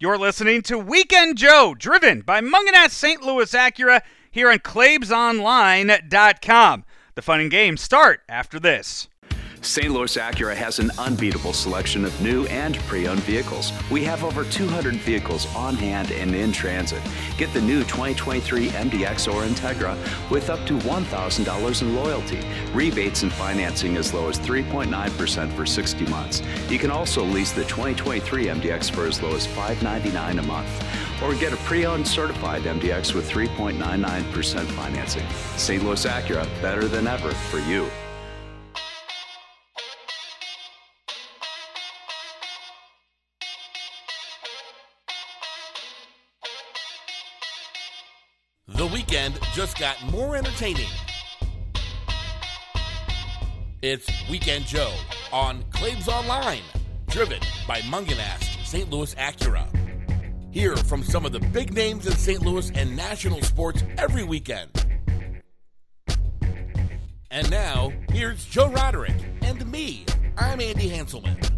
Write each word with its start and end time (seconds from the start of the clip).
You're 0.00 0.16
listening 0.16 0.62
to 0.62 0.78
Weekend 0.78 1.38
Joe, 1.38 1.74
driven 1.76 2.20
by 2.20 2.40
Mungenast 2.40 2.92
St. 2.92 3.20
Louis 3.20 3.52
Acura 3.52 4.00
here 4.30 4.48
on 4.48 4.60
ClaibsOnline.com. 4.60 6.84
The 7.16 7.22
fun 7.22 7.40
and 7.40 7.50
games 7.50 7.80
start 7.80 8.20
after 8.28 8.60
this. 8.60 9.08
St. 9.62 9.90
Louis 9.90 10.16
Acura 10.16 10.54
has 10.54 10.78
an 10.78 10.90
unbeatable 10.98 11.52
selection 11.52 12.04
of 12.04 12.20
new 12.22 12.46
and 12.46 12.76
pre-owned 12.80 13.20
vehicles. 13.20 13.72
We 13.90 14.04
have 14.04 14.24
over 14.24 14.44
200 14.44 14.94
vehicles 14.96 15.52
on 15.54 15.74
hand 15.74 16.10
and 16.12 16.34
in 16.34 16.52
transit. 16.52 17.02
Get 17.36 17.52
the 17.52 17.60
new 17.60 17.80
2023 17.84 18.68
MDX 18.68 19.32
or 19.32 19.42
Integra 19.42 19.96
with 20.30 20.48
up 20.48 20.64
to 20.66 20.78
$1,000 20.78 21.82
in 21.82 21.96
loyalty. 21.96 22.40
Rebates 22.72 23.22
and 23.24 23.32
financing 23.32 23.96
as 23.96 24.14
low 24.14 24.28
as 24.28 24.38
3.9% 24.38 25.52
for 25.52 25.66
60 25.66 26.06
months. 26.06 26.42
You 26.68 26.78
can 26.78 26.90
also 26.90 27.24
lease 27.24 27.52
the 27.52 27.64
2023 27.64 28.46
MDX 28.46 28.90
for 28.90 29.06
as 29.06 29.22
low 29.22 29.34
as 29.34 29.46
599 29.46 30.38
a 30.38 30.42
month. 30.42 31.22
Or 31.22 31.34
get 31.34 31.52
a 31.52 31.56
pre-owned 31.58 32.06
certified 32.06 32.62
MDX 32.62 33.12
with 33.12 33.28
3.99% 33.28 34.66
financing. 34.66 35.26
St. 35.56 35.82
Louis 35.82 36.06
Acura, 36.06 36.46
better 36.62 36.86
than 36.86 37.08
ever 37.08 37.32
for 37.32 37.58
you. 37.58 37.90
Weekend 48.92 49.38
just 49.54 49.78
got 49.78 49.96
more 50.10 50.36
entertaining. 50.36 50.88
It's 53.82 54.08
Weekend 54.30 54.64
Joe 54.64 54.92
on 55.32 55.62
Claibs 55.70 56.08
Online, 56.08 56.62
driven 57.08 57.40
by 57.66 57.80
Mungenast 57.82 58.64
St. 58.64 58.90
Louis 58.90 59.14
Acura. 59.16 59.66
Hear 60.50 60.76
from 60.76 61.02
some 61.02 61.26
of 61.26 61.32
the 61.32 61.40
big 61.40 61.74
names 61.74 62.06
in 62.06 62.12
St. 62.12 62.42
Louis 62.42 62.70
and 62.74 62.96
national 62.96 63.42
sports 63.42 63.84
every 63.98 64.24
weekend. 64.24 64.70
And 67.30 67.50
now, 67.50 67.92
here's 68.10 68.44
Joe 68.46 68.70
Roderick 68.70 69.16
and 69.42 69.70
me. 69.70 70.06
I'm 70.36 70.60
Andy 70.60 70.88
Hanselman. 70.88 71.57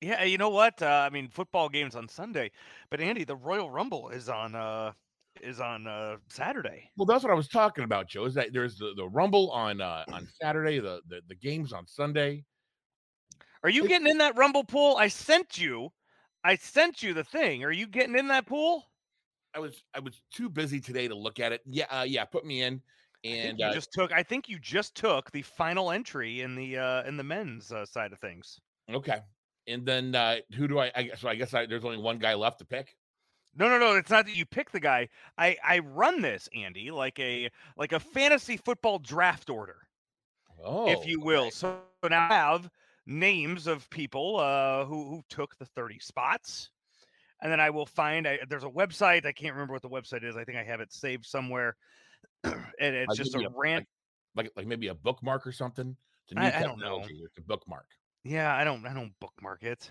Yeah, 0.00 0.22
you 0.24 0.38
know 0.38 0.50
what? 0.50 0.80
Uh, 0.82 1.06
I 1.06 1.10
mean, 1.10 1.28
football 1.28 1.68
games 1.68 1.96
on 1.96 2.08
Sunday, 2.08 2.50
but 2.90 3.00
Andy, 3.00 3.24
the 3.24 3.36
Royal 3.36 3.70
Rumble 3.70 4.10
is 4.10 4.28
on. 4.28 4.54
uh 4.54 4.92
is 5.40 5.58
on 5.58 5.88
uh 5.88 6.16
Saturday. 6.28 6.88
Well, 6.96 7.06
that's 7.06 7.24
what 7.24 7.32
I 7.32 7.34
was 7.34 7.48
talking 7.48 7.82
about, 7.82 8.06
Joe. 8.08 8.24
Is 8.26 8.34
that 8.34 8.52
there's 8.52 8.78
the, 8.78 8.92
the 8.96 9.08
Rumble 9.08 9.50
on 9.50 9.80
uh 9.80 10.04
on 10.12 10.28
Saturday, 10.40 10.78
the, 10.78 11.00
the 11.08 11.22
the 11.26 11.34
games 11.34 11.72
on 11.72 11.88
Sunday. 11.88 12.44
Are 13.64 13.68
you 13.70 13.84
It- 13.84 13.88
getting 13.88 14.06
in 14.06 14.18
that 14.18 14.36
Rumble 14.36 14.62
pool? 14.62 14.94
I 14.96 15.08
sent 15.08 15.58
you. 15.58 15.90
I 16.44 16.54
sent 16.54 17.02
you 17.02 17.14
the 17.14 17.24
thing. 17.24 17.64
Are 17.64 17.72
you 17.72 17.88
getting 17.88 18.16
in 18.16 18.28
that 18.28 18.46
pool? 18.46 18.84
I 19.54 19.60
was 19.60 19.84
I 19.94 20.00
was 20.00 20.20
too 20.32 20.48
busy 20.48 20.80
today 20.80 21.08
to 21.08 21.14
look 21.14 21.40
at 21.40 21.52
it. 21.52 21.62
Yeah, 21.66 21.86
uh, 21.90 22.04
yeah, 22.04 22.24
put 22.24 22.44
me 22.44 22.62
in. 22.62 22.82
I 23.30 23.36
think 23.36 23.54
And 23.54 23.60
you 23.60 23.68
uh, 23.68 23.70
just 23.70 23.92
took. 23.92 24.12
I 24.12 24.22
think 24.22 24.48
you 24.48 24.58
just 24.58 24.94
took 24.94 25.30
the 25.30 25.42
final 25.42 25.90
entry 25.90 26.40
in 26.40 26.54
the 26.56 26.78
uh 26.78 27.02
in 27.04 27.18
the 27.18 27.22
men's 27.22 27.70
uh, 27.70 27.84
side 27.84 28.12
of 28.12 28.18
things. 28.18 28.60
okay. 28.90 29.20
And 29.66 29.86
then 29.86 30.14
uh 30.14 30.38
who 30.54 30.68
do 30.68 30.78
I, 30.78 30.92
I 30.94 31.02
guess- 31.04 31.20
so 31.20 31.28
I 31.28 31.34
guess 31.34 31.54
I, 31.54 31.66
there's 31.66 31.84
only 31.84 31.98
one 31.98 32.18
guy 32.18 32.34
left 32.34 32.58
to 32.60 32.64
pick. 32.64 32.96
No, 33.54 33.68
no, 33.68 33.78
no. 33.78 33.96
It's 33.96 34.10
not 34.10 34.26
that 34.26 34.36
you 34.36 34.44
pick 34.46 34.70
the 34.70 34.80
guy. 34.80 35.08
I 35.38 35.56
I 35.62 35.78
run 35.80 36.22
this, 36.22 36.48
Andy, 36.54 36.90
like 36.90 37.18
a 37.18 37.50
like 37.76 37.92
a 37.92 38.00
fantasy 38.00 38.56
football 38.56 38.98
draft 38.98 39.48
order, 39.50 39.88
Oh, 40.58 41.04
if 41.04 41.06
you 41.06 41.20
will. 41.20 41.50
okay. 41.50 41.50
So 41.50 41.68
now 41.68 41.98
I 42.00 42.14
have 42.18 42.70
names 43.06 43.66
of 43.66 43.90
people 43.90 44.38
uh 44.38 44.84
who 44.84 45.08
who 45.08 45.22
took 45.28 45.56
the 45.56 45.66
thirty 45.66 45.98
spots, 45.98 46.70
and 47.44 47.52
then 47.52 47.60
I 47.60 47.70
will 47.70 47.86
find. 47.86 48.26
I, 48.26 48.40
there's 48.48 48.64
a 48.64 48.68
website. 48.68 49.24
I 49.26 49.32
can't 49.32 49.52
remember 49.54 49.74
what 49.74 49.82
the 49.82 49.88
website 49.88 50.24
is. 50.24 50.36
I 50.36 50.42
think 50.44 50.58
I 50.58 50.64
have 50.64 50.80
it 50.80 50.92
saved 50.92 51.26
somewhere, 51.26 51.76
and 52.44 52.56
it's 52.80 53.10
Like 53.10 53.18
just 53.18 53.34
a 53.36 53.48
rant. 53.54 53.86
like 54.34 54.50
like 54.56 54.66
maybe 54.66 54.88
a 54.88 54.94
bookmark 54.94 55.46
or 55.46 55.52
something. 55.52 55.96
It's 56.24 56.32
a 56.32 56.40
I- 56.40 56.50
new 56.50 56.56
I 56.56 56.62
don't 56.62 56.78
know. 56.80 57.04
It's 57.06 57.38
a 57.38 57.42
bookmark. 57.42 57.86
Yeah, 58.24 58.52
I 58.56 58.64
don't. 58.64 58.84
I 58.86 58.94
don't 58.94 59.12
bookmark 59.20 59.62
it. 59.62 59.90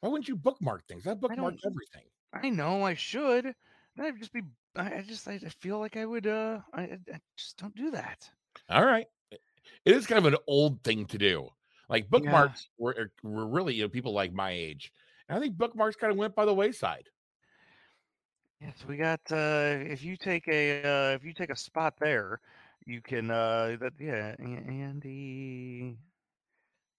Why 0.00 0.10
wouldn't 0.10 0.28
you 0.28 0.36
bookmark 0.36 0.86
things? 0.86 1.06
I 1.06 1.14
bookmark 1.14 1.38
don't- 1.38 1.60
everything. 1.66 2.08
I 2.32 2.50
know 2.50 2.82
I 2.84 2.94
should. 2.94 3.54
I'd 3.98 4.18
just 4.18 4.32
be. 4.32 4.42
I 4.76 4.96
I 4.96 5.04
just. 5.06 5.26
I 5.26 5.34
I 5.34 5.48
feel 5.48 5.78
like 5.78 5.96
I 5.96 6.04
would. 6.04 6.26
Uh. 6.26 6.58
I, 6.74 6.82
I 6.82 6.98
I 7.14 7.20
just 7.38 7.56
don't 7.56 7.74
do 7.74 7.90
that. 7.92 8.28
All 8.68 8.84
right. 8.84 9.06
It 9.30 9.94
is 9.96 10.06
kind 10.06 10.18
of 10.18 10.30
an 10.30 10.38
old 10.46 10.82
thing 10.82 11.06
to 11.06 11.16
do. 11.16 11.48
Like 11.88 12.10
bookmarks 12.10 12.68
were 12.76 12.94
er, 12.98 13.12
were 13.22 13.46
really 13.46 13.74
you 13.74 13.82
know, 13.84 13.88
people 13.88 14.12
like 14.12 14.32
my 14.34 14.50
age. 14.50 14.92
And 15.28 15.38
I 15.38 15.40
think 15.40 15.56
bookmarks 15.56 15.96
kind 15.96 16.10
of 16.12 16.18
went 16.18 16.34
by 16.34 16.44
the 16.44 16.54
wayside. 16.54 17.08
Yes, 18.60 18.74
we 18.88 18.96
got. 18.96 19.20
Uh. 19.30 19.76
If 19.80 20.02
you 20.04 20.16
take 20.16 20.48
a. 20.48 20.82
Uh. 20.82 21.14
If 21.14 21.24
you 21.24 21.32
take 21.34 21.50
a 21.50 21.56
spot 21.56 21.94
there, 22.00 22.40
you 22.86 23.00
can. 23.00 23.30
Uh. 23.30 23.76
That. 23.80 23.92
Yeah. 23.98 24.34
Andy. 24.38 25.96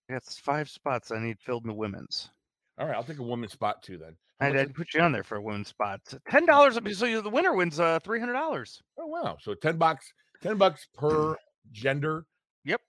That's 0.09 0.37
five 0.37 0.69
spots 0.69 1.11
I 1.11 1.19
need 1.19 1.39
filled 1.39 1.63
in 1.63 1.67
the 1.69 1.73
women's. 1.73 2.29
All 2.77 2.85
right, 2.85 2.95
I'll 2.95 3.03
take 3.03 3.17
a 3.19 3.23
woman's 3.23 3.53
spot 3.53 3.81
too 3.81 3.97
then. 3.97 4.15
How 4.39 4.47
I 4.47 4.51
to 4.51 4.67
put 4.67 4.93
you 4.93 4.99
on 5.01 5.11
there 5.13 5.23
for 5.23 5.37
a 5.37 5.41
women's 5.41 5.69
spot. 5.69 6.01
Ten 6.29 6.45
dollars. 6.45 6.77
So 6.97 7.05
you- 7.05 7.21
the 7.21 7.29
winner 7.29 7.53
wins. 7.53 7.79
Uh. 7.79 7.99
Three 8.03 8.19
hundred 8.19 8.33
dollars. 8.33 8.81
Oh 8.99 9.07
wow. 9.07 9.37
So 9.41 9.53
10 9.55 9.77
bucks, 9.77 10.11
10 10.43 10.57
bucks 10.57 10.87
per 10.93 11.37
gender. 11.71 12.25
Yep. 12.65 12.81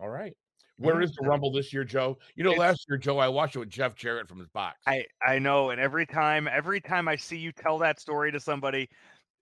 All 0.00 0.08
right. 0.08 0.34
Where 0.82 1.00
is 1.00 1.12
the 1.14 1.26
rumble 1.26 1.50
this 1.52 1.72
year, 1.72 1.84
Joe? 1.84 2.18
You 2.34 2.44
know, 2.44 2.50
It's- 2.52 2.60
last 2.60 2.86
year, 2.88 2.98
Joe, 2.98 3.18
I 3.18 3.28
watched 3.28 3.56
it 3.56 3.60
with 3.60 3.70
Jeff 3.70 3.94
Jarrett 3.94 4.28
from 4.28 4.38
his 4.38 4.48
box. 4.48 4.78
I 4.86 5.06
I 5.24 5.38
know, 5.38 5.70
and 5.70 5.80
every 5.80 6.06
time 6.06 6.48
every 6.48 6.80
time 6.80 7.08
I 7.08 7.16
see 7.16 7.36
you 7.36 7.52
tell 7.52 7.78
that 7.78 8.00
story 8.00 8.32
to 8.32 8.40
somebody, 8.40 8.88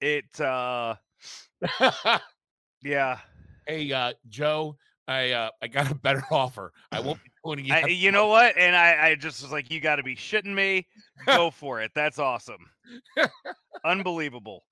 it. 0.01 0.41
uh 0.41 0.95
Yeah. 2.83 3.19
hey 3.67 3.93
uh 3.93 4.13
Joe, 4.29 4.77
I 5.07 5.33
uh 5.33 5.51
I 5.63 5.69
got 5.69 5.91
a 5.91 5.95
better 5.95 6.23
offer. 6.31 6.73
I 6.93 7.01
won't 7.01 7.23
be 7.23 7.31
doing 7.45 7.67
it 7.67 7.73
I, 7.73 7.87
you 7.89 8.11
know 8.11 8.29
what? 8.29 8.57
And 8.57 8.75
I, 8.77 9.09
I 9.11 9.15
just 9.17 9.43
was 9.43 9.53
like, 9.53 9.71
you 9.71 9.81
got 9.81 9.97
to 9.97 10.03
be 10.03 10.17
shitting 10.17 10.55
me. 10.55 10.87
Go 11.27 11.51
for 11.51 11.81
it. 11.83 11.91
That's 11.95 12.19
awesome. 12.19 12.71
Unbelievable. 13.85 14.65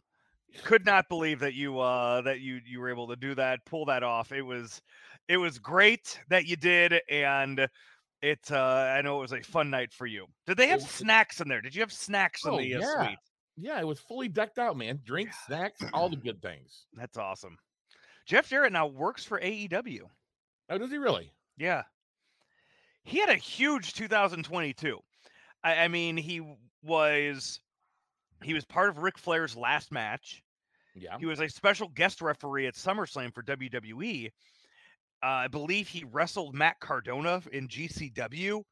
Could 0.64 0.86
not 0.86 1.08
believe 1.08 1.40
that 1.40 1.52
you 1.54 1.78
uh 1.78 2.22
that 2.22 2.40
you 2.40 2.60
you 2.66 2.80
were 2.80 2.88
able 2.88 3.08
to 3.08 3.16
do 3.16 3.34
that, 3.34 3.64
pull 3.66 3.84
that 3.86 4.02
off. 4.02 4.32
It 4.32 4.42
was 4.42 4.80
it 5.28 5.36
was 5.36 5.58
great 5.58 6.18
that 6.30 6.46
you 6.46 6.56
did, 6.56 7.00
and 7.10 7.68
it 8.22 8.40
uh 8.50 8.56
I 8.96 9.02
know 9.02 9.18
it 9.18 9.22
was 9.22 9.32
a 9.32 9.42
fun 9.42 9.70
night 9.70 9.92
for 9.92 10.06
you. 10.06 10.26
Did 10.46 10.56
they 10.56 10.68
have 10.68 10.82
snacks 10.82 11.40
in 11.40 11.48
there? 11.48 11.60
Did 11.60 11.74
you 11.74 11.82
have 11.82 11.92
snacks 11.92 12.44
in 12.44 12.52
Oh, 12.52 12.58
the 12.58 12.74
uh, 12.74 12.80
yeah. 12.80 13.04
suite? 13.06 13.18
Yeah, 13.56 13.80
it 13.80 13.86
was 13.86 13.98
fully 14.00 14.28
decked 14.28 14.58
out, 14.58 14.76
man. 14.76 15.00
Drinks, 15.04 15.36
snacks, 15.46 15.80
all 15.92 16.08
the 16.08 16.16
good 16.16 16.40
things. 16.42 16.86
That's 16.94 17.16
awesome. 17.16 17.56
Jeff 18.26 18.48
Jarrett 18.48 18.72
now 18.72 18.86
works 18.86 19.24
for 19.24 19.40
AEW. 19.40 20.00
Oh, 20.70 20.78
does 20.78 20.90
he 20.90 20.98
really? 20.98 21.32
Yeah. 21.56 21.82
He 23.04 23.18
had 23.18 23.30
a 23.30 23.36
huge 23.36 23.94
2022. 23.94 24.98
I, 25.64 25.74
I 25.76 25.88
mean, 25.88 26.16
he 26.16 26.42
was 26.82 27.60
He 28.42 28.54
was 28.54 28.64
part 28.64 28.90
of 28.90 28.98
Ric 28.98 29.18
Flair's 29.18 29.56
last 29.56 29.90
match. 29.90 30.42
Yeah. 30.94 31.16
He 31.18 31.26
was 31.26 31.40
a 31.40 31.48
special 31.48 31.88
guest 31.88 32.20
referee 32.20 32.66
at 32.66 32.74
SummerSlam 32.74 33.32
for 33.34 33.42
WWE. 33.42 34.30
Uh, 35.22 35.26
I 35.26 35.48
believe 35.48 35.88
he 35.88 36.04
wrestled 36.10 36.54
Matt 36.54 36.78
Cardona 36.80 37.42
in 37.52 37.68
GCW 37.68 38.62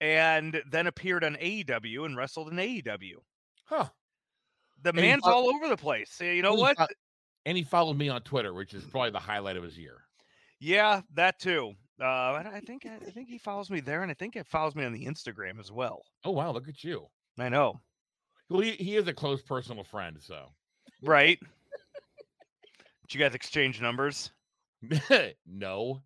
and 0.00 0.62
then 0.70 0.86
appeared 0.86 1.24
on 1.24 1.36
AEW 1.36 2.06
and 2.06 2.16
wrestled 2.16 2.48
in 2.50 2.56
AEW. 2.56 3.14
Huh. 3.64 3.88
The 4.82 4.92
he 4.92 5.00
man's 5.00 5.24
all 5.26 5.48
over 5.48 5.68
the 5.68 5.76
place. 5.76 6.20
You 6.20 6.42
know 6.42 6.54
what? 6.54 6.76
fo- 6.76 6.86
And 7.46 7.56
he 7.56 7.62
followed 7.64 7.96
me 7.98 8.08
on 8.08 8.22
Twitter, 8.22 8.52
which 8.54 8.74
is 8.74 8.84
probably 8.84 9.10
the 9.10 9.18
highlight 9.18 9.56
of 9.56 9.62
his 9.62 9.76
year. 9.78 9.98
Yeah, 10.60 11.02
that 11.14 11.38
too. 11.38 11.72
Uh, 12.00 12.04
I 12.06 12.60
think 12.66 12.86
I 12.86 12.98
think 13.10 13.28
he 13.28 13.38
follows 13.38 13.70
me 13.70 13.80
there, 13.80 14.02
and 14.02 14.10
I 14.10 14.14
think 14.14 14.34
he 14.34 14.42
follows 14.42 14.74
me 14.74 14.84
on 14.84 14.92
the 14.92 15.04
Instagram 15.06 15.60
as 15.60 15.70
well. 15.70 16.02
Oh 16.24 16.32
wow, 16.32 16.50
look 16.52 16.68
at 16.68 16.82
you. 16.82 17.06
I 17.38 17.48
know, 17.48 17.80
Well, 18.50 18.60
he, 18.60 18.72
he 18.72 18.96
is 18.96 19.06
a 19.08 19.12
close 19.12 19.42
personal 19.42 19.84
friend, 19.84 20.16
so 20.20 20.46
right? 21.02 21.38
Did 23.08 23.14
you 23.14 23.20
guys 23.20 23.34
exchange 23.34 23.80
numbers? 23.80 24.30
no. 25.46 26.02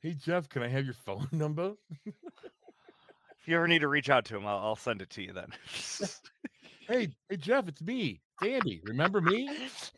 Hey 0.00 0.14
Jeff, 0.14 0.48
can 0.48 0.62
I 0.62 0.68
have 0.68 0.84
your 0.84 0.94
phone 0.94 1.28
number? 1.32 1.74
If 2.06 3.46
you 3.48 3.56
ever 3.56 3.68
need 3.68 3.80
to 3.80 3.88
reach 3.88 4.10
out 4.10 4.24
to 4.26 4.36
him, 4.36 4.46
I'll, 4.46 4.58
I'll 4.58 4.76
send 4.76 5.02
it 5.02 5.10
to 5.10 5.22
you 5.22 5.32
then. 5.32 5.48
Hey, 6.88 7.08
hey 7.28 7.36
Jeff, 7.36 7.68
it's 7.68 7.80
me, 7.80 8.20
Dandy. 8.42 8.80
Remember 8.82 9.20
me? 9.20 9.48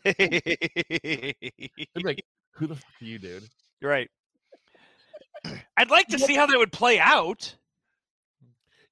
I'm 0.04 0.14
like, 2.04 2.22
who 2.50 2.66
the 2.66 2.74
fuck 2.74 2.84
are 3.00 3.04
you, 3.06 3.18
dude? 3.18 3.48
You're 3.80 3.90
right. 3.90 4.10
I'd 5.78 5.88
like 5.88 6.08
to 6.08 6.18
see 6.18 6.34
how 6.34 6.44
that 6.44 6.58
would 6.58 6.70
play 6.70 7.00
out. 7.00 7.56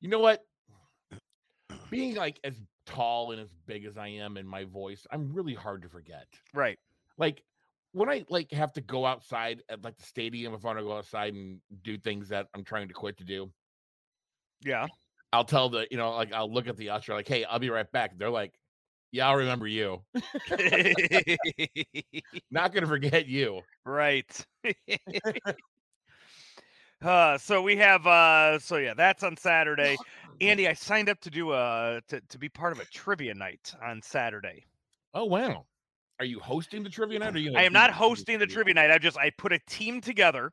You 0.00 0.08
know 0.08 0.18
what? 0.18 0.46
Being 1.90 2.14
like 2.14 2.40
as 2.42 2.54
tall 2.86 3.32
and 3.32 3.40
as 3.40 3.50
big 3.66 3.84
as 3.84 3.98
I 3.98 4.08
am 4.08 4.38
in 4.38 4.46
my 4.46 4.64
voice, 4.64 5.06
I'm 5.10 5.34
really 5.34 5.54
hard 5.54 5.82
to 5.82 5.90
forget. 5.90 6.26
Right. 6.54 6.78
Like 7.18 7.42
when 7.92 8.08
I 8.08 8.24
like 8.28 8.52
have 8.52 8.72
to 8.74 8.80
go 8.80 9.06
outside 9.06 9.62
at 9.68 9.82
like 9.84 9.96
the 9.96 10.04
stadium, 10.04 10.54
if 10.54 10.64
I 10.64 10.68
want 10.68 10.78
to 10.78 10.84
go 10.84 10.96
outside 10.96 11.34
and 11.34 11.60
do 11.82 11.98
things 11.98 12.28
that 12.28 12.46
I'm 12.54 12.64
trying 12.64 12.88
to 12.88 12.94
quit 12.94 13.18
to 13.18 13.24
do, 13.24 13.50
Yeah. 14.64 14.86
I'll 15.32 15.44
tell 15.44 15.68
the, 15.68 15.86
you 15.90 15.96
know, 15.96 16.10
like 16.12 16.32
I'll 16.32 16.52
look 16.52 16.66
at 16.66 16.76
the 16.76 16.90
usher, 16.90 17.14
like, 17.14 17.28
hey, 17.28 17.44
I'll 17.44 17.58
be 17.60 17.70
right 17.70 17.90
back. 17.92 18.16
They're 18.18 18.30
like, 18.30 18.52
yeah, 19.12 19.28
I'll 19.28 19.36
remember 19.36 19.66
you. 19.66 20.02
Not 22.50 22.72
gonna 22.72 22.86
forget 22.86 23.26
you. 23.26 23.62
right. 23.84 24.46
uh, 27.02 27.38
so 27.38 27.62
we 27.62 27.76
have 27.76 28.06
uh 28.06 28.58
so 28.58 28.76
yeah, 28.76 28.94
that's 28.94 29.22
on 29.22 29.36
Saturday. 29.36 29.96
Andy, 30.40 30.68
I 30.68 30.74
signed 30.74 31.08
up 31.08 31.20
to 31.20 31.30
do 31.30 31.52
a 31.52 32.00
to, 32.08 32.20
to 32.20 32.38
be 32.38 32.48
part 32.48 32.72
of 32.72 32.80
a 32.80 32.84
trivia 32.86 33.34
night 33.34 33.74
on 33.82 34.02
Saturday. 34.02 34.66
Oh 35.14 35.24
wow. 35.24 35.66
Are 36.20 36.26
you 36.26 36.38
hosting 36.38 36.82
the 36.82 36.90
trivia 36.90 37.18
night? 37.18 37.32
Or 37.34 37.36
are 37.36 37.40
you 37.40 37.56
I 37.56 37.62
am 37.62 37.72
not 37.72 37.90
hosting 37.90 38.38
the 38.38 38.46
trivia 38.46 38.74
night. 38.74 38.90
I 38.90 38.98
just 38.98 39.16
I 39.16 39.30
put 39.38 39.54
a 39.54 39.58
team 39.66 40.02
together 40.02 40.52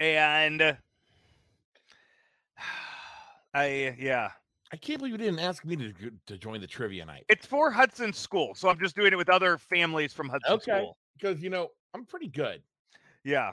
and 0.00 0.60
uh, 0.60 0.72
I 3.54 3.94
yeah. 3.96 4.30
I 4.72 4.76
can't 4.76 4.98
believe 4.98 5.12
you 5.12 5.18
didn't 5.18 5.38
ask 5.38 5.64
me 5.64 5.76
to 5.76 5.92
to 6.26 6.36
join 6.36 6.60
the 6.60 6.66
trivia 6.66 7.04
night. 7.04 7.24
It's 7.28 7.46
for 7.46 7.70
Hudson 7.70 8.12
School, 8.12 8.54
so 8.56 8.68
I'm 8.68 8.78
just 8.80 8.96
doing 8.96 9.12
it 9.12 9.16
with 9.16 9.28
other 9.28 9.56
families 9.56 10.12
from 10.12 10.28
Hudson 10.28 10.54
Okay. 10.54 10.78
School. 10.80 10.96
Because 11.16 11.40
you 11.40 11.48
know, 11.48 11.68
I'm 11.94 12.04
pretty 12.04 12.26
good. 12.28 12.60
Yeah. 13.22 13.52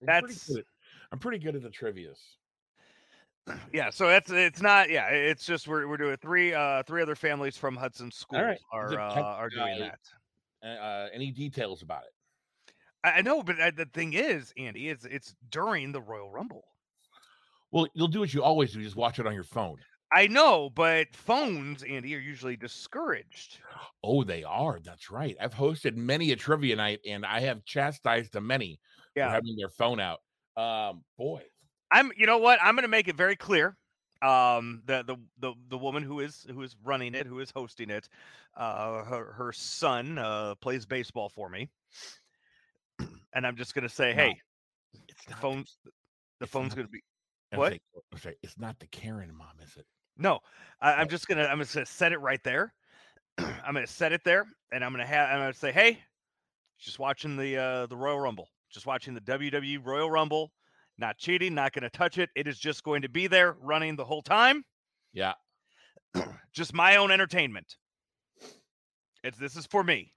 I'm 0.00 0.06
That's- 0.06 0.22
pretty 0.46 0.54
good. 0.60 0.64
I'm 1.12 1.20
pretty 1.20 1.38
good 1.38 1.54
at 1.54 1.62
the 1.62 1.70
trivia's. 1.70 2.18
Yeah, 3.72 3.90
so 3.90 4.08
that's 4.08 4.30
it's 4.30 4.60
not 4.60 4.90
yeah, 4.90 5.08
it's 5.08 5.46
just 5.46 5.68
we're 5.68 5.86
we're 5.86 5.96
doing 5.96 6.16
three 6.16 6.52
uh 6.52 6.82
three 6.82 7.02
other 7.02 7.14
families 7.14 7.56
from 7.56 7.76
Hudson 7.76 8.10
School 8.10 8.40
right. 8.40 8.58
Are 8.72 8.98
uh, 8.98 9.22
are 9.22 9.48
doing 9.48 9.78
that. 9.78 10.00
Uh, 10.64 10.66
uh, 10.66 11.08
any 11.12 11.30
details 11.30 11.82
about 11.82 12.02
it? 12.02 12.72
I, 13.04 13.18
I 13.18 13.22
know, 13.22 13.42
but 13.42 13.60
uh, 13.60 13.70
the 13.76 13.86
thing 13.86 14.14
is, 14.14 14.52
Andy, 14.56 14.88
it's 14.88 15.04
it's 15.04 15.34
during 15.50 15.92
the 15.92 16.00
Royal 16.00 16.30
Rumble. 16.30 16.64
Well, 17.70 17.86
you'll 17.94 18.08
do 18.08 18.20
what 18.20 18.34
you 18.34 18.42
always 18.42 18.72
do. 18.72 18.82
Just 18.82 18.96
watch 18.96 19.18
it 19.18 19.26
on 19.26 19.34
your 19.34 19.44
phone. 19.44 19.76
I 20.12 20.28
know, 20.28 20.70
but 20.70 21.08
phones, 21.14 21.82
Andy, 21.82 22.14
are 22.14 22.20
usually 22.20 22.56
discouraged. 22.56 23.58
Oh, 24.04 24.22
they 24.22 24.44
are. 24.44 24.78
That's 24.82 25.10
right. 25.10 25.36
I've 25.40 25.54
hosted 25.54 25.96
many 25.96 26.30
a 26.30 26.36
trivia 26.36 26.76
night, 26.76 27.00
and 27.06 27.26
I 27.26 27.40
have 27.40 27.64
chastised 27.64 28.32
the 28.32 28.40
many 28.40 28.78
Yeah. 29.16 29.28
for 29.28 29.34
having 29.34 29.56
their 29.56 29.68
phone 29.68 29.98
out. 29.98 30.20
Um, 30.56 31.04
boy, 31.18 31.42
I'm 31.90 32.10
you 32.16 32.26
know 32.26 32.38
what? 32.38 32.58
I'm 32.62 32.74
gonna 32.74 32.88
make 32.88 33.08
it 33.08 33.16
very 33.16 33.36
clear. 33.36 33.76
Um 34.22 34.82
the 34.86 35.02
the 35.04 35.16
the 35.38 35.54
the 35.68 35.78
woman 35.78 36.02
who 36.02 36.20
is 36.20 36.46
who 36.50 36.62
is 36.62 36.74
running 36.84 37.14
it, 37.14 37.26
who 37.26 37.38
is 37.40 37.50
hosting 37.50 37.90
it, 37.90 38.08
uh 38.56 39.04
her 39.04 39.32
her 39.32 39.52
son 39.52 40.18
uh 40.18 40.54
plays 40.56 40.86
baseball 40.86 41.28
for 41.28 41.48
me. 41.48 41.68
And 43.34 43.46
I'm 43.46 43.56
just 43.56 43.74
gonna 43.74 43.88
say, 43.88 44.14
No, 44.14 44.22
hey, 44.22 44.40
it's 45.08 45.24
the 45.26 45.32
not 45.32 45.40
phone 45.40 45.64
the 46.40 46.46
phone's 46.46 46.70
not 46.70 46.76
gonna 46.76 46.88
be 46.88 47.02
what? 47.54 47.68
saying- 47.70 47.80
I'm 48.12 48.18
sorry, 48.18 48.36
it's 48.42 48.58
not 48.58 48.78
the 48.78 48.86
Karen 48.86 49.34
mom, 49.34 49.60
is 49.62 49.76
it? 49.76 49.86
no, 50.16 50.40
I, 50.80 50.94
I'm 50.94 51.08
just 51.08 51.28
gonna 51.28 51.44
I'm 51.44 51.58
just 51.58 51.74
gonna 51.74 51.86
set 51.86 52.12
it 52.12 52.18
right 52.18 52.42
there. 52.42 52.72
I'm 53.38 53.74
gonna 53.74 53.86
set 53.86 54.12
it 54.12 54.24
there 54.24 54.46
and 54.72 54.82
I'm 54.82 54.92
gonna 54.92 55.06
have 55.06 55.28
I'm 55.28 55.38
gonna 55.40 55.52
say, 55.52 55.72
hey, 55.72 55.98
just 56.78 56.98
watching 56.98 57.36
the 57.36 57.56
uh 57.58 57.86
the 57.86 57.96
Royal 57.96 58.18
Rumble, 58.18 58.48
just 58.70 58.86
watching 58.86 59.12
the 59.12 59.20
WWE 59.20 59.84
Royal 59.84 60.10
Rumble, 60.10 60.52
not 60.98 61.18
cheating, 61.18 61.54
not 61.54 61.72
gonna 61.72 61.90
touch 61.90 62.18
it. 62.18 62.30
It 62.34 62.46
is 62.46 62.58
just 62.58 62.82
going 62.82 63.02
to 63.02 63.08
be 63.08 63.26
there 63.26 63.56
running 63.60 63.96
the 63.96 64.04
whole 64.04 64.22
time. 64.22 64.64
Yeah. 65.12 65.34
just 66.52 66.74
my 66.74 66.96
own 66.96 67.10
entertainment. 67.10 67.76
It's 69.22 69.38
this 69.38 69.56
is 69.56 69.66
for 69.66 69.82
me. 69.82 70.12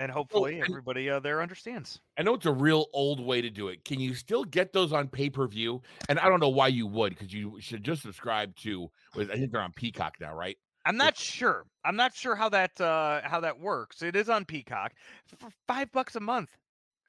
And 0.00 0.12
hopefully 0.12 0.62
everybody 0.62 1.10
uh, 1.10 1.18
there 1.18 1.42
understands. 1.42 2.00
I 2.16 2.22
know 2.22 2.34
it's 2.34 2.46
a 2.46 2.52
real 2.52 2.86
old 2.92 3.18
way 3.18 3.40
to 3.40 3.50
do 3.50 3.68
it. 3.68 3.84
Can 3.84 3.98
you 3.98 4.14
still 4.14 4.44
get 4.44 4.72
those 4.72 4.92
on 4.92 5.08
pay 5.08 5.28
per 5.28 5.48
view? 5.48 5.82
And 6.08 6.20
I 6.20 6.28
don't 6.28 6.38
know 6.38 6.50
why 6.50 6.68
you 6.68 6.86
would, 6.86 7.14
because 7.14 7.32
you 7.32 7.58
should 7.60 7.82
just 7.82 8.02
subscribe 8.02 8.54
to. 8.56 8.88
I 9.16 9.24
think 9.24 9.50
they're 9.50 9.60
on 9.60 9.72
Peacock 9.72 10.14
now, 10.20 10.34
right? 10.34 10.56
I'm 10.86 10.96
not 10.96 11.16
sure. 11.16 11.64
I'm 11.84 11.96
not 11.96 12.14
sure 12.14 12.36
how 12.36 12.48
that 12.50 12.80
uh, 12.80 13.22
how 13.24 13.40
that 13.40 13.58
works. 13.58 14.02
It 14.02 14.14
is 14.14 14.28
on 14.28 14.44
Peacock 14.44 14.92
for 15.38 15.50
five 15.66 15.90
bucks 15.90 16.14
a 16.14 16.20
month. 16.20 16.56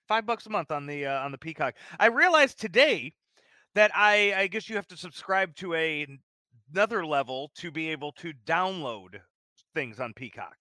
Five 0.09 0.25
bucks 0.25 0.45
a 0.45 0.49
month 0.49 0.71
on 0.71 0.85
the 0.85 1.05
uh, 1.05 1.23
on 1.23 1.31
the 1.31 1.37
Peacock. 1.37 1.75
I 1.99 2.07
realized 2.07 2.59
today 2.59 3.13
that 3.75 3.91
I 3.95 4.33
I 4.35 4.47
guess 4.47 4.67
you 4.67 4.75
have 4.75 4.87
to 4.87 4.97
subscribe 4.97 5.55
to 5.57 5.73
a 5.75 6.05
another 6.73 7.05
level 7.05 7.51
to 7.55 7.71
be 7.71 7.89
able 7.91 8.11
to 8.13 8.33
download 8.45 9.21
things 9.73 10.01
on 10.01 10.13
Peacock. 10.13 10.55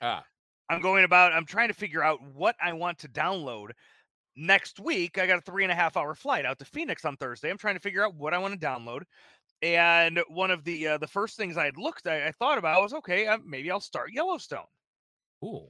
Ah, 0.00 0.24
I'm 0.68 0.80
going 0.80 1.04
about, 1.04 1.32
I'm 1.32 1.44
trying 1.44 1.68
to 1.68 1.74
figure 1.74 2.02
out 2.02 2.20
what 2.34 2.56
I 2.62 2.72
want 2.72 2.98
to 3.00 3.08
download. 3.08 3.70
Next 4.36 4.80
week, 4.80 5.18
I 5.18 5.26
got 5.26 5.38
a 5.38 5.42
three 5.42 5.64
and 5.64 5.72
a 5.72 5.74
half 5.74 5.96
hour 5.96 6.14
flight 6.14 6.46
out 6.46 6.58
to 6.60 6.64
Phoenix 6.64 7.04
on 7.04 7.16
Thursday. 7.16 7.50
I'm 7.50 7.58
trying 7.58 7.74
to 7.74 7.80
figure 7.80 8.04
out 8.04 8.14
what 8.14 8.32
I 8.32 8.38
want 8.38 8.58
to 8.58 8.66
download. 8.66 9.02
And 9.60 10.20
one 10.28 10.50
of 10.50 10.64
the 10.64 10.88
uh, 10.88 10.98
the 10.98 11.06
first 11.06 11.36
things 11.36 11.56
I 11.56 11.66
had 11.66 11.76
looked, 11.76 12.06
I, 12.06 12.28
I 12.28 12.32
thought 12.32 12.58
about 12.58 12.82
was 12.82 12.94
okay, 12.94 13.26
uh, 13.26 13.38
maybe 13.44 13.70
I'll 13.70 13.80
start 13.80 14.12
Yellowstone, 14.12 14.66
ooh. 15.44 15.68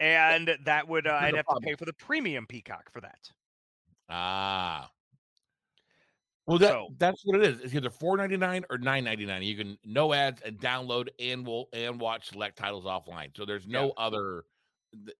And 0.00 0.56
that 0.64 0.86
would 0.88 1.06
uh, 1.06 1.18
I'd 1.20 1.34
have 1.36 1.46
to 1.46 1.60
pay 1.62 1.74
for 1.74 1.84
the 1.84 1.92
premium 1.92 2.46
Peacock 2.46 2.90
for 2.92 3.00
that. 3.00 3.30
Ah. 4.08 4.90
Well, 6.46 6.58
that 6.58 6.68
So- 6.68 6.88
that's 6.98 7.20
what 7.24 7.40
it 7.40 7.42
is. 7.46 7.60
It's 7.60 7.74
either 7.74 7.90
four 7.90 8.16
ninety 8.16 8.36
nine 8.38 8.64
or 8.70 8.78
nine 8.78 9.04
ninety 9.04 9.26
nine. 9.26 9.42
You 9.42 9.56
can 9.56 9.78
no 9.84 10.12
ads 10.14 10.40
and 10.42 10.58
download 10.58 11.08
and 11.18 11.46
will 11.46 11.68
and 11.72 12.00
watch 12.00 12.30
select 12.30 12.56
titles 12.56 12.84
offline. 12.84 13.36
So 13.36 13.44
there's 13.44 13.66
no 13.66 13.92
other. 13.98 14.44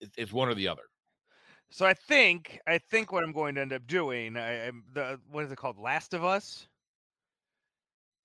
it's- 0.00 0.10
It's 0.16 0.32
one 0.32 0.48
or 0.48 0.54
the 0.54 0.68
other. 0.68 0.84
So 1.70 1.84
I 1.84 1.92
think 1.92 2.58
I 2.66 2.78
think 2.78 3.12
what 3.12 3.22
I'm 3.22 3.32
going 3.32 3.54
to 3.56 3.60
end 3.60 3.74
up 3.74 3.86
doing, 3.86 4.38
I, 4.38 4.68
I'm 4.68 4.84
the 4.94 5.20
what 5.30 5.44
is 5.44 5.52
it 5.52 5.56
called, 5.56 5.78
Last 5.78 6.14
of 6.14 6.24
Us. 6.24 6.66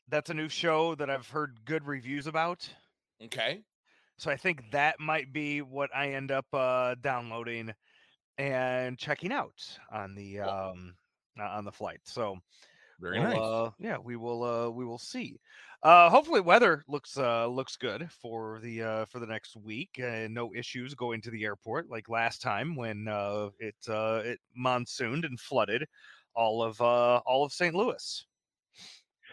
That's 0.08 0.30
a 0.30 0.34
new 0.34 0.48
show 0.48 0.96
that 0.96 1.10
I've 1.10 1.28
heard 1.28 1.58
good 1.66 1.86
reviews 1.86 2.28
about. 2.28 2.70
Okay. 3.22 3.62
So 4.18 4.32
I 4.32 4.38
think 4.38 4.64
that 4.72 5.00
might 5.00 5.34
be 5.34 5.62
what 5.62 5.90
I 5.96 6.10
end 6.14 6.32
up 6.32 6.46
uh, 6.54 6.96
downloading 7.02 7.74
and 8.38 8.98
checking 8.98 9.32
out 9.32 9.62
on 9.92 10.16
the 10.16 10.40
um, 10.40 10.96
on 11.40 11.66
the 11.66 11.72
flight. 11.72 12.00
So 12.04 12.38
Very 13.00 13.20
we'll, 13.20 13.30
nice. 13.30 13.40
uh, 13.40 13.70
yeah, 13.80 13.98
we 13.98 14.16
will 14.16 14.44
uh, 14.44 14.70
we 14.70 14.86
will 14.86 15.00
see. 15.00 15.40
Uh, 15.82 16.10
hopefully, 16.10 16.40
weather 16.40 16.84
looks 16.88 17.18
uh, 17.18 17.46
looks 17.48 17.76
good 17.76 18.10
for 18.22 18.60
the 18.62 18.82
uh, 18.82 19.06
for 19.06 19.20
the 19.20 19.26
next 19.26 19.58
week. 19.58 20.00
Uh, 20.02 20.28
no 20.30 20.54
issues 20.54 20.94
going 20.94 21.20
to 21.22 21.30
the 21.32 21.44
airport 21.44 21.90
like 21.90 22.08
last 22.08 22.42
time 22.42 22.76
when 22.76 23.08
uh, 23.08 23.50
it 23.60 23.76
uh, 23.90 24.22
it 24.24 24.40
monsooned 24.56 25.26
and 25.26 25.40
flooded 25.40 25.86
all 26.36 26.64
of 26.64 26.80
uh, 26.80 27.18
all 27.26 27.44
of 27.44 27.52
St. 27.52 27.76
Louis. 27.76 28.26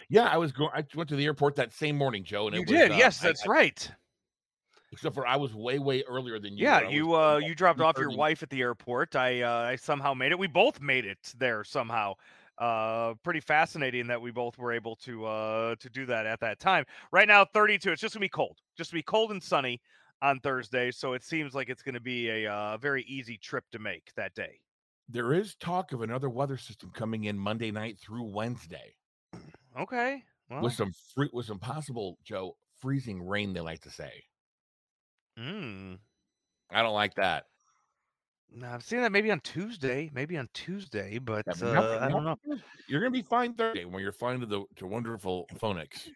yeah, 0.08 0.25
I 0.26 0.38
was 0.38 0.50
going. 0.52 0.70
I 0.75 0.84
went 0.96 1.08
to 1.10 1.16
the 1.16 1.25
airport 1.25 1.54
that 1.56 1.72
same 1.72 1.96
morning, 1.96 2.25
Joe. 2.25 2.49
And 2.49 2.56
You 2.56 2.62
it 2.62 2.68
was, 2.68 2.78
did, 2.80 2.90
uh, 2.92 2.96
yes, 2.96 3.20
that's 3.20 3.46
I- 3.46 3.50
right. 3.50 3.92
Except 4.92 5.14
for 5.14 5.26
I 5.26 5.37
was 5.37 5.54
way 5.54 5.78
way 5.78 6.02
earlier 6.09 6.38
than 6.38 6.56
you. 6.56 6.64
Yeah, 6.64 6.80
were. 6.80 6.85
I 6.85 6.87
was 6.87 6.94
you 6.94 7.14
uh 7.14 7.37
you 7.38 7.54
dropped 7.54 7.80
off 7.80 7.97
your 7.99 8.11
wife 8.11 8.42
at 8.42 8.50
the 8.50 8.61
airport. 8.61 9.16
I 9.16 9.42
uh 9.42 9.70
I 9.70 9.76
somehow 9.76 10.14
made 10.14 10.32
it. 10.32 10.38
We 10.38 10.47
both 10.49 10.80
made 10.80 11.04
it 11.04 11.32
there 11.38 11.64
somehow. 11.64 12.14
uh, 12.59 13.14
pretty 13.23 13.40
fascinating 13.40 14.06
that 14.06 14.20
we 14.20 14.30
both 14.30 14.59
were 14.59 14.73
able 14.73 14.94
to 14.94 15.25
uh, 15.25 15.75
to 15.76 15.88
do 15.88 16.04
that 16.06 16.26
at 16.26 16.40
that 16.40 16.61
time. 16.61 16.85
Right 17.11 17.26
now, 17.26 17.44
32. 17.44 17.92
It's 17.92 18.02
just 18.02 18.14
gonna 18.14 18.20
be 18.20 18.28
cold. 18.28 18.59
Just 18.76 18.92
be 18.92 19.02
cold 19.02 19.30
and 19.30 19.42
sunny 19.42 19.80
on 20.23 20.40
Thursday. 20.40 20.90
So 20.90 21.14
it 21.14 21.25
seems 21.25 21.54
like 21.54 21.70
it's 21.70 21.82
gonna 21.82 22.00
be 22.00 22.28
a 22.28 22.52
uh, 22.52 22.76
very 22.76 23.02
easy 23.04 23.38
trip 23.38 23.64
to 23.73 23.78
make 23.78 24.12
that 24.16 24.35
day. 24.35 24.61
There 25.09 25.32
is 25.32 25.54
talk 25.56 25.92
of 25.92 26.02
another 26.02 26.28
weather 26.28 26.56
system 26.56 26.90
coming 26.92 27.25
in 27.25 27.38
Monday 27.38 27.70
night 27.70 27.99
through 27.99 28.25
Wednesday 28.25 28.94
Okay. 29.78 30.23
Well, 30.50 30.62
with 30.62 30.73
some 30.75 30.92
free, 31.14 31.30
with 31.32 31.47
some 31.47 31.59
possible 31.59 32.18
Joe 32.25 32.56
freezing 32.80 33.26
rain. 33.26 33.52
They 33.52 33.61
like 33.61 33.80
to 33.82 33.90
say. 33.90 34.25
Mm, 35.40 35.99
I 36.70 36.82
don't 36.82 36.94
like 36.94 37.14
that. 37.14 37.44
no, 38.52 38.68
I've 38.68 38.85
seen 38.85 39.00
that 39.02 39.12
maybe 39.12 39.30
on 39.30 39.40
Tuesday, 39.40 40.11
maybe 40.12 40.37
on 40.37 40.49
Tuesday, 40.52 41.18
but 41.18 41.47
uh, 41.62 41.99
I 42.00 42.09
don't 42.09 42.25
know. 42.25 42.37
You're 42.88 43.00
gonna 43.00 43.11
be 43.11 43.23
fine 43.23 43.54
Thursday 43.54 43.85
when 43.85 44.02
you're 44.02 44.12
flying 44.12 44.40
to 44.40 44.47
the 44.47 44.64
to 44.76 44.87
wonderful 44.87 45.47
Phoenix. 45.59 46.09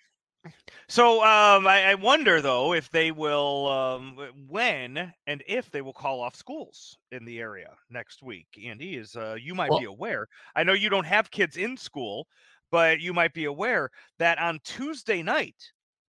So 0.88 1.23
um, 1.23 1.66
I, 1.66 1.85
I 1.90 1.95
wonder 1.95 2.43
though 2.43 2.75
if 2.75 2.90
they 2.90 3.11
will, 3.11 3.69
um, 3.69 4.19
when 4.49 5.12
and 5.26 5.43
if 5.47 5.71
they 5.71 5.81
will 5.81 5.93
call 5.93 6.21
off 6.21 6.37
schools 6.37 6.99
in 7.12 7.25
the 7.25 7.40
area 7.40 7.71
next 7.90 8.23
week. 8.23 8.47
Andy, 8.62 8.97
is 8.97 9.16
uh, 9.16 9.37
you 9.40 9.54
might 9.54 9.71
be 9.78 9.87
aware. 9.87 10.26
I 10.54 10.64
know 10.64 10.75
you 10.75 10.90
don't 10.90 11.07
have 11.07 11.31
kids 11.31 11.57
in 11.57 11.76
school, 11.76 12.26
but 12.71 13.00
you 13.00 13.14
might 13.14 13.33
be 13.33 13.47
aware 13.47 13.90
that 14.19 14.38
on 14.38 14.61
Tuesday 14.64 15.23
night, 15.23 15.57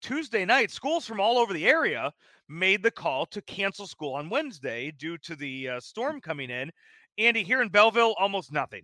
Tuesday 0.01 0.45
night, 0.45 0.71
schools 0.71 1.05
from 1.05 1.19
all 1.19 1.37
over 1.37 1.53
the 1.53 1.67
area 1.67 2.11
made 2.53 2.83
the 2.83 2.91
call 2.91 3.25
to 3.27 3.41
cancel 3.41 3.87
school 3.87 4.13
on 4.13 4.29
Wednesday 4.29 4.91
due 4.91 5.17
to 5.19 5.35
the 5.35 5.69
uh, 5.69 5.79
storm 5.79 6.21
coming 6.21 6.49
in. 6.49 6.71
Andy, 7.17 7.43
here 7.43 7.61
in 7.61 7.69
Belleville, 7.69 8.15
almost 8.17 8.51
nothing. 8.51 8.83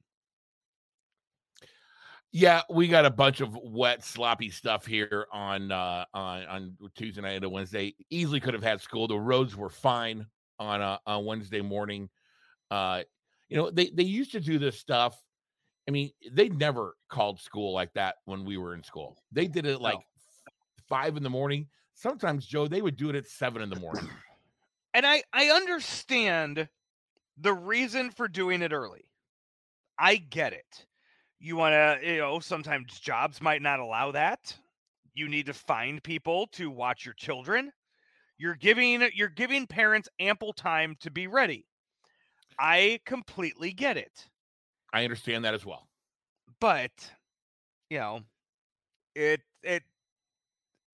Yeah, 2.31 2.61
we 2.69 2.87
got 2.87 3.05
a 3.05 3.09
bunch 3.09 3.41
of 3.41 3.55
wet, 3.55 4.03
sloppy 4.03 4.51
stuff 4.51 4.85
here 4.85 5.25
on 5.33 5.71
uh 5.71 6.05
on 6.13 6.45
on 6.45 6.77
Tuesday 6.95 7.21
night 7.21 7.43
and 7.43 7.51
Wednesday. 7.51 7.95
Easily 8.11 8.39
could 8.39 8.53
have 8.53 8.61
had 8.61 8.81
school. 8.81 9.07
The 9.07 9.17
roads 9.17 9.55
were 9.55 9.69
fine 9.69 10.27
on 10.59 10.81
uh, 10.81 10.99
on 11.07 11.25
Wednesday 11.25 11.61
morning. 11.61 12.07
Uh, 12.69 13.01
you 13.47 13.57
know, 13.57 13.71
they 13.71 13.89
they 13.89 14.03
used 14.03 14.31
to 14.33 14.39
do 14.39 14.59
this 14.59 14.79
stuff. 14.79 15.19
I 15.87 15.91
mean, 15.91 16.11
they 16.31 16.49
never 16.49 16.95
called 17.09 17.39
school 17.39 17.73
like 17.73 17.93
that 17.93 18.15
when 18.25 18.45
we 18.45 18.57
were 18.57 18.75
in 18.75 18.83
school. 18.83 19.17
They 19.31 19.47
did 19.47 19.65
it 19.65 19.81
like 19.81 19.97
five 20.87 21.17
in 21.17 21.23
the 21.23 21.31
morning. 21.31 21.67
Sometimes, 21.99 22.45
Joe, 22.45 22.65
they 22.65 22.81
would 22.81 22.95
do 22.95 23.09
it 23.09 23.15
at 23.17 23.27
seven 23.27 23.61
in 23.61 23.69
the 23.69 23.75
morning. 23.75 24.07
and 24.93 25.05
I 25.05 25.21
I 25.33 25.49
understand 25.49 26.69
the 27.37 27.53
reason 27.53 28.09
for 28.09 28.29
doing 28.29 28.61
it 28.61 28.71
early. 28.71 29.03
I 29.97 30.15
get 30.15 30.53
it. 30.53 30.85
You 31.41 31.57
want 31.57 31.73
to, 31.73 32.09
you 32.09 32.19
know, 32.19 32.39
sometimes 32.39 32.97
jobs 33.01 33.41
might 33.41 33.61
not 33.61 33.81
allow 33.81 34.11
that. 34.11 34.55
You 35.13 35.27
need 35.27 35.47
to 35.47 35.53
find 35.53 36.01
people 36.01 36.47
to 36.53 36.71
watch 36.71 37.03
your 37.03 37.15
children. 37.15 37.73
You're 38.37 38.55
giving 38.55 39.09
you're 39.13 39.27
giving 39.27 39.67
parents 39.67 40.07
ample 40.21 40.53
time 40.53 40.95
to 41.01 41.11
be 41.11 41.27
ready. 41.27 41.65
I 42.57 43.01
completely 43.05 43.73
get 43.73 43.97
it. 43.97 44.29
I 44.93 45.03
understand 45.03 45.43
that 45.43 45.53
as 45.53 45.65
well. 45.65 45.89
But, 46.61 46.91
you 47.89 47.99
know, 47.99 48.21
it 49.15 49.41
it 49.63 49.83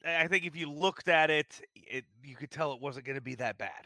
I 0.06 0.28
think 0.28 0.46
if 0.46 0.56
you 0.56 0.72
looked 0.72 1.08
at 1.10 1.30
it, 1.30 1.62
it 1.76 2.06
you 2.24 2.36
could 2.36 2.52
tell 2.52 2.74
it 2.74 2.82
wasn't 2.82 3.06
going 3.06 3.16
to 3.18 3.22
be 3.22 3.36
that 3.36 3.58
bad. 3.58 3.86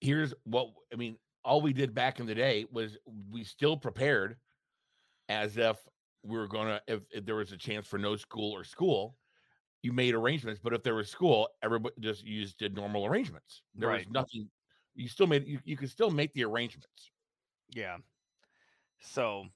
here's 0.00 0.34
what 0.44 0.68
I 0.92 0.96
mean. 0.96 1.18
All 1.44 1.60
we 1.60 1.72
did 1.74 1.94
back 1.94 2.20
in 2.20 2.26
the 2.26 2.34
day 2.34 2.66
was 2.72 2.96
we 3.30 3.44
still 3.44 3.76
prepared 3.76 4.36
as 5.28 5.56
if 5.58 5.76
we 6.22 6.38
were 6.38 6.48
gonna 6.48 6.80
if, 6.88 7.02
if 7.10 7.24
there 7.26 7.36
was 7.36 7.52
a 7.52 7.56
chance 7.58 7.86
for 7.86 7.98
no 7.98 8.16
school 8.16 8.52
or 8.56 8.64
school, 8.64 9.16
you 9.82 9.92
made 9.92 10.14
arrangements. 10.14 10.60
But 10.62 10.72
if 10.74 10.82
there 10.82 10.94
was 10.94 11.10
school, 11.10 11.48
everybody 11.62 11.94
just 12.00 12.24
used 12.24 12.58
did 12.58 12.74
normal 12.74 13.06
arrangements. 13.06 13.62
There 13.74 13.88
Right. 13.88 14.06
was 14.06 14.08
nothing. 14.08 14.50
You 14.94 15.08
still 15.08 15.26
made 15.26 15.46
you, 15.46 15.60
you 15.64 15.76
could 15.76 15.90
still 15.90 16.10
make 16.10 16.32
the 16.34 16.44
arrangements. 16.44 17.10
Yeah. 17.74 17.98
So, 19.00 19.46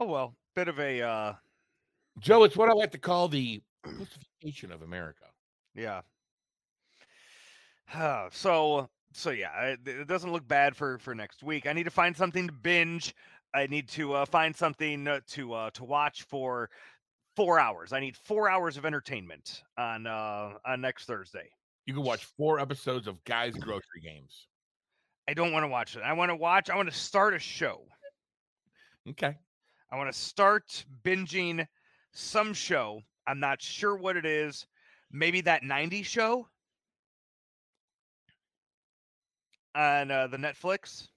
oh 0.00 0.06
well, 0.06 0.36
bit 0.54 0.68
of 0.68 0.78
a 0.80 1.02
uh 1.02 1.34
Joe, 2.18 2.44
it's 2.44 2.56
what 2.56 2.68
I 2.68 2.72
like 2.72 2.90
to 2.92 2.98
call 2.98 3.28
the 3.28 3.62
pussification 3.82 4.72
of 4.72 4.82
America. 4.82 5.24
yeah. 5.74 6.02
Uh, 7.94 8.28
so 8.32 8.88
so 9.12 9.30
yeah, 9.30 9.60
it, 9.62 9.80
it 9.86 10.08
doesn't 10.08 10.32
look 10.32 10.46
bad 10.46 10.76
for 10.76 10.98
for 10.98 11.14
next 11.14 11.42
week. 11.42 11.66
I 11.66 11.72
need 11.72 11.84
to 11.84 11.90
find 11.90 12.16
something 12.16 12.46
to 12.46 12.52
binge. 12.52 13.14
I 13.54 13.66
need 13.66 13.88
to 13.90 14.14
uh, 14.14 14.24
find 14.24 14.56
something 14.56 15.06
uh, 15.06 15.20
to 15.28 15.52
uh, 15.52 15.70
to 15.70 15.84
watch 15.84 16.22
for 16.22 16.70
4 17.36 17.58
hours. 17.58 17.92
I 17.92 18.00
need 18.00 18.16
4 18.16 18.48
hours 18.48 18.76
of 18.76 18.86
entertainment 18.86 19.62
on 19.76 20.06
uh 20.06 20.52
on 20.64 20.80
next 20.80 21.04
Thursday. 21.04 21.50
You 21.86 21.94
can 21.94 22.04
watch 22.04 22.24
four 22.36 22.60
episodes 22.60 23.06
of 23.08 23.22
Guys 23.24 23.54
Grocery 23.54 24.00
Games. 24.02 24.46
I 25.28 25.34
don't 25.34 25.52
want 25.52 25.64
to 25.64 25.68
watch 25.68 25.96
it. 25.96 26.02
I 26.02 26.12
want 26.12 26.30
to 26.30 26.36
watch 26.36 26.70
I 26.70 26.76
want 26.76 26.90
to 26.90 26.96
start 26.96 27.34
a 27.34 27.38
show. 27.38 27.82
Okay. 29.08 29.36
I 29.90 29.96
want 29.96 30.12
to 30.12 30.18
start 30.18 30.84
binging 31.04 31.66
some 32.12 32.54
show. 32.54 33.00
I'm 33.26 33.40
not 33.40 33.60
sure 33.62 33.96
what 33.96 34.16
it 34.16 34.26
is. 34.26 34.66
Maybe 35.10 35.40
that 35.42 35.62
90s 35.62 36.04
show 36.04 36.48
on 39.74 40.10
uh, 40.10 40.26
the 40.26 40.36
Netflix. 40.36 41.08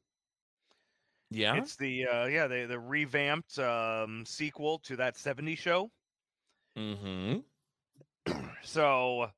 Yeah. 1.32 1.56
It's 1.56 1.76
the 1.76 2.06
uh, 2.08 2.26
yeah 2.26 2.48
the 2.48 2.66
the 2.66 2.80
revamped 2.80 3.58
um, 3.60 4.24
sequel 4.26 4.80
to 4.80 4.96
that 4.98 5.16
70s 5.16 5.58
show. 5.58 5.90
Mm-hmm. 6.78 7.40
So 8.64 9.30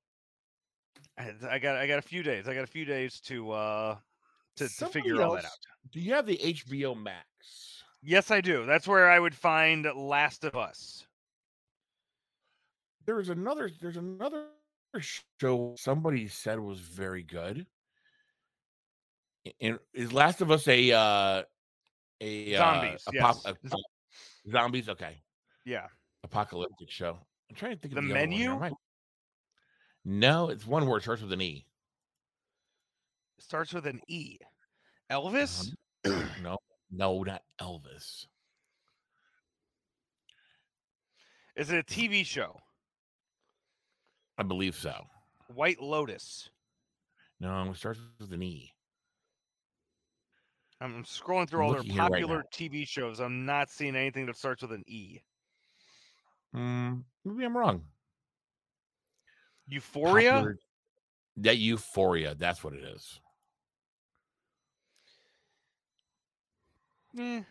I, 1.17 1.33
I 1.49 1.59
got 1.59 1.75
I 1.75 1.85
got 1.85 1.99
a 1.99 2.03
few 2.03 2.23
days. 2.23 2.47
I 2.47 2.53
got 2.53 2.63
a 2.63 2.67
few 2.67 2.85
days 2.85 3.19
to 3.21 3.51
uh 3.51 3.95
to, 4.55 4.69
to 4.69 4.85
figure 4.87 5.21
all 5.21 5.35
that 5.35 5.45
out. 5.45 5.51
Do 5.91 5.99
you 5.99 6.13
have 6.13 6.25
the 6.25 6.37
HBO 6.37 6.95
Max? 6.95 7.83
Yes, 8.01 8.31
I 8.31 8.41
do. 8.41 8.65
That's 8.65 8.87
where 8.87 9.09
I 9.09 9.19
would 9.19 9.35
find 9.35 9.85
Last 9.95 10.45
of 10.45 10.55
Us. 10.55 11.06
There's 13.07 13.29
another 13.29 13.71
there's 13.81 13.97
another 13.97 14.47
show 15.39 15.73
somebody 15.77 16.27
said 16.27 16.59
was 16.59 16.79
very 16.79 17.23
good 17.23 17.65
and 19.61 19.79
is 19.93 20.11
last 20.13 20.41
of 20.41 20.51
us 20.51 20.67
a 20.67 20.91
uh 20.91 21.43
a 22.19 22.55
Zombies, 22.55 23.03
uh, 23.07 23.11
yes. 23.13 23.45
a- 23.45 23.49
a- 23.51 24.51
zombies 24.51 24.89
okay 24.89 25.17
Yeah. 25.65 25.87
apocalyptic 26.23 26.89
show 26.91 27.17
i'm 27.49 27.55
trying 27.55 27.75
to 27.75 27.79
think 27.79 27.93
The 27.93 27.99
of 28.01 28.07
the, 28.07 28.11
other 28.13 28.19
one 28.21 28.31
here. 28.31 28.51
I 28.53 28.59
Menu? 28.59 28.75
no 30.05 30.49
it's 30.49 30.65
one 30.67 30.85
word 30.85 31.01
starts 31.03 31.21
with 31.21 31.31
an 31.33 31.41
e 31.41 31.63
Starts 33.39 33.71
with 33.71 33.85
an 33.85 34.01
E. 34.07 34.37
Elvis? 35.11 35.71
no 36.41 36.57
no 36.91 37.21
not 37.23 37.43
elvis 37.61 38.25
Is 41.55 41.71
it 41.71 41.77
a 41.79 41.83
TV 41.83 42.25
show? 42.25 42.59
I 44.37 44.43
believe 44.43 44.75
so 44.75 45.05
White 45.53 45.81
Lotus. 45.81 46.49
no 47.39 47.69
it 47.71 47.75
starts 47.77 47.99
with 48.19 48.33
an 48.33 48.43
e 48.43 48.71
I'm 50.79 51.03
scrolling 51.05 51.49
through 51.49 51.61
I'm 51.61 51.65
all 51.67 51.73
their 51.73 51.81
here 51.81 51.95
right 52.01 52.11
popular. 52.11 52.43
TV 52.53 52.87
shows. 52.87 53.19
I'm 53.19 53.47
not 53.47 53.71
seeing 53.71 53.95
anything 53.95 54.27
that 54.27 54.37
starts 54.37 54.61
with 54.61 54.71
an 54.71 54.83
E. 54.85 55.19
Hmm, 56.53 56.97
maybe 57.25 57.43
i'm 57.45 57.57
wrong 57.57 57.83
Euphoria? 59.67 60.31
Popular- 60.33 60.57
that 61.37 61.57
euphoria 61.57 62.35
that's 62.35 62.63
what 62.63 62.73
it 62.73 62.83
is 62.83 63.19
Eh, 67.19 67.41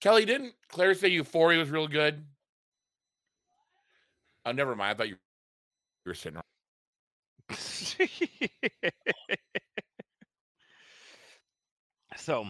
Kelly, 0.00 0.24
didn't 0.24 0.54
Claire 0.68 0.94
say 0.94 1.08
Euphoria 1.08 1.60
was 1.60 1.70
real 1.70 1.86
good? 1.86 2.24
Oh, 4.44 4.52
never 4.52 4.74
mind. 4.74 4.90
I 4.90 4.94
thought 4.94 5.08
you 5.08 5.16
you 6.04 6.10
were 6.10 6.14
sitting. 6.14 6.40
So 12.16 12.46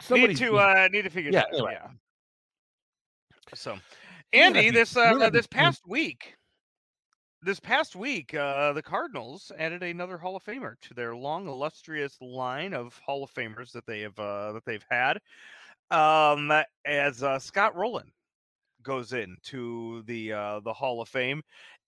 Somebody, 0.00 0.34
need 0.34 0.36
to 0.38 0.58
uh 0.58 0.88
need 0.92 1.02
to 1.02 1.10
figure 1.10 1.32
Yeah, 1.32 1.44
that 1.50 1.60
out. 1.60 1.70
Yeah. 1.72 1.88
So 3.54 3.78
Andy, 4.32 4.70
be- 4.70 4.70
this 4.70 4.96
uh, 4.96 5.00
uh, 5.00 5.30
this 5.30 5.46
past 5.46 5.82
week, 5.88 6.36
this 7.42 7.58
past 7.58 7.96
week, 7.96 8.34
uh, 8.34 8.74
the 8.74 8.82
Cardinals 8.82 9.50
added 9.58 9.82
another 9.82 10.18
Hall 10.18 10.36
of 10.36 10.44
Famer 10.44 10.74
to 10.82 10.94
their 10.94 11.16
long, 11.16 11.48
illustrious 11.48 12.16
line 12.20 12.74
of 12.74 13.00
Hall 13.04 13.24
of 13.24 13.32
Famers 13.32 13.72
that 13.72 13.86
they 13.86 14.00
have 14.00 14.18
uh, 14.18 14.52
that 14.52 14.64
they've 14.66 14.84
had. 14.90 15.18
Um, 15.90 16.52
as 16.84 17.22
uh, 17.22 17.38
Scott 17.38 17.74
Rolen 17.74 18.12
goes 18.88 19.12
into 19.12 20.02
the 20.06 20.32
uh, 20.32 20.60
the 20.60 20.72
Hall 20.72 21.02
of 21.02 21.08
Fame, 21.10 21.42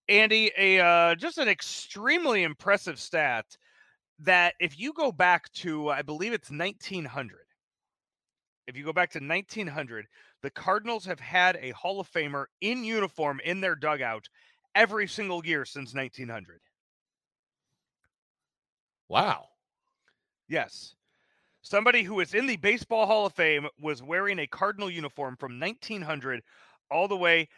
Andy, 0.06 0.52
a 0.58 0.78
uh, 0.78 1.14
just 1.14 1.38
an 1.38 1.48
extremely 1.48 2.42
impressive 2.42 3.00
stat 3.00 3.46
that 4.18 4.52
if 4.60 4.78
you 4.78 4.92
go 4.92 5.10
back 5.10 5.50
to 5.54 5.88
I 5.88 6.02
believe 6.02 6.34
it's 6.34 6.50
1900, 6.50 7.38
if 8.66 8.76
you 8.76 8.84
go 8.84 8.92
back 8.92 9.10
to 9.12 9.18
1900, 9.18 10.06
the 10.42 10.50
Cardinals 10.50 11.06
have 11.06 11.20
had 11.20 11.56
a 11.62 11.70
Hall 11.70 12.00
of 12.00 12.10
Famer 12.12 12.44
in 12.60 12.84
uniform 12.84 13.40
in 13.44 13.62
their 13.62 13.74
dugout 13.74 14.28
every 14.74 15.08
single 15.08 15.44
year 15.44 15.64
since 15.64 15.94
1900. 15.94 16.60
Wow. 19.08 19.46
Yes. 20.48 20.94
Somebody 21.62 22.02
who 22.02 22.20
is 22.20 22.34
in 22.34 22.46
the 22.46 22.56
Baseball 22.56 23.06
Hall 23.06 23.26
of 23.26 23.34
Fame 23.34 23.66
was 23.80 24.02
wearing 24.02 24.38
a 24.38 24.46
Cardinal 24.46 24.90
uniform 24.90 25.36
from 25.36 25.58
1900 25.58 26.42
all 26.90 27.08
the 27.08 27.16
way. 27.16 27.48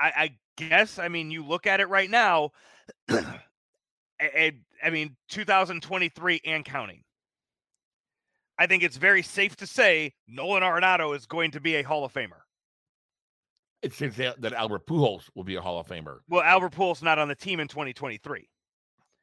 I, 0.00 0.12
I 0.16 0.36
guess, 0.56 0.98
I 0.98 1.08
mean, 1.08 1.30
you 1.30 1.44
look 1.44 1.66
at 1.66 1.80
it 1.80 1.88
right 1.88 2.10
now, 2.10 2.50
and, 3.08 4.60
I 4.82 4.90
mean, 4.90 5.16
2023 5.28 6.40
and 6.44 6.64
counting. 6.64 7.02
I 8.58 8.66
think 8.66 8.82
it's 8.82 8.96
very 8.96 9.22
safe 9.22 9.56
to 9.56 9.66
say 9.66 10.14
Nolan 10.28 10.62
Arenado 10.62 11.14
is 11.16 11.26
going 11.26 11.52
to 11.52 11.60
be 11.60 11.76
a 11.76 11.82
Hall 11.82 12.04
of 12.04 12.12
Famer. 12.12 12.42
It 13.82 13.92
says 13.92 14.16
that, 14.16 14.40
that 14.40 14.52
Albert 14.52 14.86
Pujols 14.86 15.24
will 15.34 15.44
be 15.44 15.56
a 15.56 15.60
Hall 15.60 15.78
of 15.78 15.86
Famer. 15.86 16.18
Well, 16.28 16.42
Albert 16.42 16.72
Pujols 16.72 17.02
not 17.02 17.18
on 17.18 17.28
the 17.28 17.34
team 17.34 17.60
in 17.60 17.68
2023. 17.68 18.48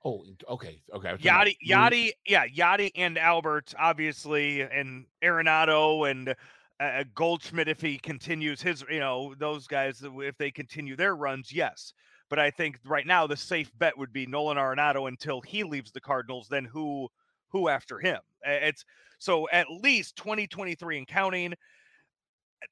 Oh, 0.04 0.26
okay, 0.50 0.82
okay. 0.94 1.10
Yadi, 1.10 1.12
was 1.12 1.22
talking 1.22 1.28
Yadi, 1.30 1.56
about- 1.70 1.92
Yadi, 1.92 2.12
yeah, 2.28 2.46
Yadi 2.48 2.92
and 2.96 3.18
Albert, 3.18 3.74
obviously, 3.80 4.62
and 4.62 5.06
Arenado 5.24 6.10
and 6.10 6.36
uh, 6.82 7.04
Goldschmidt, 7.14 7.68
if 7.68 7.80
he 7.80 7.98
continues 8.00 8.62
his, 8.62 8.84
you 8.90 9.00
know, 9.00 9.36
those 9.38 9.68
guys, 9.68 10.02
if 10.04 10.38
they 10.38 10.50
continue 10.50 10.96
their 10.96 11.16
runs, 11.16 11.54
yes. 11.54 11.94
But 12.28 12.40
I 12.40 12.50
think 12.50 12.80
right 12.86 13.06
now 13.06 13.28
the 13.28 13.38
safe 13.38 13.72
bet 13.78 13.98
would 13.98 14.12
be 14.12 14.26
Nolan 14.26 14.58
Arenado 14.58 15.08
until 15.08 15.42
he 15.42 15.64
leaves 15.64 15.92
the 15.92 16.02
Cardinals. 16.02 16.48
Then 16.48 16.66
who, 16.66 17.08
who 17.50 17.68
after 17.68 18.00
him? 18.00 18.20
It's 18.44 18.84
so 19.20 19.48
at 19.50 19.68
least 19.70 20.16
2023 20.16 20.98
and 20.98 21.08
counting, 21.08 21.54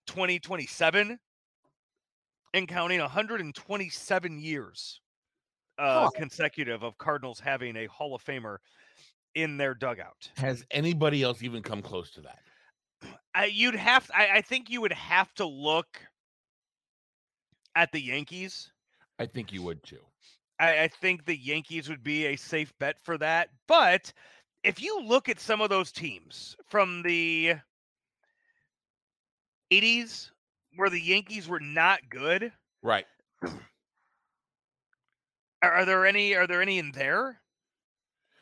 2027 0.07 1.19
and 2.55 2.67
counting, 2.67 2.99
127 2.99 4.39
years 4.39 5.01
uh, 5.77 6.05
Huh. 6.05 6.11
consecutive 6.15 6.83
of 6.83 6.97
Cardinals 6.97 7.39
having 7.39 7.75
a 7.75 7.85
Hall 7.85 8.15
of 8.15 8.23
Famer 8.23 8.57
in 9.35 9.57
their 9.57 9.75
dugout. 9.75 10.31
Has 10.37 10.65
anybody 10.71 11.21
else 11.21 11.43
even 11.43 11.61
come 11.61 11.81
close 11.81 12.09
to 12.11 12.21
that? 12.21 12.39
I, 13.39 13.46
you'd 13.46 13.75
have, 13.75 14.12
I, 14.13 14.27
I 14.34 14.41
think 14.41 14.69
you 14.69 14.81
would 14.81 14.91
have 14.91 15.34
to 15.36 15.46
look 15.46 16.01
at 17.74 17.89
the 17.93 18.01
Yankees. 18.01 18.69
I 19.17 19.27
think 19.27 19.53
you 19.53 19.62
would 19.63 19.81
too. 19.81 20.01
I, 20.60 20.84
I 20.84 20.88
think 20.89 21.24
the 21.24 21.38
Yankees 21.38 21.88
would 21.88 22.03
be 22.03 22.25
a 22.25 22.36
safe 22.36 22.74
bet 22.79 22.98
for 23.01 23.17
that. 23.17 23.48
But 23.65 24.12
if 24.65 24.81
you 24.81 25.01
look 25.01 25.29
at 25.29 25.39
some 25.39 25.62
of 25.62 25.69
those 25.69 25.93
teams 25.93 26.58
from 26.67 27.01
the 27.01 27.53
80s 29.72 30.31
where 30.75 30.89
the 30.89 31.00
Yankees 31.00 31.48
were 31.48 31.62
not 31.62 32.01
good, 32.10 32.51
Right. 32.84 33.05
are, 35.62 35.72
are 35.72 35.86
there 35.86 36.05
any 36.05 36.36
are 36.36 36.46
there 36.46 36.62
any 36.62 36.77
in 36.77 36.91
there? 36.91 37.39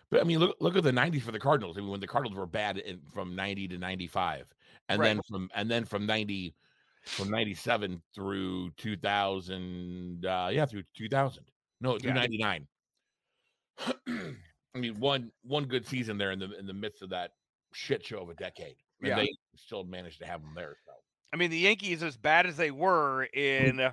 But 0.10 0.22
I 0.22 0.24
mean, 0.24 0.40
look 0.40 0.56
look 0.60 0.76
at 0.78 0.84
the 0.84 0.92
'90s 0.92 1.22
for 1.22 1.32
the 1.32 1.40
Cardinals. 1.40 1.78
I 1.78 1.82
mean, 1.82 1.90
when 1.90 2.00
the 2.00 2.08
Cardinals 2.08 2.38
were 2.38 2.46
bad 2.46 2.78
in, 2.78 3.00
from 3.14 3.36
'90 3.36 3.68
to 3.70 3.78
'95, 3.78 4.48
and 4.90 5.00
Right. 5.00 5.08
then 5.08 5.22
from 5.28 5.50
and 5.54 5.70
then 5.70 5.84
from 5.86 6.06
'90 6.06 6.56
from 7.04 7.30
'97 7.30 8.02
through 8.14 8.72
2000, 8.72 10.26
uh, 10.26 10.50
yeah, 10.52 10.66
through 10.66 10.84
2000. 10.96 11.44
No, 11.82 11.98
through 11.98 12.10
Yeah. 12.12 12.16
'99. 12.16 12.68
I 14.76 14.80
mean, 14.80 15.00
one 15.00 15.32
one 15.44 15.66
good 15.66 15.86
season 15.86 16.18
there 16.18 16.32
in 16.32 16.40
the 16.40 16.58
in 16.58 16.66
the 16.68 16.74
midst 16.74 17.02
of 17.02 17.10
that 17.10 17.32
shit 17.74 18.06
show 18.06 18.20
of 18.20 18.30
a 18.30 18.34
decade, 18.36 18.78
and 19.02 19.10
Yeah. 19.10 19.16
they 19.18 19.30
still 19.56 19.84
managed 19.84 20.20
to 20.20 20.26
have 20.26 20.42
them 20.42 20.54
there. 20.56 20.78
So 20.86 20.92
I 21.34 21.36
mean, 21.38 21.50
the 21.50 21.58
Yankees, 21.58 22.02
as 22.04 22.16
bad 22.18 22.46
as 22.46 22.56
they 22.58 22.72
were 22.72 23.24
in 23.34 23.92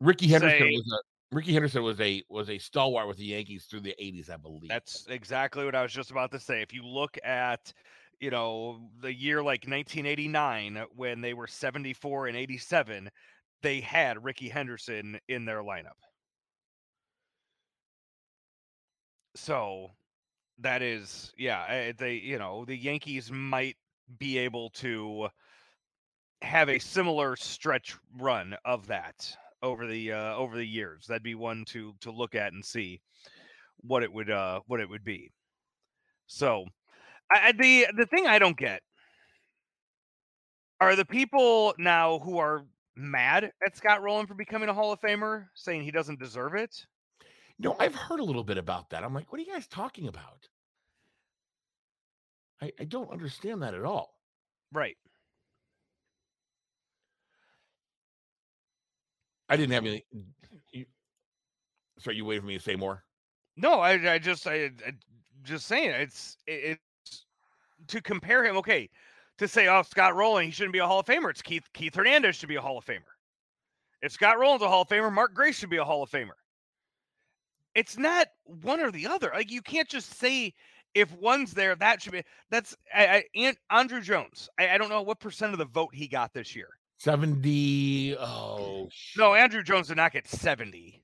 Rickey 0.00 0.26
Henderson 0.28 0.58
Say- 0.58 0.70
was 0.70 0.92
a 0.92 1.00
Rickey 1.32 1.52
Henderson 1.52 1.82
was 1.84 2.00
a 2.00 2.24
was 2.28 2.50
a 2.50 2.58
stalwart 2.58 3.06
with 3.06 3.16
the 3.16 3.24
Yankees 3.24 3.66
through 3.66 3.80
the 3.80 3.94
'80s, 4.00 4.30
I 4.30 4.36
believe. 4.36 4.68
That's 4.68 5.06
exactly 5.08 5.64
what 5.64 5.76
I 5.76 5.82
was 5.82 5.92
just 5.92 6.10
about 6.10 6.32
to 6.32 6.40
say. 6.40 6.60
If 6.60 6.72
you 6.74 6.84
look 6.84 7.18
at, 7.22 7.72
you 8.18 8.30
know, 8.30 8.90
the 9.00 9.14
year 9.14 9.36
like 9.36 9.64
1989 9.66 10.84
when 10.96 11.20
they 11.20 11.34
were 11.34 11.46
74 11.46 12.26
and 12.26 12.36
87, 12.36 13.10
they 13.62 13.80
had 13.80 14.24
Rickey 14.24 14.48
Henderson 14.48 15.20
in 15.28 15.44
their 15.44 15.62
lineup. 15.62 15.98
So 19.36 19.90
that 20.58 20.82
is, 20.82 21.32
yeah, 21.38 21.64
eh, 21.68 21.92
they, 21.96 22.14
you 22.14 22.38
know, 22.38 22.64
the 22.64 22.76
Yankees 22.76 23.30
might 23.30 23.76
be 24.18 24.38
able 24.38 24.70
to 24.70 25.28
have 26.42 26.68
a 26.68 26.80
similar 26.80 27.36
stretch 27.36 27.96
run 28.18 28.56
of 28.64 28.88
that 28.88 29.36
over 29.62 29.86
the 29.86 30.12
uh, 30.12 30.34
over 30.34 30.56
the 30.56 30.64
years. 30.64 31.06
That'd 31.06 31.22
be 31.22 31.34
one 31.34 31.64
to 31.66 31.94
to 32.00 32.10
look 32.10 32.34
at 32.34 32.52
and 32.52 32.64
see 32.64 33.00
what 33.82 34.02
it 34.02 34.12
would 34.12 34.30
uh 34.30 34.60
what 34.66 34.80
it 34.80 34.88
would 34.88 35.04
be. 35.04 35.30
So, 36.26 36.66
I, 37.30 37.52
the 37.52 37.88
the 37.96 38.06
thing 38.06 38.26
I 38.26 38.38
don't 38.38 38.56
get 38.56 38.82
are 40.80 40.96
the 40.96 41.04
people 41.04 41.74
now 41.78 42.18
who 42.20 42.38
are 42.38 42.64
mad 42.96 43.52
at 43.64 43.76
Scott 43.76 44.02
Rolen 44.02 44.26
for 44.26 44.34
becoming 44.34 44.68
a 44.68 44.74
Hall 44.74 44.92
of 44.92 45.00
Famer, 45.00 45.46
saying 45.54 45.82
he 45.82 45.90
doesn't 45.90 46.20
deserve 46.20 46.54
it. 46.54 46.86
No, 47.58 47.76
I've 47.78 47.94
heard 47.94 48.20
a 48.20 48.24
little 48.24 48.44
bit 48.44 48.56
about 48.56 48.90
that. 48.90 49.04
I'm 49.04 49.12
like, 49.12 49.30
what 49.30 49.40
are 49.40 49.44
you 49.44 49.52
guys 49.52 49.66
talking 49.66 50.08
about? 50.08 50.48
I, 52.62 52.72
I 52.80 52.84
don't 52.84 53.10
understand 53.10 53.62
that 53.62 53.74
at 53.74 53.84
all. 53.84 54.14
Right. 54.72 54.96
I 59.50 59.56
didn't 59.56 59.72
have 59.72 59.84
any. 59.84 60.04
You, 60.72 60.86
sorry, 61.98 62.16
you 62.16 62.24
waited 62.24 62.40
for 62.42 62.46
me 62.46 62.56
to 62.56 62.62
say 62.62 62.76
more. 62.76 63.04
No, 63.56 63.80
I 63.80 64.14
I 64.14 64.18
just 64.18 64.46
I, 64.46 64.70
I 64.86 64.92
just 65.42 65.66
saying 65.66 65.90
it's 65.90 66.36
it, 66.46 66.78
it's 67.08 67.24
to 67.88 68.00
compare 68.00 68.44
him. 68.44 68.56
Okay, 68.56 68.88
to 69.38 69.48
say 69.48 69.66
oh 69.66 69.82
Scott 69.82 70.14
Rolen 70.14 70.44
he 70.44 70.50
shouldn't 70.52 70.72
be 70.72 70.78
a 70.78 70.86
Hall 70.86 71.00
of 71.00 71.06
Famer. 71.06 71.30
It's 71.30 71.42
Keith 71.42 71.68
Keith 71.74 71.94
Hernandez 71.94 72.36
should 72.36 72.48
be 72.48 72.56
a 72.56 72.60
Hall 72.60 72.78
of 72.78 72.86
Famer. 72.86 73.00
If 74.02 74.12
Scott 74.12 74.38
Rolen's 74.38 74.62
a 74.62 74.68
Hall 74.68 74.82
of 74.82 74.88
Famer, 74.88 75.12
Mark 75.12 75.34
Grace 75.34 75.58
should 75.58 75.68
be 75.68 75.76
a 75.76 75.84
Hall 75.84 76.02
of 76.02 76.10
Famer. 76.10 76.30
It's 77.74 77.98
not 77.98 78.28
one 78.44 78.80
or 78.80 78.90
the 78.90 79.06
other. 79.06 79.30
Like 79.34 79.50
you 79.50 79.62
can't 79.62 79.88
just 79.88 80.18
say 80.18 80.54
if 80.94 81.12
one's 81.12 81.52
there 81.52 81.74
that 81.74 82.02
should 82.02 82.12
be. 82.12 82.22
That's 82.50 82.76
I, 82.94 83.06
I 83.06 83.24
and 83.34 83.56
Andruw 83.70 84.02
Jones. 84.02 84.48
I, 84.58 84.70
I 84.70 84.78
don't 84.78 84.88
know 84.88 85.02
what 85.02 85.20
percent 85.20 85.52
of 85.52 85.58
the 85.58 85.66
vote 85.66 85.94
he 85.94 86.06
got 86.08 86.32
this 86.32 86.54
year. 86.54 86.68
70. 87.00 88.14
Oh, 88.18 88.90
No. 89.16 89.30
Andruw 89.30 89.64
Jones 89.64 89.88
did 89.88 89.96
not 89.96 90.12
get 90.12 90.28
seventy. 90.28 91.02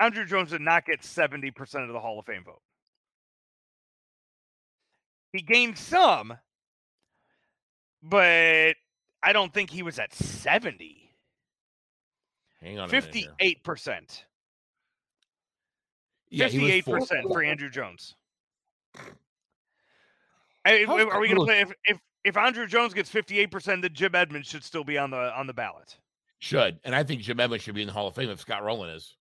Andruw 0.00 0.26
Jones 0.26 0.50
did 0.50 0.60
not 0.60 0.84
get 0.84 1.00
70% 1.02 1.52
of 1.86 1.92
the 1.92 2.00
Hall 2.00 2.18
of 2.18 2.26
Fame 2.26 2.42
vote. 2.44 2.60
He 5.32 5.40
gained 5.40 5.78
some, 5.78 6.34
but 8.02 8.74
I 9.22 9.32
don't 9.32 9.54
think 9.54 9.70
he 9.70 9.82
was 9.82 9.98
at 10.00 10.12
70. 10.12 11.10
Hang 12.60 12.78
on. 12.80 12.88
a 12.88 12.92
minute 12.92 13.14
58%. 13.40 14.24
Yeah, 16.30 16.48
he 16.48 16.58
was 16.58 16.70
58% 16.70 17.22
for 17.22 17.42
Andruw 17.42 17.70
Jones. 17.72 18.16
Hey, 20.64 20.84
are 20.84 21.20
we 21.20 21.28
going 21.28 21.40
to 21.40 21.44
play 21.44 21.60
if, 21.60 21.72
if 21.84 21.98
if 22.24 22.34
Andruw 22.36 22.66
Jones 22.66 22.94
gets 22.94 23.12
58%, 23.12 23.82
then 23.82 23.90
Jim 23.92 24.14
Edmonds 24.14 24.48
should 24.48 24.64
still 24.64 24.84
be 24.84 24.96
on 24.96 25.10
the 25.10 25.36
on 25.36 25.46
the 25.46 25.52
ballot. 25.52 25.98
Should. 26.38 26.78
And 26.84 26.94
I 26.94 27.04
think 27.04 27.22
Jim 27.22 27.38
Edmonds 27.40 27.64
should 27.64 27.74
be 27.74 27.82
in 27.82 27.86
the 27.86 27.92
Hall 27.92 28.08
of 28.08 28.14
Fame 28.14 28.30
if 28.30 28.40
Scott 28.40 28.62
Rolen 28.64 28.90
is. 28.90 29.14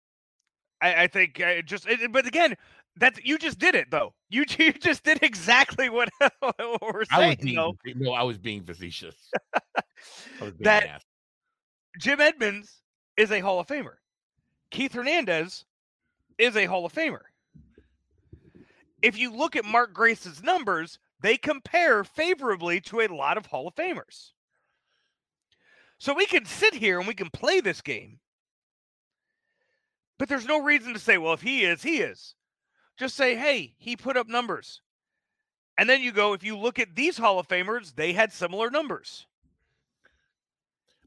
I, 0.82 1.03
I 1.03 1.08
think 1.08 1.39
uh, 1.39 1.62
just, 1.62 1.88
it, 1.88 2.12
but 2.12 2.25
again, 2.25 2.56
that's 2.97 3.19
you 3.23 3.38
just 3.38 3.60
did 3.60 3.75
it 3.75 3.89
though. 3.91 4.13
You 4.34 4.45
you 4.58 4.73
just 4.73 5.03
did 5.03 5.21
exactly 5.21 5.89
what, 5.89 6.10
what 6.39 6.58
we're 6.60 7.03
I 7.12 7.27
was 7.27 7.36
saying. 7.36 7.38
being, 7.43 7.56
though. 7.56 7.75
no, 7.95 8.13
I 8.13 8.23
was 8.23 8.39
being 8.39 8.63
facetious. 8.63 9.15
I 9.56 9.82
was 10.41 10.53
being 10.53 10.63
That- 10.63 10.84
an 10.84 10.89
ass. 10.89 11.01
Jim 11.99 12.19
Edmonds 12.19 12.82
is 13.15 13.32
a 13.32 13.39
Hall 13.41 13.60
of 13.60 13.67
Famer. 13.67 13.93
Keith 14.71 14.93
Hernandez 14.93 15.65
is 16.39 16.58
a 16.58 16.65
Hall 16.65 16.84
of 16.88 16.91
Famer. 16.93 17.19
If 19.03 19.19
you 19.19 19.32
look 19.32 19.56
at 19.56 19.65
Mark 19.65 19.93
Grace's 19.93 20.41
numbers, 20.41 20.97
they 21.23 21.38
compare 21.38 22.03
favorably 22.03 22.81
to 22.81 22.99
a 22.99 23.07
lot 23.07 23.38
of 23.38 23.47
Hall 23.47 23.67
of 23.67 23.75
Famers. 23.75 24.31
So 25.97 26.13
we 26.13 26.25
can 26.25 26.45
sit 26.45 26.75
here 26.75 26.99
and 26.99 27.07
we 27.07 27.13
can 27.15 27.29
play 27.29 27.62
this 27.62 27.79
game. 27.81 28.19
But 30.19 30.27
there's 30.27 30.45
no 30.45 30.62
reason 30.62 30.93
to 30.93 30.99
say, 30.99 31.17
well, 31.17 31.33
if 31.33 31.41
he 31.41 31.63
is, 31.63 31.81
he 31.81 31.99
is. 31.99 32.36
Just 32.97 33.15
say, 33.15 33.36
hey, 33.36 33.73
he 33.77 33.95
put 33.95 34.17
up 34.17 34.27
numbers. 34.27 34.81
And 35.77 35.89
then 35.89 36.01
you 36.01 36.12
go, 36.12 36.33
if 36.33 36.43
you 36.43 36.57
look 36.57 36.77
at 36.77 36.95
these 36.95 37.17
Hall 37.17 37.39
of 37.39 37.47
Famers, 37.47 37.95
they 37.95 38.12
had 38.12 38.33
similar 38.33 38.69
numbers. 38.69 39.25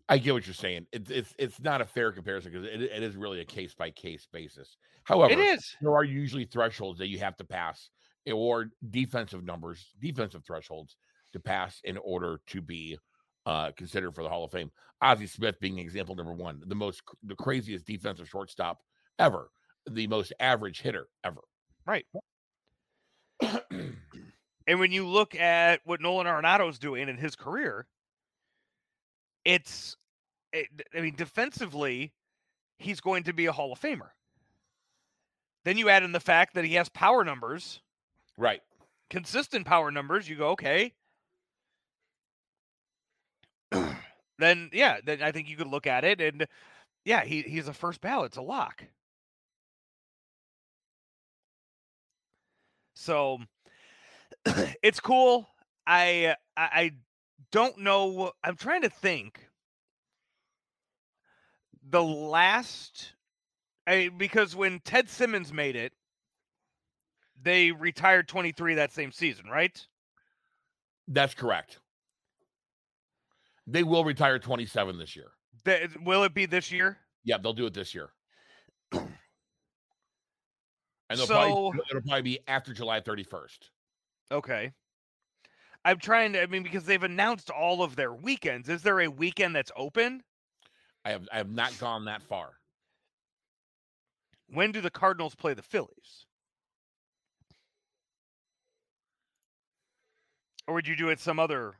I 0.09 0.16
get 0.18 0.33
what 0.33 0.46
you're 0.46 0.55
saying. 0.55 0.87
It's 0.92 1.11
it's 1.11 1.35
it's 1.37 1.61
not 1.61 1.81
a 1.81 1.85
fair 1.85 2.12
comparison 2.12 2.52
because 2.52 2.66
it, 2.66 2.81
it 2.81 3.02
is 3.02 3.16
really 3.16 3.40
a 3.40 3.44
case 3.44 3.74
by 3.74 3.90
case 3.90 4.26
basis. 4.33 4.76
However, 5.05 5.33
It 5.33 5.38
is. 5.40 5.76
there 5.83 5.94
are 5.94 6.05
usually 6.05 6.44
thresholds 6.44 7.00
that 7.00 7.09
you 7.09 7.18
have 7.18 7.37
to 7.38 7.44
pass 7.44 7.90
or 8.32 8.70
defensive 8.90 9.44
numbers, 9.44 9.92
defensive 10.00 10.44
thresholds 10.44 10.96
to 11.32 11.40
pass 11.40 11.80
in 11.84 11.96
order 11.98 12.40
to 12.48 12.60
be 12.60 12.98
uh, 13.46 13.70
considered 13.76 14.14
for 14.14 14.22
the 14.22 14.28
Hall 14.28 14.44
of 14.44 14.50
Fame. 14.50 14.70
Ozzie 15.00 15.26
Smith 15.26 15.60
being 15.60 15.78
example 15.78 16.14
number 16.14 16.32
one, 16.32 16.62
the 16.66 16.74
most 16.74 17.02
the 17.22 17.36
craziest 17.36 17.84
defensive 17.86 18.28
shortstop 18.28 18.80
ever, 19.18 19.50
the 19.88 20.06
most 20.06 20.32
average 20.40 20.80
hitter 20.80 21.06
ever. 21.22 21.42
Right. 21.86 22.06
and 23.40 24.80
when 24.80 24.90
you 24.90 25.06
look 25.06 25.34
at 25.34 25.80
what 25.84 26.00
Nolan 26.00 26.26
Arenado's 26.26 26.78
doing 26.78 27.08
in 27.08 27.16
his 27.16 27.36
career, 27.36 27.86
it's, 29.44 29.96
it, 30.52 30.66
I 30.94 31.00
mean, 31.00 31.14
defensively, 31.14 32.12
he's 32.78 33.00
going 33.00 33.24
to 33.24 33.32
be 33.32 33.46
a 33.46 33.52
Hall 33.52 33.72
of 33.72 33.80
Famer. 33.80 34.10
Then 35.64 35.78
you 35.78 35.88
add 35.88 36.02
in 36.02 36.12
the 36.12 36.20
fact 36.20 36.54
that 36.54 36.64
he 36.64 36.74
has 36.74 36.88
power 36.88 37.24
numbers, 37.24 37.80
right? 38.37 38.62
Consistent 39.11 39.66
power 39.66 39.90
numbers. 39.90 40.29
You 40.29 40.37
go, 40.37 40.49
okay. 40.51 40.94
then 44.38 44.70
yeah, 44.72 44.99
then 45.05 45.22
I 45.22 45.33
think 45.33 45.49
you 45.49 45.57
could 45.57 45.66
look 45.68 45.87
at 45.87 46.05
it 46.05 46.20
and 46.20 46.46
yeah, 47.05 47.25
he 47.25 47.42
he's 47.42 47.68
a 47.68 47.75
first 47.75 48.01
ballot. 48.01 48.29
It's 48.29 48.37
a 48.38 48.42
lock. 48.42 48.85
So 52.94 53.38
it's 54.83 55.01
cool. 55.01 55.49
I, 55.87 56.35
I 56.57 56.68
I 56.72 56.92
don't 57.53 57.79
know. 57.79 58.33
I'm 58.42 58.57
trying 58.57 58.83
to 58.83 58.90
think. 58.90 59.49
The 61.88 62.03
last, 62.03 63.12
I 63.87 64.11
because 64.16 64.57
when 64.57 64.81
Ted 64.81 65.09
Simmons 65.09 65.53
made 65.53 65.77
it, 65.77 65.92
they 67.42 67.72
retired 67.72 68.29
23 68.29 68.75
that 68.75 68.92
same 68.92 69.12
season, 69.12 69.46
right? 69.46 69.85
That's 71.09 71.35
correct. 71.35 71.79
They 73.66 73.83
will 73.83 74.05
retire 74.05 74.38
27 74.38 74.99
this 74.99 75.16
year. 75.16 75.33
Will 76.05 76.25
it 76.25 76.35
be 76.35 76.46
this 76.46 76.70
year? 76.70 76.99
Yeah, 77.25 77.38
they'll 77.38 77.53
do 77.53 77.66
it 77.66 77.75
this 77.75 77.94
year. 77.94 78.11
and 78.92 79.09
so, 81.14 81.27
probably, 81.27 81.81
it'll 81.90 82.03
probably 82.03 82.22
be 82.22 82.38
after 82.46 82.72
July 82.72 83.01
31st. 83.01 83.59
Okay. 84.31 84.72
I'm 85.85 85.99
trying 85.99 86.33
to. 86.35 86.42
I 86.42 86.46
mean, 86.46 86.62
because 86.62 86.85
they've 86.85 87.03
announced 87.03 87.51
all 87.51 87.83
of 87.83 87.96
their 87.96 88.12
weekends. 88.12 88.68
Is 88.68 88.83
there 88.83 89.01
a 89.01 89.09
weekend 89.09 89.55
that's 89.55 89.72
open? 89.77 90.22
I 91.05 91.11
have. 91.11 91.29
I 91.33 91.38
have 91.38 91.51
not 91.51 91.77
gone 91.79 92.05
that 92.07 92.22
far. 92.22 92.51
When 94.49 94.72
do 94.72 94.81
the 94.81 94.90
Cardinals 94.90 95.35
play 95.35 95.55
the 95.55 95.62
Phillies? 95.62 96.25
Or 100.66 100.74
would 100.74 100.88
you 100.88 100.96
do 100.96 101.11
it 101.11 101.20
some 101.20 101.38
other 101.38 101.74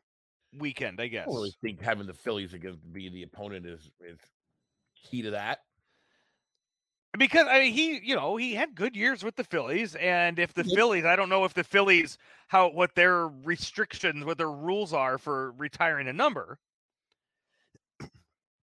weekend? 0.57 1.01
I 1.01 1.09
guess. 1.09 1.27
I 1.29 1.31
really 1.31 1.55
think 1.63 1.81
having 1.81 2.07
the 2.07 2.15
Phillies 2.15 2.55
against 2.55 2.93
be 2.93 3.09
the 3.09 3.23
opponent 3.23 3.67
is 3.67 3.91
is 4.01 4.19
key 5.11 5.23
to 5.23 5.31
that 5.33 5.61
because 7.17 7.47
I 7.49 7.61
mean 7.61 7.73
he 7.73 8.01
you 8.03 8.15
know 8.15 8.37
he 8.37 8.55
had 8.55 8.75
good 8.75 8.97
years 8.97 9.25
with 9.25 9.37
the 9.37 9.45
Phillies 9.45 9.95
and 9.97 10.39
if 10.39 10.55
the 10.55 10.65
Phillies 10.65 11.05
I 11.05 11.17
don't 11.17 11.29
know 11.29 11.45
if 11.45 11.55
the 11.55 11.65
Phillies 11.65 12.19
how 12.49 12.69
what 12.69 12.95
their 12.95 13.29
restrictions 13.29 14.25
what 14.25 14.39
their 14.39 14.51
rules 14.51 14.93
are 14.93 15.19
for 15.19 15.53
retiring 15.53 16.09
a 16.09 16.13
number 16.13 16.59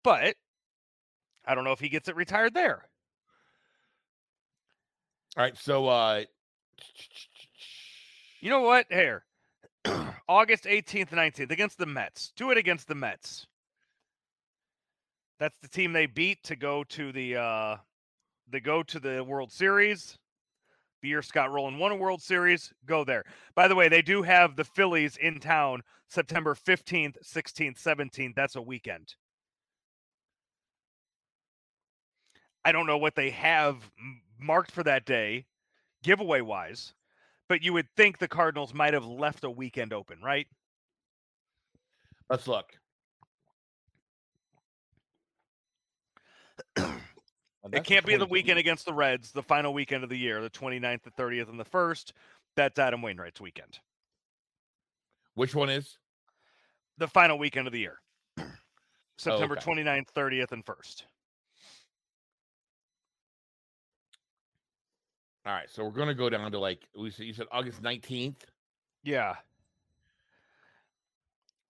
but 0.04 0.36
I 1.46 1.56
don't 1.56 1.64
know 1.64 1.72
if 1.72 1.80
he 1.80 1.90
gets 1.90 2.08
it 2.08 2.16
retired 2.16 2.54
there. 2.54 2.88
All 5.38 5.44
right, 5.44 5.58
so 5.58 5.88
uh 5.88 6.24
you 8.40 8.50
know 8.50 8.62
what? 8.62 8.88
Here. 8.90 9.24
August 10.28 10.66
18th, 10.66 11.10
19th 11.10 11.52
against 11.52 11.78
the 11.78 11.86
Mets. 11.86 12.32
Do 12.36 12.52
it 12.52 12.58
against 12.58 12.88
the 12.88 12.96
Mets. 12.96 13.48
That's 15.40 15.58
the 15.62 15.68
team 15.68 15.94
they 15.94 16.06
beat 16.06 16.44
to 16.44 16.56
go 16.56 16.84
to 16.84 17.12
the 17.12 17.36
uh 17.36 17.78
they 18.50 18.60
go 18.60 18.84
to 18.84 19.00
the 19.00 19.24
World 19.24 19.52
Series. 19.52 20.18
The 21.02 21.08
year 21.08 21.24
Scott 21.24 21.52
Rolen 21.52 21.80
won 21.80 21.92
a 21.92 21.96
World 21.96 22.22
Series, 22.22 22.72
go 22.86 23.04
there. 23.04 23.24
By 23.56 23.68
the 23.68 23.76
way, 23.76 23.90
they 23.90 24.04
do 24.04 24.22
have 24.22 24.56
the 24.56 24.64
Phillies 24.64 25.18
in 25.18 25.40
town 25.40 25.82
September 26.08 26.54
15th, 26.54 27.16
16th, 27.26 27.82
17th. 27.82 28.36
That's 28.36 28.56
a 28.56 28.62
weekend. 28.62 29.16
I 32.64 32.72
don't 32.72 32.86
know 32.86 33.00
what 33.00 33.16
they 33.16 33.32
have 33.32 33.78
marked 34.40 34.72
for 34.72 34.84
that 34.84 35.06
day, 35.06 35.46
giveaway 36.04 36.42
wise, 36.42 36.94
but 37.52 37.62
you 37.62 37.74
would 37.74 37.90
think 37.98 38.18
the 38.18 38.30
Cardinals 38.30 38.74
might 38.74 38.94
have 38.94 39.04
left 39.04 39.44
a 39.44 39.50
weekend 39.50 39.92
open, 39.92 40.22
right? 40.24 40.48
Let's 42.30 42.48
look. 42.48 42.72
it 46.78 47.84
can't 47.84 48.06
be 48.06 48.16
the 48.16 48.26
weekend 48.26 48.58
against 48.58 48.86
the 48.86 48.94
Reds, 48.94 49.34
the 49.34 49.44
final 49.44 49.74
weekend 49.74 50.06
of 50.06 50.10
the 50.10 50.18
year, 50.18 50.42
the 50.42 50.50
29th, 50.50 51.04
the 51.04 51.12
30th, 51.12 51.50
and 51.50 51.60
the 51.60 51.66
1st. 51.66 52.14
That's 52.56 52.80
Adam 52.80 53.02
Wainwright's 53.02 53.42
weekend. 53.42 53.80
Which 55.34 55.54
one 55.54 55.70
is? 55.70 55.98
The 57.00 57.10
final 57.10 57.38
weekend 57.38 57.68
of 57.68 57.74
the 57.74 57.80
year. 57.80 57.98
Oh, 59.24 59.36
September 59.38 59.56
oh, 59.56 59.72
okay. 59.72 59.84
29th, 59.84 60.08
30th, 60.16 60.52
and 60.52 60.66
1st. 60.66 61.04
All 65.46 65.54
right, 65.54 65.70
so 65.70 65.84
we're 65.84 65.92
gonna 65.92 66.14
go 66.14 66.30
down 66.30 66.52
to 66.52 66.60
like 66.60 66.88
we 66.98 67.10
said. 67.10 67.26
You 67.26 67.34
said 67.34 67.48
August 67.52 67.82
nineteenth. 67.82 68.46
Yeah. 69.04 69.36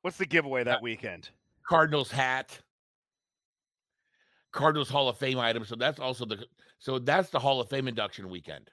What's 0.01 0.17
the 0.17 0.25
giveaway 0.25 0.63
that 0.63 0.81
weekend? 0.81 1.29
Cardinals 1.65 2.11
hat. 2.11 2.59
Cardinals 4.51 4.89
Hall 4.89 5.07
of 5.07 5.17
Fame 5.17 5.39
item. 5.39 5.63
So 5.63 5.75
that's 5.75 5.99
also 5.99 6.25
the 6.25 6.45
so 6.79 6.99
that's 6.99 7.29
the 7.29 7.39
Hall 7.39 7.61
of 7.61 7.69
Fame 7.69 7.87
induction 7.87 8.29
weekend 8.29 8.69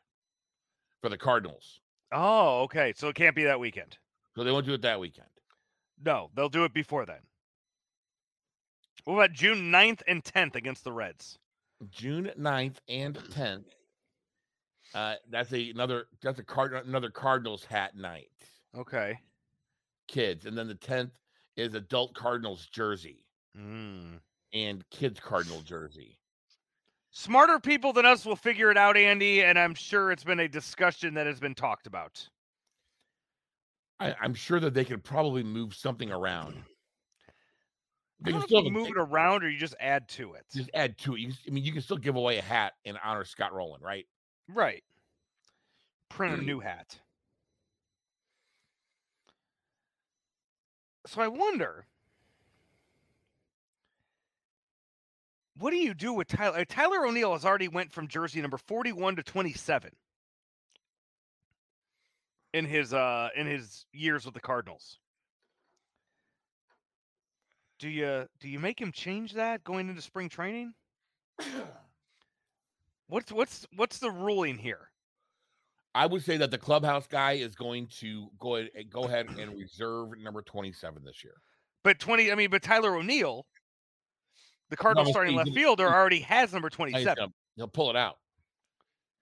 for 1.00 1.08
the 1.08 1.18
Cardinals. 1.18 1.80
Oh, 2.10 2.62
okay. 2.62 2.92
So 2.96 3.08
it 3.08 3.14
can't 3.14 3.36
be 3.36 3.44
that 3.44 3.60
weekend. 3.60 3.98
So 4.34 4.42
they 4.42 4.50
won't 4.50 4.66
do 4.66 4.74
it 4.74 4.82
that 4.82 4.98
weekend. 4.98 5.28
No, 6.04 6.30
they'll 6.34 6.48
do 6.48 6.64
it 6.64 6.72
before 6.72 7.06
then. 7.06 7.20
What 9.04 9.14
about 9.14 9.32
June 9.32 9.70
9th 9.72 10.02
and 10.06 10.22
10th 10.22 10.54
against 10.54 10.84
the 10.84 10.92
Reds? 10.92 11.38
June 11.90 12.30
9th 12.38 12.76
and 12.88 13.14
10th. 13.16 13.64
Uh, 14.94 15.14
that's 15.30 15.52
a 15.52 15.70
another 15.70 16.06
that's 16.22 16.38
a 16.38 16.44
card 16.44 16.72
another 16.72 17.10
Cardinals 17.10 17.64
hat 17.64 17.96
night. 17.96 18.30
Okay. 18.76 19.18
Kids, 20.06 20.46
and 20.46 20.56
then 20.56 20.68
the 20.68 20.74
10th 20.74 21.10
is 21.56 21.74
adult 21.74 22.14
Cardinals 22.14 22.66
jersey. 22.66 23.24
Mm 23.58 24.20
and 24.52 24.88
kids 24.90 25.20
Cardinal 25.20 25.60
jersey. 25.60 26.18
Smarter 27.10 27.58
people 27.58 27.92
than 27.92 28.06
us 28.06 28.24
will 28.24 28.36
figure 28.36 28.70
it 28.70 28.76
out, 28.76 28.96
Andy, 28.96 29.42
and 29.42 29.58
I'm 29.58 29.74
sure 29.74 30.12
it's 30.12 30.24
been 30.24 30.40
a 30.40 30.48
discussion 30.48 31.14
that 31.14 31.26
has 31.26 31.40
been 31.40 31.54
talked 31.54 31.86
about. 31.86 32.28
I, 33.98 34.14
am 34.22 34.34
sure 34.34 34.60
that 34.60 34.74
they 34.74 34.84
could 34.84 35.02
probably 35.02 35.42
move 35.42 35.74
something 35.74 36.10
around. 36.10 36.62
They 38.20 38.32
can 38.32 38.42
still 38.42 38.70
move 38.70 38.88
it 38.88 38.98
around, 38.98 39.42
or 39.42 39.48
you 39.48 39.58
just 39.58 39.74
add 39.80 40.08
to 40.10 40.34
it. 40.34 40.44
Just 40.54 40.70
add 40.74 40.98
to 40.98 41.14
it. 41.14 41.20
You, 41.20 41.32
I 41.46 41.50
mean, 41.50 41.64
you 41.64 41.72
can 41.72 41.82
still 41.82 41.96
give 41.96 42.16
away 42.16 42.38
a 42.38 42.42
hat 42.42 42.74
in 42.84 42.96
honor 43.02 43.22
of 43.22 43.28
Scott 43.28 43.52
Rolen, 43.52 43.80
right? 43.80 44.06
Right. 44.48 44.82
Print 46.08 46.40
a 46.40 46.42
new 46.42 46.60
hat. 46.60 46.98
So 51.06 51.22
I 51.22 51.28
wonder 51.28 51.86
what 55.58 55.70
do 55.70 55.76
you 55.76 55.94
do 55.94 56.12
with 56.12 56.28
Tyler? 56.28 56.58
Uh, 56.58 56.64
Tyler 56.68 57.06
O'Neill 57.06 57.32
has 57.32 57.44
already 57.44 57.68
went 57.68 57.92
from 57.92 58.08
jersey 58.08 58.40
number 58.40 58.58
41 58.58 59.16
to 59.16 59.22
27 59.22 59.90
in 62.54 62.64
his 62.64 62.92
uh 62.94 63.28
in 63.36 63.46
his 63.46 63.86
years 63.92 64.24
with 64.24 64.34
the 64.34 64.40
Cardinals. 64.40 64.98
Do 67.78 67.88
you 67.88 68.26
do 68.40 68.48
you 68.48 68.58
make 68.58 68.80
him 68.80 68.92
change 68.92 69.34
that 69.34 69.64
going 69.64 69.88
into 69.88 70.02
spring 70.02 70.28
training? 70.28 70.74
what's 73.08 73.32
what's 73.32 73.66
what's 73.76 73.98
the 73.98 74.10
ruling 74.10 74.58
here? 74.58 74.90
I 75.94 76.06
would 76.06 76.22
say 76.22 76.36
that 76.36 76.50
the 76.50 76.58
clubhouse 76.58 77.06
guy 77.06 77.32
is 77.32 77.54
going 77.54 77.88
to 78.00 78.28
go 78.38 78.56
ahead, 78.56 78.70
go 78.90 79.04
ahead 79.04 79.26
and 79.38 79.58
reserve 79.58 80.10
number 80.18 80.42
27 80.42 81.02
this 81.04 81.24
year. 81.24 81.34
But 81.82 81.98
20 81.98 82.30
I 82.30 82.34
mean 82.34 82.50
but 82.50 82.62
Tyler 82.62 82.94
O'Neill 82.96 83.46
the 84.70 84.76
Cardinals 84.76 85.08
no, 85.08 85.12
starting 85.12 85.34
left 85.34 85.50
fielder 85.54 85.88
already 85.88 86.20
has 86.20 86.52
number 86.52 86.68
27. 86.68 87.32
He'll 87.56 87.68
pull 87.68 87.90
it 87.90 87.96
out. 87.96 88.18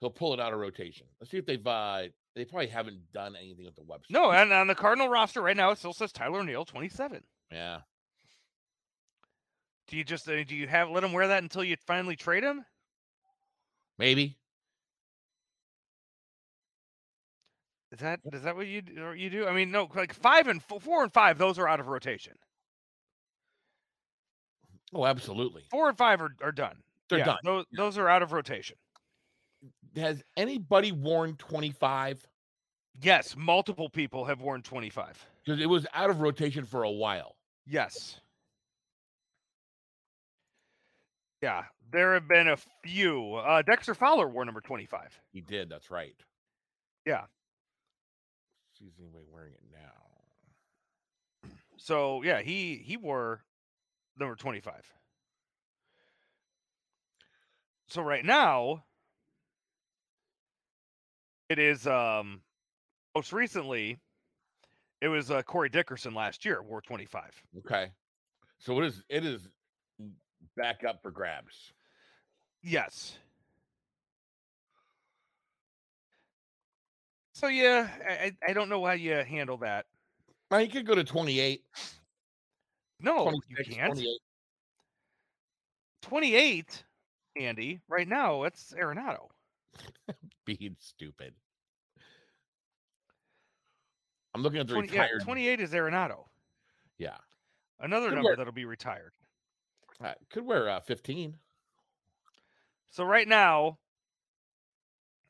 He'll 0.00 0.10
pull 0.10 0.34
it 0.34 0.40
out 0.40 0.52
of 0.52 0.58
rotation. 0.58 1.06
Let's 1.20 1.30
see 1.30 1.38
if 1.38 1.46
they've 1.46 1.66
uh 1.66 2.04
they 2.34 2.44
probably 2.44 2.66
haven't 2.66 3.00
done 3.12 3.34
anything 3.36 3.64
with 3.64 3.76
the 3.76 3.82
website. 3.82 4.10
No, 4.10 4.30
and 4.30 4.52
on 4.52 4.66
the 4.66 4.74
Cardinal 4.74 5.08
roster 5.08 5.40
right 5.40 5.56
now 5.56 5.70
it 5.70 5.78
still 5.78 5.94
says 5.94 6.12
Tyler 6.12 6.40
O'Neill 6.40 6.64
27. 6.64 7.22
Yeah. 7.52 7.80
Do 9.88 9.96
you 9.96 10.04
just 10.04 10.28
uh, 10.28 10.42
do 10.42 10.56
you 10.56 10.66
have 10.66 10.90
let 10.90 11.04
him 11.04 11.12
wear 11.12 11.28
that 11.28 11.42
until 11.42 11.62
you 11.62 11.76
finally 11.86 12.16
trade 12.16 12.42
him? 12.42 12.64
Maybe. 13.98 14.36
Is 17.92 18.00
that 18.00 18.20
is 18.32 18.42
that 18.42 18.56
what 18.56 18.66
you 18.66 18.82
you 19.16 19.30
do? 19.30 19.46
I 19.46 19.52
mean, 19.52 19.70
no, 19.70 19.88
like 19.94 20.12
five 20.12 20.48
and 20.48 20.62
four, 20.62 20.80
four 20.80 21.02
and 21.02 21.12
five, 21.12 21.38
those 21.38 21.58
are 21.58 21.68
out 21.68 21.80
of 21.80 21.88
rotation. 21.88 22.34
Oh, 24.92 25.06
absolutely. 25.06 25.62
Four 25.70 25.88
and 25.88 25.96
five 25.96 26.20
are, 26.20 26.34
are 26.42 26.52
done. 26.52 26.76
They're 27.08 27.20
Yeah, 27.20 27.24
done. 27.24 27.38
Those 27.44 27.64
those 27.72 27.98
are 27.98 28.08
out 28.08 28.22
of 28.22 28.32
rotation. 28.32 28.76
Has 29.94 30.22
anybody 30.36 30.92
worn 30.92 31.36
25? 31.36 32.26
Yes, 33.00 33.34
multiple 33.36 33.88
people 33.88 34.24
have 34.24 34.40
worn 34.40 34.62
twenty 34.62 34.90
five. 34.90 35.24
Because 35.44 35.60
it 35.60 35.66
was 35.68 35.86
out 35.94 36.10
of 36.10 36.20
rotation 36.20 36.64
for 36.64 36.82
a 36.82 36.90
while. 36.90 37.36
Yes. 37.66 38.20
Yeah, 41.42 41.64
there 41.90 42.14
have 42.14 42.28
been 42.28 42.48
a 42.48 42.56
few. 42.82 43.34
Uh, 43.34 43.62
Dexter 43.62 43.94
Fowler 43.94 44.28
wore 44.28 44.44
number 44.44 44.60
twenty 44.60 44.86
five. 44.86 45.18
He 45.32 45.40
did. 45.40 45.68
That's 45.68 45.90
right. 45.90 46.16
Yeah. 47.04 47.22
Sees 48.78 48.92
anybody 48.98 49.24
wearing 49.30 49.52
it 49.52 49.60
now? 49.72 51.50
So 51.76 52.22
yeah, 52.22 52.40
he 52.40 52.76
he 52.76 52.96
wore 52.96 53.42
number 54.18 54.34
twenty 54.34 54.60
five. 54.60 54.84
So 57.88 58.02
right 58.02 58.24
now, 58.24 58.84
it 61.48 61.58
is 61.58 61.86
um 61.86 62.40
most 63.14 63.32
recently, 63.32 63.96
it 65.00 65.08
was 65.08 65.30
uh, 65.30 65.42
Corey 65.42 65.68
Dickerson 65.68 66.14
last 66.14 66.44
year 66.44 66.62
wore 66.62 66.82
twenty 66.82 67.06
five. 67.06 67.32
Okay. 67.58 67.92
So 68.58 68.80
it 68.80 68.86
is. 68.86 69.02
It 69.08 69.24
is 69.24 69.48
back 70.56 70.84
up 70.84 71.02
for 71.02 71.10
grabs. 71.10 71.72
Yes. 72.62 73.16
So 77.34 77.48
yeah, 77.48 77.88
I, 78.08 78.32
I 78.48 78.52
don't 78.52 78.68
know 78.68 78.84
how 78.84 78.92
you 78.92 79.12
handle 79.12 79.58
that. 79.58 79.86
Now 80.50 80.58
you 80.58 80.68
could 80.68 80.86
go 80.86 80.94
to 80.94 81.04
28. 81.04 81.62
No, 83.00 83.30
you 83.48 83.64
can't. 83.64 83.92
28. 83.92 84.20
28, 86.02 86.84
Andy, 87.36 87.80
right 87.88 88.08
now, 88.08 88.44
it's 88.44 88.72
Arenado. 88.80 89.28
Being 90.46 90.76
stupid. 90.78 91.34
I'm 94.34 94.42
looking 94.42 94.60
at 94.60 94.66
the 94.66 94.74
20, 94.74 94.88
yeah, 94.94 95.02
retired. 95.02 95.22
28 95.22 95.60
is 95.60 95.70
Arenado. 95.72 96.24
Yeah. 96.98 97.16
Another 97.80 98.08
Good 98.08 98.14
number 98.16 98.30
work. 98.30 98.38
that'll 98.38 98.52
be 98.52 98.64
retired. 98.64 99.12
Uh, 100.02 100.12
could 100.30 100.44
wear 100.44 100.68
uh, 100.68 100.80
15. 100.80 101.36
So 102.90 103.04
right 103.04 103.28
now, 103.28 103.78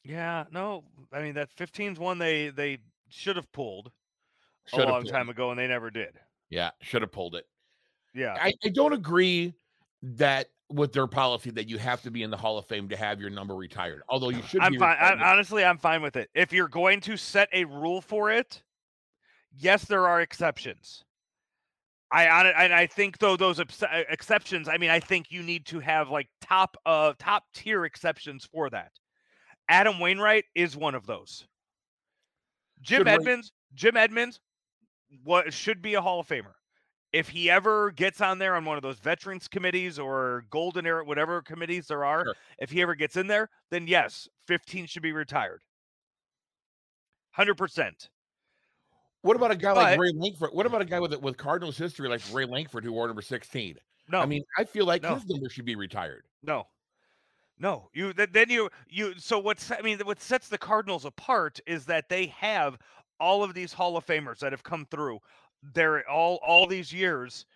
yeah, 0.05 0.45
no, 0.53 0.85
I 1.13 1.21
mean 1.23 1.35
that 1.35 1.55
15's 1.57 1.99
one 1.99 2.19
they 2.19 2.51
they 2.51 2.79
should 3.09 3.37
have 3.37 3.51
pulled 3.53 3.89
a 3.89 3.91
Should've 4.71 4.89
long 4.89 5.03
pulled 5.03 5.13
time 5.13 5.29
ago 5.29 5.51
and 5.51 5.59
they 5.59 5.67
never 5.67 5.91
did. 5.91 6.19
Yeah, 6.49 6.71
should 6.81 7.03
have 7.03 7.13
pulled 7.13 7.35
it. 7.35 7.47
Yeah. 8.15 8.37
I, 8.41 8.53
I 8.65 8.69
don't 8.69 8.93
agree 8.93 9.55
that 10.03 10.49
with 10.69 10.93
their 10.93 11.07
policy 11.07 11.51
that 11.51 11.69
you 11.69 11.79
have 11.79 12.03
to 12.03 12.11
be 12.11 12.23
in 12.23 12.31
the 12.31 12.37
Hall 12.37 12.59
of 12.59 12.67
Fame 12.67 12.89
to 12.89 12.97
have 12.97 13.21
your 13.21 13.31
number 13.31 13.55
retired. 13.55 14.03
Although 14.09 14.31
you 14.31 14.43
should 14.43 14.61
I'm 14.61 14.73
be 14.73 14.79
fine. 14.79 14.97
I, 14.99 15.13
retired. 15.13 15.33
honestly, 15.33 15.65
I'm 15.65 15.79
fine 15.79 16.03
with 16.03 16.17
it. 16.17 16.31
If 16.35 16.53
you're 16.53 16.69
going 16.69 17.01
to 17.03 17.17
set 17.17 17.49
a 17.53 17.65
rule 17.65 18.01
for 18.01 18.31
it, 18.31 18.63
yes, 19.57 19.85
there 19.85 20.07
are 20.07 20.21
exceptions. 20.21 21.05
I 22.11 22.27
hon- 22.27 22.47
and 22.47 22.73
I 22.73 22.87
think 22.87 23.19
though 23.19 23.37
those 23.37 23.59
ex- 23.61 23.83
uh, 23.83 24.05
exceptions, 24.09 24.69
I 24.69 24.77
mean, 24.79 24.91
I 24.91 25.01
think 25.01 25.31
you 25.31 25.43
need 25.43 25.67
to 25.67 25.81
have 25.81 26.09
like 26.09 26.29
top 26.41 26.77
uh 26.87 27.15
top 27.19 27.45
tier 27.53 27.85
exceptions 27.85 28.45
for 28.45 28.71
that. 28.71 28.93
Adam 29.69 29.99
Wainwright 29.99 30.45
is 30.55 30.77
one 30.77 30.95
of 30.95 31.07
those. 31.07 31.47
Jim 32.81 33.01
Should 33.01 33.09
Edmonds, 33.09 33.53
Jim 33.75 33.97
Edmonds, 33.97 34.39
what 35.25 35.53
should 35.53 35.83
be 35.83 35.95
a 35.95 36.01
Hall 36.01 36.21
of 36.21 36.29
Famer. 36.29 36.53
If 37.13 37.29
he 37.29 37.51
ever 37.51 37.91
gets 37.93 38.21
on 38.21 38.39
there 38.39 38.55
on 38.55 38.65
one 38.65 38.77
of 38.77 38.83
those 38.83 38.99
veterans 38.99 39.49
committees 39.49 39.99
or 39.99 40.45
golden 40.51 40.87
era, 40.87 41.05
whatever 41.05 41.41
committees 41.43 41.87
there 41.87 42.05
are, 42.05 42.25
Sure. 42.27 42.35
if 42.59 42.71
he 42.71 42.83
ever 42.83 42.95
gets 42.95 43.17
in 43.17 43.27
there, 43.27 43.49
then 43.71 43.87
yes, 43.87 44.29
15 44.47 44.87
should 44.87 45.03
be 45.03 45.13
retired. 45.13 45.63
100%. 47.37 48.09
What 49.27 49.35
about 49.35 49.51
a 49.51 49.57
guy 49.57 49.73
like 49.73 49.99
Ray 49.99 50.13
Lankford? 50.15 50.51
What 50.53 50.67
about 50.67 50.83
a 50.83 50.85
guy 50.85 51.01
with 51.01 51.13
with 51.17 51.37
Cardinals 51.37 51.77
history 51.77 52.09
like 52.09 52.21
Ray 52.33 52.45
Lankford 52.45 52.85
who 52.85 52.93
wore 52.93 53.09
number 53.09 53.23
16? 53.23 53.77
No. 54.09 54.21
I 54.21 54.27
mean, 54.27 54.45
I 54.57 54.63
feel 54.63 54.87
like 54.87 55.03
No. 55.03 55.15
his 55.17 55.27
number 55.27 55.49
should 55.49 55.65
be 55.65 55.75
retired. 55.75 56.27
No. 56.45 56.69
No, 57.59 57.89
you 57.93 58.13
then 58.13 58.51
you 58.51 58.71
you 58.89 59.19
so 59.19 59.39
what's 59.39 59.71
I 59.73 59.81
mean 59.81 59.99
what 60.05 60.21
sets 60.21 60.49
the 60.49 60.59
Cardinals 60.59 61.05
apart 61.05 61.59
is 61.67 61.87
that 61.87 62.09
they 62.09 62.27
have 62.27 62.79
all 63.19 63.43
of 63.43 63.53
these 63.55 63.73
Hall 63.73 63.97
of 63.97 64.07
Famers 64.07 64.39
that 64.41 64.53
have 64.53 64.63
come 64.63 64.87
through. 64.91 65.19
They're 65.75 66.09
all 66.09 66.39
all 66.47 66.67
these 66.69 66.93
years 66.93 67.47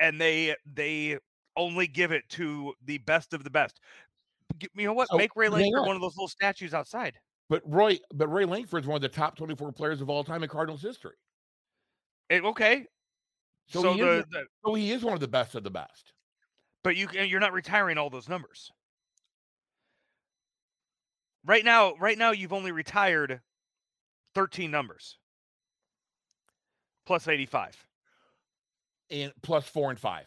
and 0.00 0.20
they 0.20 0.54
they 0.66 1.18
only 1.56 1.86
give 1.86 2.12
it 2.12 2.28
to 2.30 2.74
the 2.84 2.98
best 2.98 3.32
of 3.32 3.42
the 3.44 3.50
best. 3.50 3.80
You 4.74 4.86
know 4.86 4.92
what? 4.92 5.08
So, 5.08 5.16
Make 5.16 5.34
Ray 5.34 5.48
Lankford 5.48 5.80
on. 5.80 5.86
one 5.86 5.96
of 5.96 6.02
those 6.02 6.16
little 6.16 6.28
statues 6.28 6.74
outside. 6.74 7.18
But 7.48 7.62
Roy, 7.66 7.98
but 8.12 8.28
Ray 8.28 8.44
Lankford's 8.46 8.86
one 8.86 8.96
of 8.96 9.02
the 9.02 9.08
top 9.08 9.36
24 9.36 9.72
players 9.72 10.00
of 10.00 10.08
all 10.08 10.24
time 10.24 10.42
in 10.42 10.48
Cardinals 10.48 10.82
history. 10.82 11.16
Eh, 12.30 12.40
okay. 12.40 12.86
So, 13.68 13.82
So, 13.82 13.92
he 13.94 14.00
the, 14.00 14.10
is, 14.18 14.24
the 14.30 14.44
so 14.64 14.74
he 14.74 14.92
is 14.92 15.02
one 15.04 15.14
of 15.14 15.20
the 15.20 15.28
best 15.28 15.54
of 15.54 15.62
the 15.62 15.70
best. 15.70 16.12
but 16.82 16.96
you 16.96 17.08
you're 17.12 17.40
not 17.40 17.52
retiring 17.52 17.98
all 17.98 18.10
those 18.10 18.28
numbers. 18.28 18.70
Right 21.44 21.64
now, 21.64 21.94
right 21.96 22.16
now 22.16 22.30
you've 22.30 22.52
only 22.54 22.72
retired 22.72 23.40
13 24.34 24.70
numbers. 24.70 25.18
Plus 27.06 27.28
85. 27.28 27.86
And 29.10 29.32
plus 29.42 29.68
four 29.68 29.90
and 29.90 29.98
five. 30.00 30.26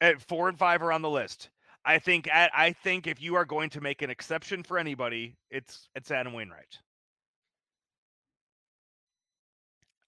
At 0.00 0.22
4 0.22 0.48
and 0.50 0.58
5 0.58 0.82
are 0.82 0.92
on 0.92 1.02
the 1.02 1.10
list. 1.10 1.50
I 1.84 1.98
think 1.98 2.28
I 2.32 2.74
think 2.84 3.06
if 3.06 3.22
you 3.22 3.36
are 3.36 3.44
going 3.44 3.70
to 3.70 3.80
make 3.80 4.02
an 4.02 4.10
exception 4.10 4.62
for 4.62 4.78
anybody, 4.78 5.36
it's 5.50 5.88
it's 5.94 6.10
Adam 6.10 6.34
Wainwright. 6.34 6.78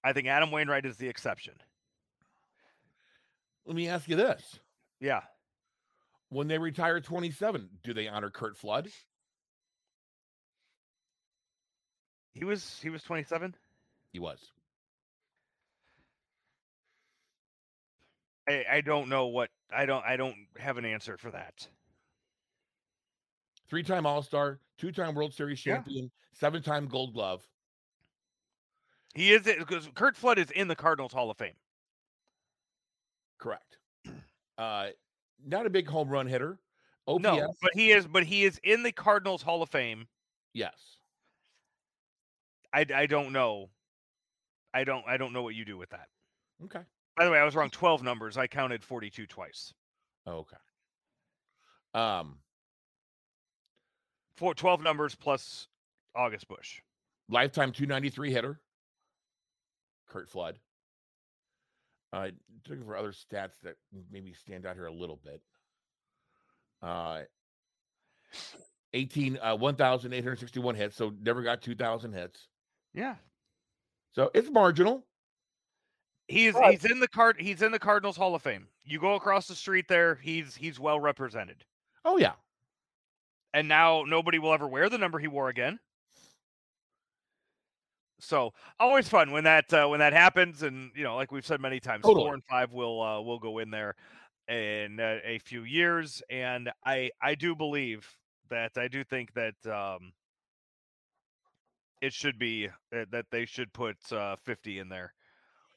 I 0.03 0.13
think 0.13 0.27
Adam 0.27 0.51
Wainwright 0.51 0.85
is 0.85 0.97
the 0.97 1.07
exception. 1.07 1.53
Let 3.65 3.75
me 3.75 3.87
ask 3.87 4.07
you 4.07 4.15
this. 4.15 4.59
Yeah. 4.99 5.21
When 6.29 6.47
they 6.47 6.57
retire 6.57 6.99
27, 6.99 7.69
do 7.83 7.93
they 7.93 8.07
honor 8.07 8.29
Curt 8.29 8.57
Flood? 8.57 8.89
He 12.33 12.43
was 12.43 12.79
he 12.81 12.89
was 12.89 13.01
27. 13.03 13.55
He 14.11 14.19
was. 14.19 14.39
I, 18.47 18.65
I 18.71 18.81
don't 18.81 19.09
know 19.09 19.27
what 19.27 19.49
I 19.71 19.85
don't 19.85 20.03
I 20.05 20.17
don't 20.17 20.35
have 20.57 20.77
an 20.77 20.85
answer 20.85 21.17
for 21.17 21.31
that. 21.31 21.67
Three 23.69 23.83
time 23.83 24.05
All 24.05 24.21
Star, 24.21 24.59
two 24.77 24.91
time 24.91 25.15
World 25.15 25.33
Series 25.33 25.65
Yeah. 25.65 25.75
champion, 25.75 26.11
seven 26.33 26.61
time 26.61 26.87
Gold 26.87 27.13
Glove. 27.13 27.47
He 29.15 29.31
is 29.31 29.43
because 29.43 29.87
Curt 29.95 30.15
Flood 30.17 30.39
is 30.39 30.51
in 30.51 30.67
the 30.67 30.75
Cardinals 30.75 31.13
Hall 31.13 31.29
of 31.31 31.37
Fame. 31.37 31.55
Correct. 33.39 33.77
Uh, 34.55 34.89
not 35.43 35.65
a 35.65 35.69
big 35.71 35.87
home 35.87 36.07
run 36.09 36.27
hitter. 36.27 36.59
OPS, 37.07 37.23
No, 37.23 37.53
but 37.59 37.71
he 37.73 37.91
is 37.91 38.05
but 38.05 38.23
he 38.23 38.43
is 38.43 38.59
in 38.63 38.83
the 38.83 38.91
Cardinals 38.91 39.41
Hall 39.41 39.63
of 39.63 39.69
Fame. 39.69 40.07
yes. 40.53 40.97
I 42.71 42.85
I 42.93 43.07
don't 43.07 43.31
know. 43.33 43.71
I 44.75 44.83
don't 44.83 45.03
I 45.07 45.17
don't 45.17 45.33
know 45.33 45.41
what 45.41 45.55
you 45.55 45.65
do 45.65 45.75
with 45.75 45.89
that. 45.89 46.07
Okay. 46.65 46.81
By 47.15 47.25
the 47.25 47.31
way, 47.31 47.37
I 47.39 47.43
was 47.43 47.55
wrong. 47.55 47.69
12 47.69 48.03
numbers. 48.03 48.37
I 48.37 48.47
counted 48.47 48.83
42 48.83 49.27
twice. 49.27 49.73
Oh, 50.25 50.45
okay. 50.45 50.57
Um, 51.93 52.37
Four, 54.35 54.55
12 54.55 54.81
numbers 54.81 55.13
plus 55.15 55.67
August 56.15 56.47
Busch. 56.47 56.81
lifetime 57.29 57.71
293 57.71 58.31
hitter. 58.31 58.59
Curt 60.09 60.29
Flood. 60.29 60.57
Uh, 62.11 62.29
looking 62.67 62.85
for 62.85 62.95
other 62.95 63.11
stats 63.11 63.59
that 63.63 63.75
maybe 64.11 64.33
stand 64.33 64.65
out 64.65 64.75
here 64.75 64.85
a 64.85 64.93
little 64.93 65.19
bit. 65.23 65.41
Uh, 66.81 67.21
18, 68.93 69.39
uh, 69.41 69.55
1,861 69.55 70.75
hits, 70.75 70.95
so 70.95 71.11
never 71.21 71.41
got 71.41 71.61
2,000 71.61 72.13
hits. 72.13 72.47
Yeah. 72.93 73.15
So 74.13 74.29
it's 74.33 74.49
marginal. 74.49 75.03
He's 76.27 76.53
But- 76.53 76.71
he's 76.71 76.85
in 76.85 76.99
the 76.99 77.07
card 77.07 77.39
he's 77.39 77.61
in 77.61 77.71
the 77.71 77.79
Cardinals 77.79 78.17
Hall 78.17 78.33
of 78.35 78.41
Fame. 78.41 78.67
You 78.85 78.99
go 78.99 79.15
across 79.15 79.47
the 79.47 79.55
street 79.55 79.87
there, 79.87 80.15
he's 80.15 80.55
he's 80.55 80.79
well 80.79 80.99
represented. 80.99 81.63
Oh, 82.05 82.17
yeah. 82.17 82.33
And 83.53 83.67
now 83.67 84.03
nobody 84.05 84.39
will 84.39 84.53
ever 84.53 84.67
wear 84.67 84.89
the 84.89 84.97
number 84.97 85.19
he 85.19 85.27
wore 85.27 85.49
again. 85.49 85.79
So 88.19 88.53
always 88.79 89.07
fun 89.09 89.31
when 89.31 89.43
that 89.43 89.71
uh, 89.73 89.87
when 89.87 89.99
that 89.99 90.13
happens, 90.13 90.63
and 90.63 90.91
you 90.95 91.03
know, 91.03 91.15
like 91.15 91.31
we've 91.31 91.45
said 91.45 91.59
many 91.59 91.79
times, 91.79 92.03
Totally. 92.03 92.25
four 92.25 92.33
and 92.33 92.43
five 92.45 92.71
will 92.71 93.01
uh, 93.01 93.21
will 93.21 93.39
go 93.39 93.59
in 93.59 93.69
there 93.69 93.95
in 94.47 94.99
uh, 94.99 95.19
a 95.25 95.39
few 95.39 95.63
years, 95.63 96.23
and 96.29 96.71
I 96.85 97.11
I 97.21 97.35
do 97.35 97.53
believe 97.55 98.07
that 98.49 98.71
I 98.77 98.87
do 98.87 99.03
think 99.03 99.33
that 99.33 99.55
um, 99.65 100.13
it 102.01 102.13
should 102.13 102.39
be 102.39 102.69
that 102.91 103.25
they 103.29 103.45
should 103.45 103.73
put 103.73 103.97
uh, 104.11 104.35
50 104.43 104.79
in 104.79 104.87
there 104.89 105.13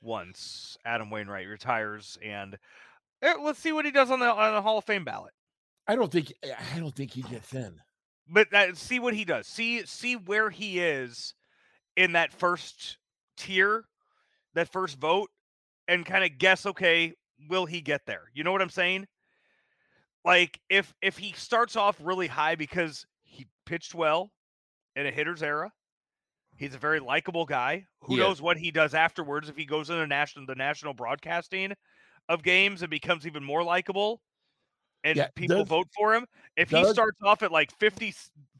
once 0.06 0.78
Adam 0.86 1.10
Wainwright 1.10 1.48
retires, 1.48 2.16
and 2.24 2.56
eh, 3.20 3.34
let's 3.42 3.58
see 3.58 3.72
what 3.72 3.84
he 3.84 3.90
does 3.90 4.10
on 4.10 4.20
the 4.20 4.32
on 4.32 4.54
the 4.54 4.62
Hall 4.62 4.78
of 4.78 4.84
Fame 4.84 5.04
ballot. 5.04 5.32
I 5.86 5.96
don't 5.96 6.10
think 6.10 6.32
I 6.42 6.78
don't 6.78 6.94
think 6.94 7.12
he 7.12 7.22
gets 7.22 7.52
in. 7.52 7.74
But 8.28 8.52
uh, 8.52 8.74
see 8.74 8.98
what 8.98 9.14
he 9.14 9.24
does. 9.24 9.46
See 9.46 9.84
see 9.86 10.16
where 10.16 10.50
he 10.50 10.80
is 10.80 11.34
in 11.96 12.12
that 12.12 12.32
first 12.32 12.98
tier, 13.36 13.84
that 14.54 14.72
first 14.72 14.98
vote, 14.98 15.30
and 15.86 16.06
kind 16.06 16.24
of 16.24 16.38
guess. 16.38 16.66
Okay, 16.66 17.14
will 17.48 17.66
he 17.66 17.80
get 17.80 18.06
there? 18.06 18.22
You 18.32 18.44
know 18.44 18.52
what 18.52 18.62
I'm 18.62 18.70
saying? 18.70 19.06
Like 20.24 20.60
if 20.68 20.92
if 21.02 21.18
he 21.18 21.32
starts 21.32 21.76
off 21.76 21.96
really 22.02 22.26
high 22.26 22.56
because 22.56 23.06
he 23.22 23.46
pitched 23.64 23.94
well 23.94 24.32
in 24.96 25.06
a 25.06 25.10
hitter's 25.10 25.42
era, 25.42 25.70
he's 26.56 26.74
a 26.74 26.78
very 26.78 27.00
likable 27.00 27.44
guy. 27.44 27.86
Who 28.00 28.14
He 28.14 28.20
is. 28.20 28.24
knows 28.24 28.42
what 28.42 28.56
he 28.56 28.70
does 28.70 28.94
afterwards 28.94 29.48
if 29.48 29.56
he 29.56 29.64
goes 29.64 29.90
into 29.90 30.06
national 30.06 30.46
the 30.46 30.54
national 30.54 30.94
broadcasting 30.94 31.72
of 32.28 32.40
mm-hmm. 32.40 32.44
games 32.44 32.82
and 32.82 32.90
becomes 32.90 33.26
even 33.26 33.44
more 33.44 33.62
likable 33.62 34.20
and 35.04 35.16
Yeah, 35.16 35.28
people 35.34 35.58
does- 35.58 35.68
vote 35.68 35.88
for 35.96 36.14
him. 36.14 36.26
If 36.56 36.70
he 36.70 36.84
starts 36.84 37.18
off 37.22 37.42
at 37.42 37.52
like 37.52 37.70
50 37.78 38.14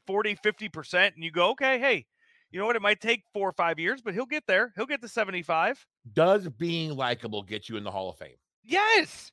40 0.05 0.35
50% 0.35 1.13
and 1.15 1.23
you 1.23 1.31
go, 1.31 1.49
"Okay, 1.49 1.79
hey, 1.79 2.05
you 2.51 2.59
know 2.59 2.65
what? 2.65 2.77
It 2.77 2.81
might 2.81 3.01
take 3.01 3.23
4 3.33 3.49
or 3.49 3.51
5 3.51 3.77
years, 3.77 4.01
but 4.01 4.13
he'll 4.13 4.25
get 4.25 4.45
there. 4.47 4.71
He'll 4.75 4.85
get 4.85 5.01
to 5.01 5.09
75." 5.09 5.85
Does 6.13 6.47
being 6.47 6.95
likable 6.95 7.43
get 7.43 7.67
you 7.67 7.75
in 7.75 7.83
the 7.83 7.91
Hall 7.91 8.09
of 8.09 8.17
Fame? 8.17 8.37
Yes. 8.63 9.31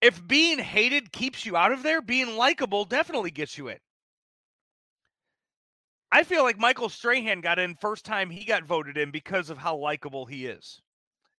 If 0.00 0.24
being 0.26 0.58
hated 0.58 1.12
keeps 1.12 1.44
you 1.44 1.56
out 1.56 1.72
of 1.72 1.82
there, 1.82 2.00
being 2.00 2.36
likable 2.36 2.84
definitely 2.84 3.30
gets 3.32 3.58
you 3.58 3.68
in. 3.68 3.78
I 6.12 6.22
feel 6.24 6.42
like 6.42 6.58
Michael 6.58 6.88
Strahan 6.88 7.40
got 7.40 7.58
in 7.58 7.76
first 7.76 8.04
time 8.04 8.30
he 8.30 8.44
got 8.44 8.64
voted 8.64 8.96
in 8.96 9.10
because 9.10 9.50
of 9.50 9.58
how 9.58 9.76
likable 9.76 10.26
he 10.26 10.46
is 10.46 10.80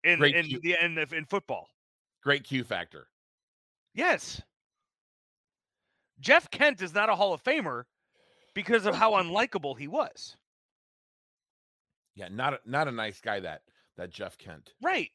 in 0.04 0.22
in 0.22 0.60
the 0.62 0.76
in, 0.80 0.98
in 0.98 1.24
football. 1.24 1.68
Great 2.22 2.44
Q 2.44 2.64
factor. 2.64 3.08
Yes. 3.94 4.40
Jeff 6.20 6.50
Kent 6.50 6.82
is 6.82 6.94
not 6.94 7.08
a 7.08 7.16
Hall 7.16 7.32
of 7.32 7.42
Famer 7.42 7.84
because 8.54 8.86
of 8.86 8.94
how 8.94 9.12
unlikable 9.12 9.76
he 9.76 9.88
was. 9.88 10.36
Yeah, 12.14 12.28
not 12.30 12.54
a, 12.54 12.60
not 12.66 12.88
a 12.88 12.92
nice 12.92 13.20
guy 13.20 13.40
that 13.40 13.62
that 13.96 14.10
Jeff 14.10 14.36
Kent. 14.38 14.74
Right. 14.82 15.10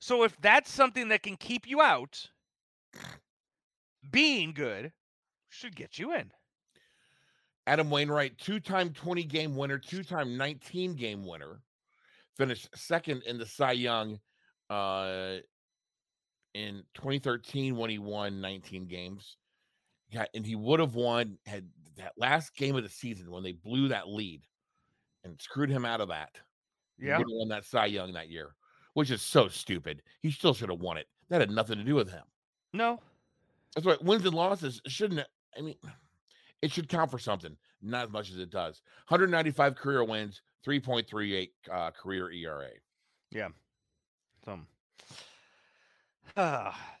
So 0.00 0.24
if 0.24 0.36
that's 0.40 0.70
something 0.70 1.08
that 1.08 1.22
can 1.22 1.36
keep 1.36 1.68
you 1.68 1.80
out, 1.80 2.30
being 4.10 4.52
good 4.52 4.92
should 5.48 5.76
get 5.76 5.98
you 5.98 6.14
in. 6.14 6.32
Adam 7.70 7.88
Wainwright, 7.88 8.36
two-time 8.36 8.92
20 8.92 9.22
game 9.22 9.54
winner, 9.54 9.78
two-time 9.78 10.36
19 10.36 10.94
game 10.96 11.24
winner, 11.24 11.62
finished 12.36 12.68
second 12.74 13.22
in 13.22 13.38
the 13.38 13.46
Cy 13.46 13.70
Young 13.70 14.18
uh, 14.70 15.36
in 16.54 16.82
2013 16.94 17.76
when 17.76 17.88
he 17.88 18.00
won 18.00 18.40
19 18.40 18.86
games. 18.88 19.36
Yeah, 20.10 20.24
and 20.34 20.44
he 20.44 20.56
would 20.56 20.80
have 20.80 20.96
won 20.96 21.38
had 21.46 21.68
that 21.96 22.14
last 22.16 22.56
game 22.56 22.74
of 22.74 22.82
the 22.82 22.88
season 22.88 23.30
when 23.30 23.44
they 23.44 23.52
blew 23.52 23.86
that 23.86 24.08
lead 24.08 24.42
and 25.22 25.40
screwed 25.40 25.70
him 25.70 25.84
out 25.84 26.00
of 26.00 26.08
that. 26.08 26.40
He 26.98 27.06
Yeah. 27.06 27.18
would 27.18 27.28
have 27.28 27.36
won 27.36 27.48
that 27.50 27.64
Cy 27.64 27.86
Young 27.86 28.12
that 28.14 28.30
year, 28.30 28.56
which 28.94 29.12
is 29.12 29.22
so 29.22 29.46
stupid. 29.46 30.02
He 30.22 30.32
still 30.32 30.54
should 30.54 30.70
have 30.70 30.80
won 30.80 30.96
it. 30.96 31.06
That 31.28 31.40
had 31.40 31.52
nothing 31.52 31.78
to 31.78 31.84
do 31.84 31.94
with 31.94 32.10
him. 32.10 32.24
No. 32.72 33.00
That's 33.76 33.86
right. 33.86 34.02
Wins 34.02 34.24
and 34.26 34.34
losses 34.34 34.82
shouldn't. 34.88 35.24
I 35.56 35.60
mean, 35.60 35.76
it 36.62 36.72
should 36.72 36.88
count 36.88 37.10
for 37.10 37.18
something, 37.18 37.56
not 37.82 38.06
as 38.06 38.12
much 38.12 38.30
as 38.30 38.38
it 38.38 38.50
does. 38.50 38.82
195 39.08 39.76
career 39.76 40.04
wins, 40.04 40.42
3.38 40.66 41.50
uh, 41.70 41.90
career 41.90 42.30
ERA. 42.30 42.68
Yeah. 43.30 43.48
Some. 44.44 44.66
Ah. 46.36 46.96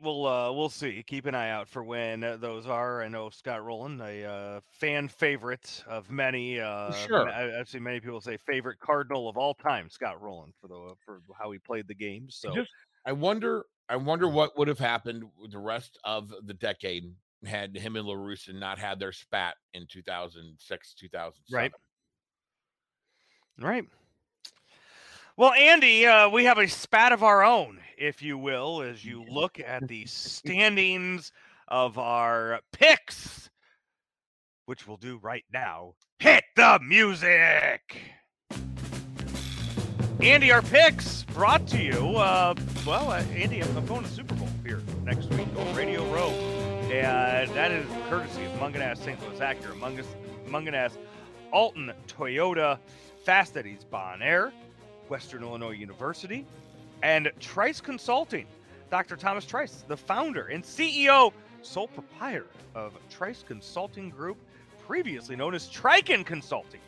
We'll 0.00 0.26
uh, 0.26 0.52
we'll 0.52 0.68
see. 0.68 1.04
Keep 1.06 1.26
an 1.26 1.36
eye 1.36 1.50
out 1.50 1.68
for 1.68 1.84
when 1.84 2.24
uh, 2.24 2.36
those 2.36 2.66
are. 2.66 3.02
I 3.02 3.08
know 3.08 3.30
Scott 3.30 3.64
Rolen, 3.64 4.00
a 4.00 4.24
uh, 4.24 4.60
fan 4.72 5.06
favorite 5.06 5.84
of 5.86 6.10
many. 6.10 6.58
Uh, 6.58 6.92
sure. 6.92 7.28
I, 7.28 7.60
I've 7.60 7.68
seen 7.68 7.84
many 7.84 8.00
people 8.00 8.20
say 8.20 8.36
favorite 8.36 8.80
Cardinal 8.80 9.28
of 9.28 9.36
all 9.36 9.54
time, 9.54 9.88
Scott 9.88 10.20
Rolen, 10.20 10.52
for 10.60 10.66
the 10.66 10.94
for 11.06 11.20
how 11.40 11.52
he 11.52 11.60
played 11.60 11.86
the 11.86 11.94
game. 11.94 12.26
So 12.30 12.52
Just- 12.52 12.70
I 13.06 13.12
wonder. 13.12 13.64
I 13.88 13.96
wonder 13.96 14.26
what 14.26 14.58
would 14.58 14.68
have 14.68 14.78
happened 14.78 15.24
with 15.40 15.52
the 15.52 15.58
rest 15.58 15.98
of 16.02 16.32
the 16.46 16.54
decade 16.54 17.12
had 17.44 17.76
him 17.76 17.96
and 17.96 18.06
La 18.06 18.14
Russa 18.14 18.54
not 18.54 18.78
had 18.78 18.98
their 18.98 19.12
spat 19.12 19.56
in 19.74 19.86
2006, 19.88 20.94
2007. 20.94 21.56
Right. 21.56 21.72
Right. 23.60 23.84
Well, 25.36 25.52
Andy, 25.52 26.06
uh, 26.06 26.28
we 26.28 26.44
have 26.44 26.58
a 26.58 26.68
spat 26.68 27.12
of 27.12 27.22
our 27.22 27.42
own, 27.42 27.80
if 27.96 28.22
you 28.22 28.36
will, 28.36 28.82
as 28.82 29.04
you 29.04 29.24
look 29.28 29.58
at 29.60 29.88
the 29.88 30.04
standings 30.06 31.32
of 31.68 31.98
our 31.98 32.60
picks, 32.72 33.50
which 34.66 34.86
we'll 34.86 34.98
do 34.98 35.18
right 35.22 35.44
now. 35.52 35.94
Hit 36.18 36.44
the 36.54 36.78
music! 36.82 38.00
Andy, 40.20 40.52
our 40.52 40.62
picks 40.62 41.24
brought 41.24 41.66
to 41.68 41.82
you. 41.82 42.16
Uh, 42.16 42.54
well, 42.86 43.10
uh, 43.10 43.24
Andy, 43.34 43.60
I'm, 43.60 43.76
I'm 43.76 43.86
going 43.86 44.04
to 44.04 44.08
Super 44.08 44.34
Bowl 44.36 44.48
here 44.64 44.80
next 45.02 45.28
week 45.30 45.48
on 45.56 45.74
Radio 45.74 46.04
Row. 46.12 46.30
And 46.92 47.48
that 47.52 47.70
is 47.70 47.86
courtesy 48.10 48.44
of 48.44 48.52
Mungenast 48.60 48.98
St. 48.98 49.18
Louis 49.26 49.38
Acura, 49.38 49.72
Mungus, 49.80 50.04
Mungenast 50.46 50.98
Alton 51.50 51.90
Toyota, 52.06 52.78
Fast 53.24 53.56
Eddie's 53.56 53.82
Bon 53.82 54.20
Air, 54.20 54.52
Western 55.08 55.42
Illinois 55.42 55.70
University, 55.70 56.44
and 57.02 57.32
Trice 57.40 57.80
Consulting. 57.80 58.46
Dr. 58.90 59.16
Thomas 59.16 59.46
Trice, 59.46 59.86
the 59.88 59.96
founder 59.96 60.48
and 60.48 60.62
CEO, 60.62 61.32
sole 61.62 61.88
proprietor 61.88 62.44
of 62.74 62.92
Trice 63.08 63.42
Consulting 63.42 64.10
Group, 64.10 64.36
previously 64.86 65.34
known 65.34 65.54
as 65.54 65.68
Trican 65.68 66.26
Consulting. 66.26 66.80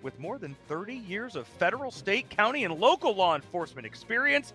With 0.00 0.18
more 0.18 0.38
than 0.38 0.56
30 0.66 0.94
years 0.94 1.36
of 1.36 1.46
federal, 1.46 1.90
state, 1.90 2.30
county, 2.30 2.64
and 2.64 2.80
local 2.80 3.14
law 3.14 3.34
enforcement 3.34 3.86
experience, 3.86 4.54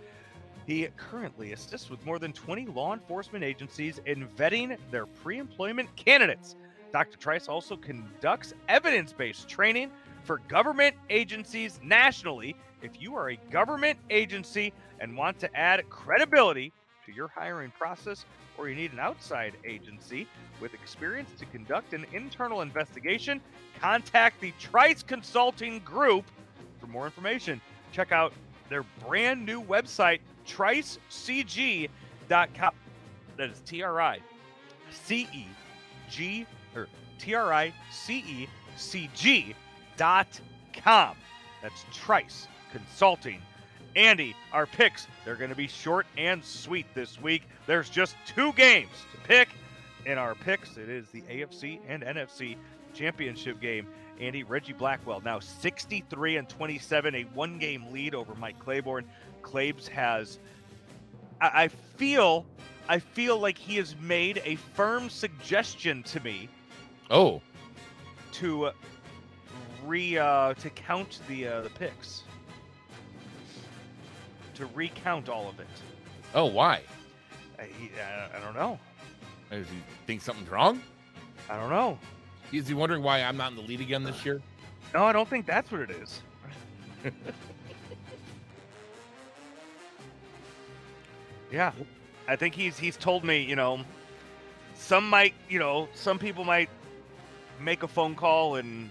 he 0.68 0.86
currently 0.98 1.54
assists 1.54 1.90
with 1.90 2.06
more 2.06 2.20
than 2.20 2.34
20 2.34 2.66
law 2.68 2.94
enforcement 2.94 3.44
agencies 3.44 4.02
in 4.06 4.28
vetting 4.38 4.78
their 4.92 5.06
pre 5.06 5.40
employment 5.40 5.90
candidates. 5.96 6.58
Dr. 6.92 7.18
Trice 7.18 7.48
also 7.48 7.78
conducts 7.78 8.54
evidence 8.68 9.14
based 9.14 9.48
training 9.48 9.90
for 10.26 10.40
government 10.50 10.96
agencies 11.10 11.80
nationally. 11.82 12.54
If 12.82 13.02
you 13.02 13.16
are 13.16 13.30
a 13.30 13.38
government 13.50 13.98
agency 14.10 14.74
and 15.00 15.16
want 15.16 15.40
to 15.40 15.58
add 15.58 15.90
credibility 15.90 16.74
to 17.06 17.14
your 17.14 17.30
hiring 17.30 17.72
process, 17.72 18.26
or 18.58 18.68
you 18.68 18.76
need 18.76 18.92
an 18.92 19.00
outside 19.00 19.54
agency 19.66 20.28
with 20.60 20.74
experience 20.74 21.30
to 21.40 21.46
conduct 21.46 21.94
an 21.94 22.06
internal 22.12 22.60
investigation, 22.62 23.40
contact 23.80 24.42
the 24.42 24.52
Trice 24.60 25.02
Consulting 25.02 25.80
Group 25.80 26.26
for 26.80 26.88
more 26.88 27.06
information. 27.06 27.62
Check 27.94 28.12
out 28.12 28.34
their 28.70 28.84
brand 29.06 29.46
new 29.46 29.62
website, 29.64 30.20
tricecg.com. 30.46 31.90
That 33.38 33.50
is 33.50 33.62
T 33.62 33.84
R 33.84 34.02
I 34.02 34.20
C 34.90 35.28
E 35.34 35.46
G 36.10 36.46
or 36.76 36.88
T 37.20 37.36
R 37.36 37.54
I 37.54 37.74
C 37.92 38.18
E 38.20 38.48
C 38.76 39.10
G 39.14 39.56
dot 39.96 40.40
com. 40.74 41.16
That's 41.62 41.86
Trice 41.94 42.48
Consulting. 42.72 43.42
Andy, 43.96 44.36
our 44.54 44.68
picks, 44.68 45.08
they're 45.26 45.36
going 45.36 45.50
to 45.50 45.56
be 45.56 45.68
short 45.68 46.06
and 46.18 46.44
sweet 46.44 46.86
this 46.94 47.20
week. 47.20 47.44
There's 47.66 47.90
just 47.90 48.16
two 48.28 48.54
games 48.54 48.92
to 49.12 49.28
pick 49.28 49.50
in 50.06 50.18
our 50.20 50.36
picks. 50.36 50.78
It 50.78 50.88
is 50.88 51.10
the 51.10 51.22
AFC 51.24 51.80
and 51.88 52.04
NFC 52.04 52.58
championship 52.94 53.60
game. 53.60 53.88
Andy, 54.20 54.44
Reggie 54.44 54.74
Blackwell 54.74 55.22
now 55.22 55.40
63 55.40 56.38
and 56.38 56.50
27, 56.50 57.16
a 57.16 57.24
one 57.34 57.60
game 57.60 57.92
lead 57.92 58.16
over 58.16 58.34
Mike 58.36 58.58
Claiborne. 58.60 59.06
Claibs 59.44 59.88
has, 59.88 60.40
I, 61.40 61.64
I 61.64 61.68
feel, 61.68 62.46
I 62.90 63.00
feel 63.00 63.40
like 63.40 63.58
he 63.58 63.76
has 63.78 63.96
made 64.02 64.42
a 64.46 64.56
firm 64.56 65.10
suggestion 65.10 66.04
to 66.04 66.20
me 66.22 66.50
Oh, 67.10 67.42
to 68.34 68.72
re 69.86 70.18
uh, 70.18 70.54
to 70.56 70.70
count 70.72 71.20
the 71.30 71.48
uh, 71.48 71.62
the 71.62 71.70
picks, 71.70 72.24
to 74.56 74.66
recount 74.76 75.30
all 75.30 75.48
of 75.48 75.60
it. 75.60 75.68
oh, 76.36 76.46
why? 76.46 76.82
I, 77.58 77.64
I, 77.64 78.38
I 78.38 78.40
don't 78.44 78.56
know. 78.56 78.78
Does 79.50 79.68
he 79.68 79.78
think 80.06 80.22
something's 80.22 80.50
wrong? 80.50 80.82
I 81.50 81.56
don't 81.56 81.70
know. 81.70 81.98
Is 82.52 82.68
he 82.68 82.74
wondering 82.74 83.04
why 83.04 83.22
I'm 83.22 83.38
not 83.38 83.52
in 83.52 83.58
the 83.58 83.64
lead 83.64 83.82
again 83.82 84.04
this 84.04 84.26
year? 84.26 84.42
No, 84.94 85.04
I 85.04 85.12
don't 85.12 85.28
think 85.28 85.46
that's 85.46 85.72
what 85.72 85.82
it 85.82 85.92
is. 85.92 86.22
yeah, 91.52 91.72
I 92.28 92.36
think 92.36 92.56
he's 92.56 92.78
he's 92.78 92.98
told 92.98 93.24
me, 93.24 93.44
you 93.44 93.56
know, 93.56 93.82
some 94.76 95.10
might, 95.10 95.34
you 95.50 95.60
know, 95.60 95.88
some 95.94 96.18
people 96.20 96.44
might 96.44 96.70
make 97.60 97.84
a 97.84 97.88
phone 97.88 98.16
call 98.16 98.56
and 98.56 98.90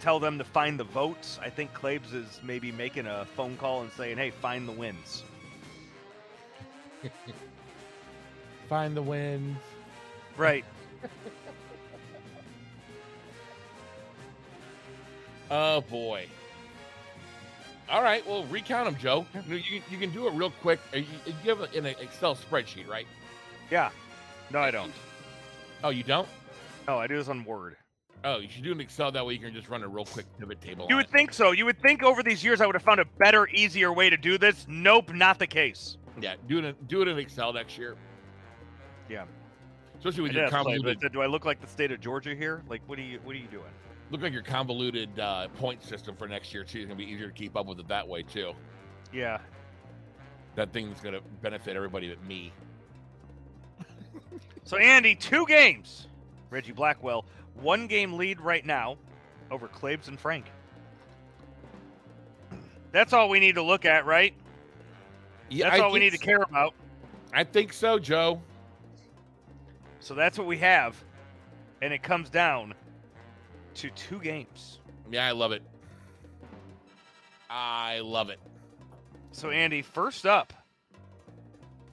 tell 0.00 0.20
them 0.20 0.38
to 0.38 0.44
find 0.44 0.78
the 0.78 0.84
votes. 0.84 1.38
I 1.42 1.50
think 1.50 1.72
Claibs 1.74 2.12
is 2.14 2.40
maybe 2.42 2.70
making 2.70 3.06
a 3.06 3.24
phone 3.24 3.56
call 3.56 3.82
and 3.82 3.90
saying, 3.92 4.18
"Hey, 4.18 4.30
find 4.30 4.68
the 4.68 4.72
wins." 4.72 5.24
Find 8.68 8.96
the 8.96 9.02
wins. 9.02 9.58
Right. 10.36 10.64
Oh 15.50 15.80
boy. 15.82 16.26
All 17.88 18.02
right, 18.02 18.26
well, 18.26 18.44
recount 18.46 18.86
them, 18.86 18.96
Joe. 19.00 19.26
You, 19.48 19.80
you 19.88 19.98
can 19.98 20.10
do 20.10 20.26
it 20.26 20.32
real 20.34 20.50
quick. 20.50 20.80
Uh, 20.92 20.96
You, 20.98 21.06
you 21.44 21.50
have 21.50 21.60
it 21.60 21.72
in 21.74 21.86
an 21.86 21.94
Excel 22.00 22.34
spreadsheet, 22.34 22.88
right? 22.88 23.06
Yeah. 23.70 23.90
No, 24.52 24.58
I 24.58 24.72
don't. 24.72 24.92
Oh, 25.84 25.90
you 25.90 26.02
don't? 26.02 26.26
No, 26.88 26.98
I 26.98 27.06
do 27.06 27.16
this 27.16 27.28
on 27.28 27.44
Word. 27.44 27.76
Oh, 28.24 28.38
you 28.38 28.48
should 28.48 28.64
do 28.64 28.72
an 28.72 28.80
Excel. 28.80 29.12
That 29.12 29.24
way 29.24 29.34
you 29.34 29.38
can 29.38 29.54
just 29.54 29.68
run 29.68 29.84
a 29.84 29.88
real 29.88 30.04
quick 30.04 30.26
pivot 30.36 30.60
table. 30.60 30.86
You 30.88 30.96
would 30.96 31.06
it. 31.06 31.12
think 31.12 31.32
so. 31.32 31.52
You 31.52 31.64
would 31.66 31.80
think 31.80 32.02
over 32.02 32.24
these 32.24 32.42
years 32.42 32.60
I 32.60 32.66
would 32.66 32.74
have 32.74 32.82
found 32.82 32.98
a 32.98 33.04
better, 33.20 33.46
easier 33.50 33.92
way 33.92 34.10
to 34.10 34.16
do 34.16 34.36
this. 34.36 34.66
Nope, 34.68 35.12
not 35.12 35.38
the 35.38 35.46
case. 35.46 35.96
Yeah, 36.20 36.34
do 36.48 36.58
it. 36.58 36.64
In, 36.64 36.74
do 36.88 37.02
it 37.02 37.08
in 37.08 37.18
Excel 37.18 37.52
next 37.52 37.78
year. 37.78 37.94
Yeah. 39.08 39.26
Especially 39.98 40.22
with 40.22 40.32
I 40.32 40.34
your 40.34 40.44
did 40.46 40.52
have 40.52 40.64
convoluted. 40.64 40.98
but 41.00 41.12
do 41.12 41.22
I 41.22 41.26
look 41.26 41.44
like 41.44 41.60
the 41.60 41.68
state 41.68 41.92
of 41.92 42.00
Georgia 42.00 42.34
here? 42.34 42.62
Like, 42.68 42.82
what 42.86 42.98
are 42.98 43.02
you, 43.02 43.20
what 43.22 43.36
are 43.36 43.38
you 43.38 43.46
doing? 43.46 43.64
Look 44.10 44.22
like 44.22 44.32
your 44.32 44.42
convoluted 44.42 45.18
uh, 45.18 45.48
point 45.58 45.82
system 45.82 46.14
for 46.16 46.28
next 46.28 46.54
year 46.54 46.62
too. 46.64 46.80
It's 46.80 46.86
gonna 46.86 46.96
be 46.96 47.04
easier 47.04 47.26
to 47.26 47.32
keep 47.32 47.56
up 47.56 47.66
with 47.66 47.80
it 47.80 47.88
that 47.88 48.06
way 48.06 48.22
too. 48.22 48.52
Yeah. 49.12 49.38
That 50.54 50.72
thing's 50.72 51.00
gonna 51.00 51.20
benefit 51.42 51.76
everybody 51.76 52.08
but 52.08 52.24
me. 52.24 52.52
So 54.64 54.76
Andy, 54.76 55.14
two 55.14 55.46
games. 55.46 56.08
Reggie 56.50 56.72
Blackwell, 56.72 57.24
one 57.54 57.86
game 57.86 58.14
lead 58.14 58.40
right 58.40 58.64
now 58.64 58.96
over 59.50 59.68
Claibs 59.68 60.08
and 60.08 60.18
Frank. 60.18 60.46
That's 62.92 63.12
all 63.12 63.28
we 63.28 63.40
need 63.40 63.54
to 63.56 63.62
look 63.62 63.84
at, 63.84 64.06
right? 64.06 64.34
Yeah, 65.50 65.68
That's 65.70 65.80
I 65.80 65.84
all 65.84 65.92
we 65.92 66.00
need 66.00 66.12
to 66.12 66.18
care 66.18 66.42
about. 66.42 66.74
I 67.32 67.44
think 67.44 67.72
so, 67.72 67.98
Joe. 67.98 68.40
So 70.00 70.14
that's 70.14 70.38
what 70.38 70.46
we 70.46 70.58
have. 70.58 70.96
And 71.82 71.92
it 71.92 72.02
comes 72.02 72.30
down 72.30 72.74
to 73.76 73.90
two 73.90 74.18
games. 74.18 74.80
Yeah, 75.10 75.26
I 75.26 75.32
love 75.32 75.52
it. 75.52 75.62
I 77.48 78.00
love 78.00 78.30
it. 78.30 78.40
So 79.32 79.50
Andy, 79.50 79.82
first 79.82 80.26
up 80.26 80.52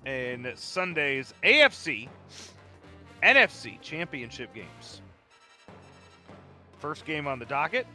in 0.05 0.51
Sunday's 0.55 1.33
AFC 1.43 2.09
NFC 3.21 3.79
championship 3.81 4.53
games. 4.53 5.01
First 6.79 7.05
game 7.05 7.27
on 7.27 7.39
the 7.39 7.45
docket 7.45 7.87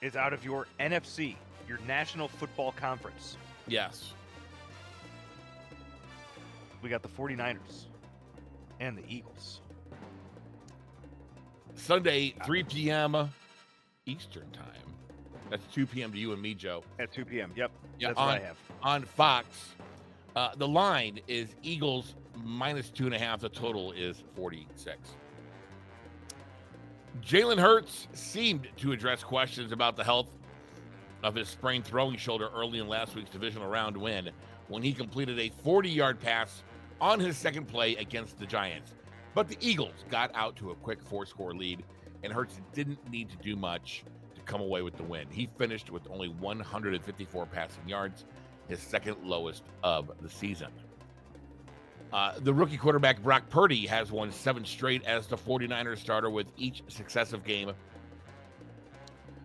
is 0.00 0.16
out 0.16 0.32
of 0.32 0.44
your 0.44 0.66
NFC, 0.80 1.36
your 1.68 1.78
National 1.86 2.28
Football 2.28 2.72
Conference. 2.72 3.36
Yes. 3.66 4.12
We 6.82 6.88
got 6.88 7.02
the 7.02 7.08
49ers 7.08 7.86
and 8.80 8.96
the 8.98 9.04
Eagles. 9.06 9.61
Sunday, 11.82 12.32
3 12.44 12.62
p.m. 12.62 13.28
Eastern 14.06 14.48
time. 14.52 14.66
That's 15.50 15.66
2 15.74 15.84
p.m. 15.86 16.12
to 16.12 16.18
you 16.18 16.32
and 16.32 16.40
me, 16.40 16.54
Joe. 16.54 16.84
At 17.00 17.12
2 17.12 17.24
p.m. 17.24 17.50
Yep. 17.56 17.72
Yeah, 17.98 18.08
that's 18.08 18.18
on, 18.20 18.26
what 18.26 18.40
I 18.40 18.44
have. 18.44 18.56
on 18.82 19.02
Fox. 19.02 19.48
Uh, 20.36 20.50
the 20.56 20.66
line 20.66 21.18
is 21.26 21.56
Eagles 21.62 22.14
minus 22.44 22.88
two 22.88 23.06
and 23.06 23.14
a 23.14 23.18
half. 23.18 23.40
The 23.40 23.48
total 23.48 23.90
is 23.92 24.22
46. 24.36 24.96
Jalen 27.20 27.58
Hurts 27.58 28.06
seemed 28.12 28.68
to 28.76 28.92
address 28.92 29.24
questions 29.24 29.72
about 29.72 29.96
the 29.96 30.04
health 30.04 30.28
of 31.24 31.34
his 31.34 31.48
sprained 31.48 31.84
throwing 31.84 32.16
shoulder 32.16 32.48
early 32.54 32.78
in 32.78 32.86
last 32.86 33.16
week's 33.16 33.30
divisional 33.30 33.68
round 33.68 33.96
win 33.96 34.30
when 34.68 34.82
he 34.82 34.92
completed 34.92 35.38
a 35.38 35.50
40 35.62 35.90
yard 35.90 36.20
pass 36.20 36.62
on 37.00 37.18
his 37.18 37.36
second 37.36 37.66
play 37.66 37.96
against 37.96 38.38
the 38.38 38.46
Giants. 38.46 38.94
But 39.34 39.48
the 39.48 39.56
Eagles 39.60 40.04
got 40.10 40.30
out 40.34 40.56
to 40.56 40.70
a 40.70 40.74
quick 40.74 41.02
four 41.02 41.26
score 41.26 41.54
lead, 41.54 41.84
and 42.22 42.32
Hurts 42.32 42.60
didn't 42.72 43.10
need 43.10 43.30
to 43.30 43.36
do 43.36 43.56
much 43.56 44.04
to 44.34 44.40
come 44.42 44.60
away 44.60 44.82
with 44.82 44.96
the 44.96 45.02
win. 45.02 45.26
He 45.30 45.48
finished 45.58 45.90
with 45.90 46.02
only 46.10 46.28
154 46.28 47.46
passing 47.46 47.88
yards, 47.88 48.24
his 48.68 48.80
second 48.80 49.16
lowest 49.24 49.64
of 49.82 50.10
the 50.20 50.28
season. 50.28 50.68
Uh, 52.12 52.34
the 52.40 52.52
rookie 52.52 52.76
quarterback 52.76 53.22
Brock 53.22 53.48
Purdy 53.48 53.86
has 53.86 54.12
won 54.12 54.30
seven 54.30 54.66
straight 54.66 55.02
as 55.04 55.26
the 55.26 55.36
49ers 55.36 55.96
starter 55.96 56.28
with 56.28 56.46
each 56.58 56.82
successive 56.88 57.42
game 57.42 57.72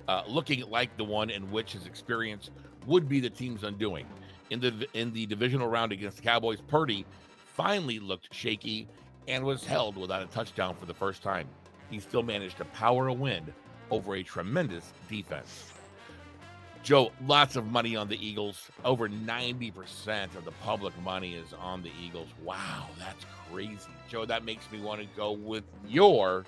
uh, 0.08 0.24
looking 0.28 0.62
like 0.70 0.96
the 0.98 1.04
one 1.04 1.30
in 1.30 1.50
which 1.52 1.74
his 1.74 1.86
experience 1.86 2.50
would 2.86 3.08
be 3.08 3.20
the 3.20 3.30
team's 3.30 3.64
undoing. 3.64 4.06
In 4.50 4.60
the 4.62 4.88
in 4.94 5.12
the 5.12 5.26
divisional 5.26 5.68
round 5.68 5.92
against 5.92 6.18
the 6.18 6.24
Cowboys, 6.24 6.62
Purdy 6.62 7.06
finally 7.46 8.00
looked 8.00 8.34
shaky 8.34 8.88
and 9.28 9.44
was 9.44 9.66
held 9.66 9.98
without 9.98 10.22
a 10.22 10.28
touchdown 10.28 10.76
for 10.76 10.86
the 10.86 10.94
first 10.94 11.22
time. 11.22 11.48
He 11.90 12.00
still 12.00 12.24
managed 12.24 12.58
to 12.58 12.66
power 12.66 13.08
a 13.08 13.14
win 13.14 13.54
over 13.92 14.16
a 14.16 14.24
tremendous 14.24 14.94
defense. 15.10 15.72
Joe, 16.84 17.12
lots 17.26 17.56
of 17.56 17.66
money 17.66 17.96
on 17.96 18.08
the 18.08 18.26
Eagles. 18.26 18.70
Over 18.86 19.10
90% 19.10 20.36
of 20.36 20.46
the 20.46 20.52
public 20.64 20.98
money 21.02 21.34
is 21.34 21.54
on 21.54 21.84
the 21.84 21.92
Eagles. 22.02 22.30
Wow, 22.44 22.88
that's 22.98 23.26
crazy. 23.50 23.90
Joe, 24.08 24.26
that 24.26 24.46
makes 24.46 24.72
me 24.72 24.80
want 24.80 25.02
to 25.02 25.08
go 25.18 25.32
with 25.32 25.64
your 25.86 26.46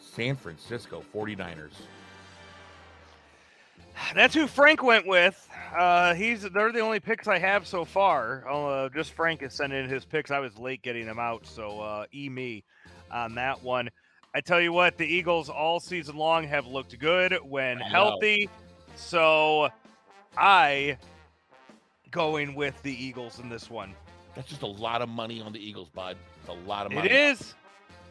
San 0.00 0.36
Francisco 0.36 1.02
49ers. 1.14 1.72
That's 4.14 4.34
who 4.34 4.46
Frank 4.46 4.82
went 4.82 5.06
with. 5.06 5.48
Uh, 5.76 6.14
he's 6.14 6.42
they're 6.42 6.72
the 6.72 6.80
only 6.80 7.00
picks 7.00 7.28
I 7.28 7.38
have 7.38 7.66
so 7.66 7.84
far. 7.84 8.48
Uh, 8.48 8.88
just 8.88 9.12
Frank 9.12 9.42
is 9.42 9.52
sending 9.52 9.84
in 9.84 9.90
his 9.90 10.04
picks. 10.04 10.30
I 10.30 10.38
was 10.38 10.56
late 10.58 10.82
getting 10.82 11.06
them 11.06 11.18
out, 11.18 11.46
so 11.46 11.80
uh, 11.80 12.06
e 12.12 12.28
me 12.28 12.64
on 13.10 13.34
that 13.34 13.62
one. 13.62 13.90
I 14.34 14.40
tell 14.40 14.60
you 14.60 14.72
what, 14.72 14.98
the 14.98 15.06
Eagles 15.06 15.48
all 15.48 15.80
season 15.80 16.16
long 16.16 16.46
have 16.46 16.66
looked 16.66 16.98
good 16.98 17.38
when 17.42 17.78
healthy. 17.78 18.48
So 18.96 19.68
I 20.36 20.98
going 22.10 22.54
with 22.54 22.80
the 22.82 22.92
Eagles 22.92 23.38
in 23.38 23.48
this 23.48 23.70
one. 23.70 23.94
That's 24.34 24.48
just 24.48 24.62
a 24.62 24.66
lot 24.66 25.02
of 25.02 25.08
money 25.08 25.40
on 25.40 25.52
the 25.52 25.58
Eagles, 25.58 25.88
bud. 25.88 26.16
It's 26.40 26.48
a 26.48 26.68
lot 26.68 26.86
of 26.86 26.92
money. 26.92 27.08
It 27.08 27.12
is. 27.12 27.54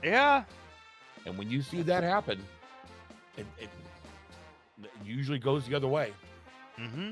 Yeah. 0.04 0.44
And 1.26 1.38
when 1.38 1.50
you 1.50 1.62
see 1.62 1.82
that 1.84 2.04
happen, 2.04 2.44
it, 3.38 3.46
it, 3.60 3.70
it 4.84 4.90
usually 5.06 5.40
goes 5.40 5.66
the 5.68 5.76
other 5.76 5.88
way. 5.88 6.14
Mm-hmm. 6.80 7.12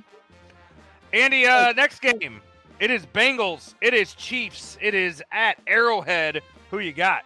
Andy, 1.13 1.45
uh, 1.45 1.73
next 1.73 2.01
game. 2.01 2.41
It 2.79 2.91
is 2.91 3.05
Bengals. 3.05 3.73
It 3.81 3.93
is 3.93 4.13
Chiefs. 4.15 4.77
It 4.81 4.93
is 4.93 5.23
at 5.31 5.57
Arrowhead. 5.65 6.41
Who 6.71 6.79
you 6.79 6.91
got? 6.91 7.23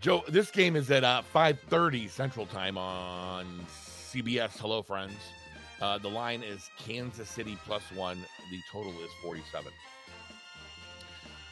Joe, 0.00 0.24
this 0.28 0.50
game 0.50 0.74
is 0.74 0.90
at 0.90 1.04
uh, 1.04 1.22
5:30 1.32 2.10
Central 2.10 2.46
Time 2.46 2.76
on 2.76 3.46
CBS. 4.12 4.58
Hello, 4.58 4.82
friends. 4.82 5.14
Uh, 5.80 5.98
the 5.98 6.08
line 6.08 6.42
is 6.42 6.68
Kansas 6.78 7.28
City 7.28 7.56
plus 7.64 7.82
one. 7.94 8.18
The 8.50 8.58
total 8.72 8.92
is 8.92 9.10
47. 9.22 9.72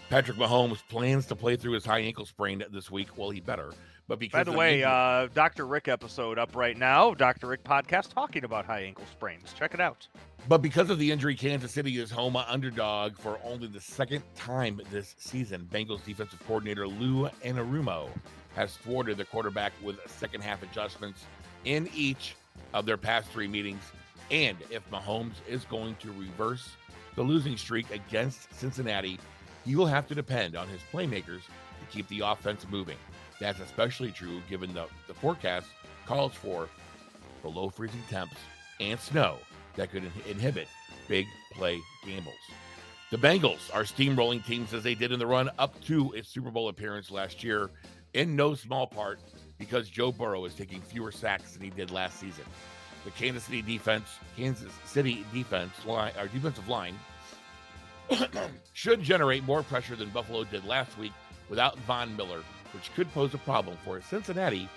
Patrick 0.08 0.36
Mahomes 0.36 0.82
plans 0.88 1.26
to 1.26 1.36
play 1.36 1.54
through 1.54 1.72
his 1.72 1.84
high 1.84 2.00
ankle 2.00 2.26
sprain 2.26 2.64
this 2.72 2.90
week. 2.90 3.16
Well, 3.16 3.30
he 3.30 3.40
better. 3.40 3.72
But 4.10 4.18
because 4.18 4.40
By 4.40 4.42
the 4.42 4.58
way, 4.58 4.82
uh, 4.82 5.28
Dr. 5.34 5.68
Rick 5.68 5.86
episode 5.86 6.36
up 6.36 6.56
right 6.56 6.76
now. 6.76 7.14
Dr. 7.14 7.46
Rick 7.46 7.62
podcast 7.62 8.12
talking 8.12 8.42
about 8.42 8.64
high 8.64 8.80
ankle 8.80 9.04
sprains. 9.08 9.52
Check 9.56 9.72
it 9.72 9.78
out. 9.78 10.08
But 10.48 10.62
because 10.62 10.90
of 10.90 10.98
the 10.98 11.12
injury, 11.12 11.36
Kansas 11.36 11.70
City 11.70 11.96
is 11.96 12.10
home 12.10 12.34
underdog 12.34 13.16
for 13.16 13.38
only 13.44 13.68
the 13.68 13.80
second 13.80 14.24
time 14.34 14.80
this 14.90 15.14
season. 15.16 15.68
Bengals 15.72 16.04
defensive 16.04 16.44
coordinator 16.44 16.88
Lou 16.88 17.28
Anarumo 17.44 18.08
has 18.56 18.76
thwarted 18.78 19.16
the 19.16 19.24
quarterback 19.24 19.72
with 19.80 20.00
second 20.10 20.40
half 20.40 20.64
adjustments 20.64 21.24
in 21.64 21.88
each 21.94 22.34
of 22.74 22.86
their 22.86 22.96
past 22.96 23.30
three 23.30 23.46
meetings. 23.46 23.92
And 24.32 24.56
if 24.70 24.82
Mahomes 24.90 25.34
is 25.48 25.64
going 25.66 25.94
to 26.00 26.10
reverse 26.18 26.68
the 27.14 27.22
losing 27.22 27.56
streak 27.56 27.88
against 27.92 28.52
Cincinnati, 28.52 29.20
he 29.64 29.76
will 29.76 29.86
have 29.86 30.08
to 30.08 30.16
depend 30.16 30.56
on 30.56 30.66
his 30.66 30.80
playmakers 30.92 31.42
to 31.44 31.86
keep 31.92 32.08
the 32.08 32.22
offense 32.22 32.66
moving. 32.68 32.96
That's 33.40 33.60
especially 33.60 34.12
true 34.12 34.42
given 34.48 34.72
the, 34.74 34.86
the 35.06 35.14
forecast 35.14 35.66
calls 36.06 36.34
for 36.34 36.68
below 37.42 37.70
freezing 37.70 38.02
temps 38.08 38.36
and 38.80 38.98
snow 39.00 39.38
that 39.76 39.90
could 39.90 40.04
in- 40.04 40.12
inhibit 40.28 40.68
big 41.08 41.26
play 41.52 41.80
gambles. 42.06 42.34
The 43.10 43.16
Bengals 43.16 43.74
are 43.74 43.82
steamrolling 43.82 44.44
teams 44.46 44.72
as 44.72 44.84
they 44.84 44.94
did 44.94 45.10
in 45.10 45.18
the 45.18 45.26
run 45.26 45.50
up 45.58 45.80
to 45.86 46.12
its 46.12 46.28
Super 46.28 46.50
Bowl 46.50 46.68
appearance 46.68 47.10
last 47.10 47.42
year, 47.42 47.70
in 48.14 48.36
no 48.36 48.54
small 48.54 48.86
part 48.86 49.20
because 49.58 49.88
Joe 49.88 50.12
Burrow 50.12 50.44
is 50.44 50.54
taking 50.54 50.80
fewer 50.80 51.12
sacks 51.12 51.52
than 51.52 51.62
he 51.62 51.70
did 51.70 51.90
last 51.90 52.18
season. 52.18 52.44
The 53.04 53.10
Kansas 53.12 53.44
City 53.44 53.62
defense, 53.62 54.06
Kansas 54.36 54.72
City 54.84 55.24
defense 55.32 55.72
line, 55.86 56.12
or 56.18 56.26
defensive 56.28 56.68
line, 56.68 56.94
should 58.72 59.02
generate 59.02 59.44
more 59.44 59.62
pressure 59.62 59.96
than 59.96 60.10
Buffalo 60.10 60.44
did 60.44 60.64
last 60.64 60.96
week 60.98 61.12
without 61.48 61.78
Von 61.80 62.16
Miller, 62.16 62.42
which 62.72 62.92
could 62.94 63.12
pose 63.12 63.34
a 63.34 63.38
problem 63.38 63.76
for 63.84 63.96
a 63.98 64.02
Cincinnati, 64.02 64.68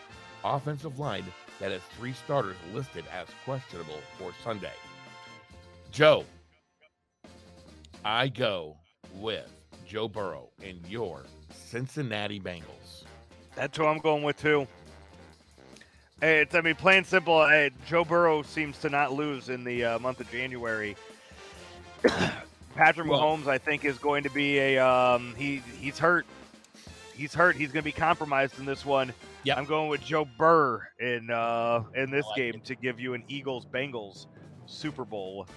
offensive 0.43 0.99
line 0.99 1.25
that 1.59 1.71
has 1.71 1.81
three 1.97 2.13
starters 2.13 2.55
listed 2.73 3.05
as 3.13 3.27
questionable 3.45 3.99
for 4.17 4.31
Sunday. 4.43 4.73
Joe, 5.91 6.25
I 8.03 8.27
go 8.27 8.75
with 9.15 9.49
Joe 9.87 10.07
Burrow 10.07 10.49
and 10.63 10.79
your 10.87 11.23
Cincinnati 11.53 12.39
Bengals. 12.39 13.03
That's 13.55 13.77
who 13.77 13.85
I'm 13.85 13.99
going 13.99 14.23
with 14.23 14.37
too. 14.37 14.67
Hey, 16.19 16.41
it's 16.41 16.55
I 16.55 16.61
mean, 16.61 16.75
plain 16.75 17.03
simple. 17.03 17.45
Hey, 17.47 17.69
Joe 17.85 18.03
Burrow 18.03 18.43
seems 18.43 18.77
to 18.79 18.89
not 18.89 19.13
lose 19.13 19.49
in 19.49 19.63
the 19.63 19.83
uh, 19.85 19.99
month 19.99 20.19
of 20.19 20.31
January. 20.31 20.95
Patrick 22.75 23.07
Well- 23.07 23.19
Mahomes, 23.21 23.47
I 23.47 23.57
think, 23.57 23.85
is 23.85 23.97
going 23.97 24.23
to 24.23 24.29
be 24.29 24.57
a 24.57 24.77
um, 24.79 25.35
he. 25.37 25.61
He's 25.79 25.99
hurt. 25.99 26.25
He's 27.15 27.33
hurt. 27.33 27.55
He's 27.55 27.71
going 27.71 27.81
to 27.81 27.85
be 27.85 27.91
compromised 27.91 28.59
in 28.59 28.65
this 28.65 28.85
one. 28.85 29.13
Yep. 29.43 29.57
I'm 29.57 29.65
going 29.65 29.89
with 29.89 30.03
Joe 30.03 30.27
Burr 30.37 30.87
in 30.99 31.29
uh, 31.29 31.83
in 31.95 32.09
this 32.09 32.25
like 32.25 32.35
game 32.35 32.61
to 32.61 32.75
give 32.75 32.99
you 32.99 33.13
an 33.13 33.23
Eagles 33.27 33.65
Bengals 33.65 34.27
Super 34.65 35.05
Bowl 35.05 35.47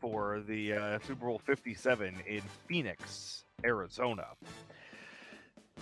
for 0.00 0.42
the 0.46 0.72
uh, 0.72 0.98
Super 1.06 1.26
Bowl 1.26 1.40
57 1.44 2.14
in 2.26 2.42
Phoenix, 2.66 3.44
Arizona. 3.64 4.26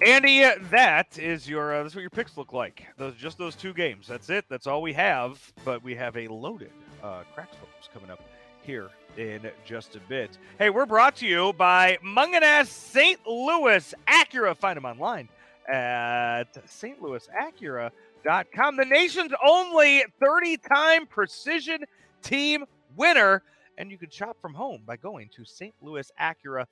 Andy, 0.05 0.45
that 0.71 1.19
is 1.19 1.49
your 1.49 1.75
uh, 1.75 1.83
that's 1.83 1.95
what 1.95 2.01
your 2.01 2.11
picks 2.11 2.37
look 2.37 2.53
like. 2.53 2.87
Those 2.97 3.15
just 3.15 3.39
those 3.39 3.55
two 3.55 3.75
games. 3.75 4.07
That's 4.07 4.31
it. 4.31 4.45
That's 4.49 4.67
all 4.67 4.83
we 4.83 4.93
have. 4.95 5.53
But 5.65 5.83
we 5.83 5.95
have 5.95 6.17
a 6.17 6.29
loaded 6.29 6.73
uh, 7.03 7.23
cracks 7.35 7.57
coming 7.93 8.11
up 8.11 8.23
here 8.63 8.91
in 9.21 9.51
just 9.65 9.95
a 9.97 10.01
bit. 10.09 10.39
Hey, 10.59 10.71
we're 10.71 10.87
brought 10.87 11.17
to 11.17 11.27
you 11.27 11.53
by 11.53 11.99
Mungenast 12.03 12.69
St. 12.69 13.21
Louis 13.27 13.93
Acura. 14.09 14.57
Find 14.57 14.79
them 14.79 14.87
online 14.87 15.29
at 15.71 16.55
stlouisacura.com. 16.67 18.77
The 18.77 18.85
nation's 18.85 19.33
only 19.45 20.05
30-time 20.23 21.07
precision 21.07 21.85
team 22.23 22.65
winner, 22.97 23.43
and 23.77 23.91
you 23.91 23.99
can 23.99 24.11
shop 24.11 24.39
from 24.41 24.55
home 24.55 24.85
by 24.87 24.97
going 24.97 25.29
to 25.37 25.43
stlouisacura.com. 25.43 26.67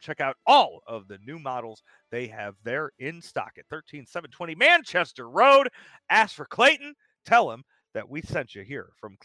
Check 0.00 0.20
out 0.20 0.36
all 0.46 0.82
of 0.86 1.08
the 1.08 1.18
new 1.26 1.40
models 1.40 1.82
they 2.10 2.28
have 2.28 2.54
there 2.62 2.92
in 3.00 3.20
stock 3.20 3.54
at 3.58 3.66
13720 3.68 4.54
Manchester 4.54 5.28
Road. 5.28 5.68
Ask 6.08 6.36
for 6.36 6.44
Clayton. 6.44 6.94
Tell 7.26 7.50
him 7.50 7.64
that 7.92 8.08
we 8.08 8.22
sent 8.22 8.54
you 8.54 8.62
here 8.62 8.90
from 9.00 9.16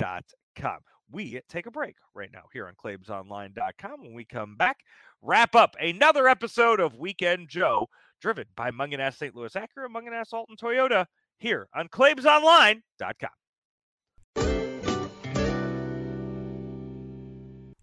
ClaibsOnline.com. 0.00 0.78
We 1.10 1.40
take 1.48 1.66
a 1.66 1.70
break 1.70 1.96
right 2.14 2.30
now 2.32 2.44
here 2.52 2.66
on 2.66 2.74
ClaibsOnline.com. 2.74 4.02
When 4.02 4.14
we 4.14 4.24
come 4.24 4.56
back, 4.56 4.78
wrap 5.20 5.54
up 5.54 5.76
another 5.78 6.26
episode 6.26 6.80
of 6.80 6.96
Weekend 6.96 7.48
Joe, 7.48 7.88
driven 8.20 8.46
by 8.56 8.70
Mungenast 8.70 9.18
St. 9.18 9.34
Louis 9.34 9.52
Acura, 9.52 9.88
Mungenast 9.94 10.32
Alton 10.32 10.56
Toyota, 10.56 11.06
here 11.38 11.68
on 11.74 11.88
ClaibsOnline.com. 11.88 13.41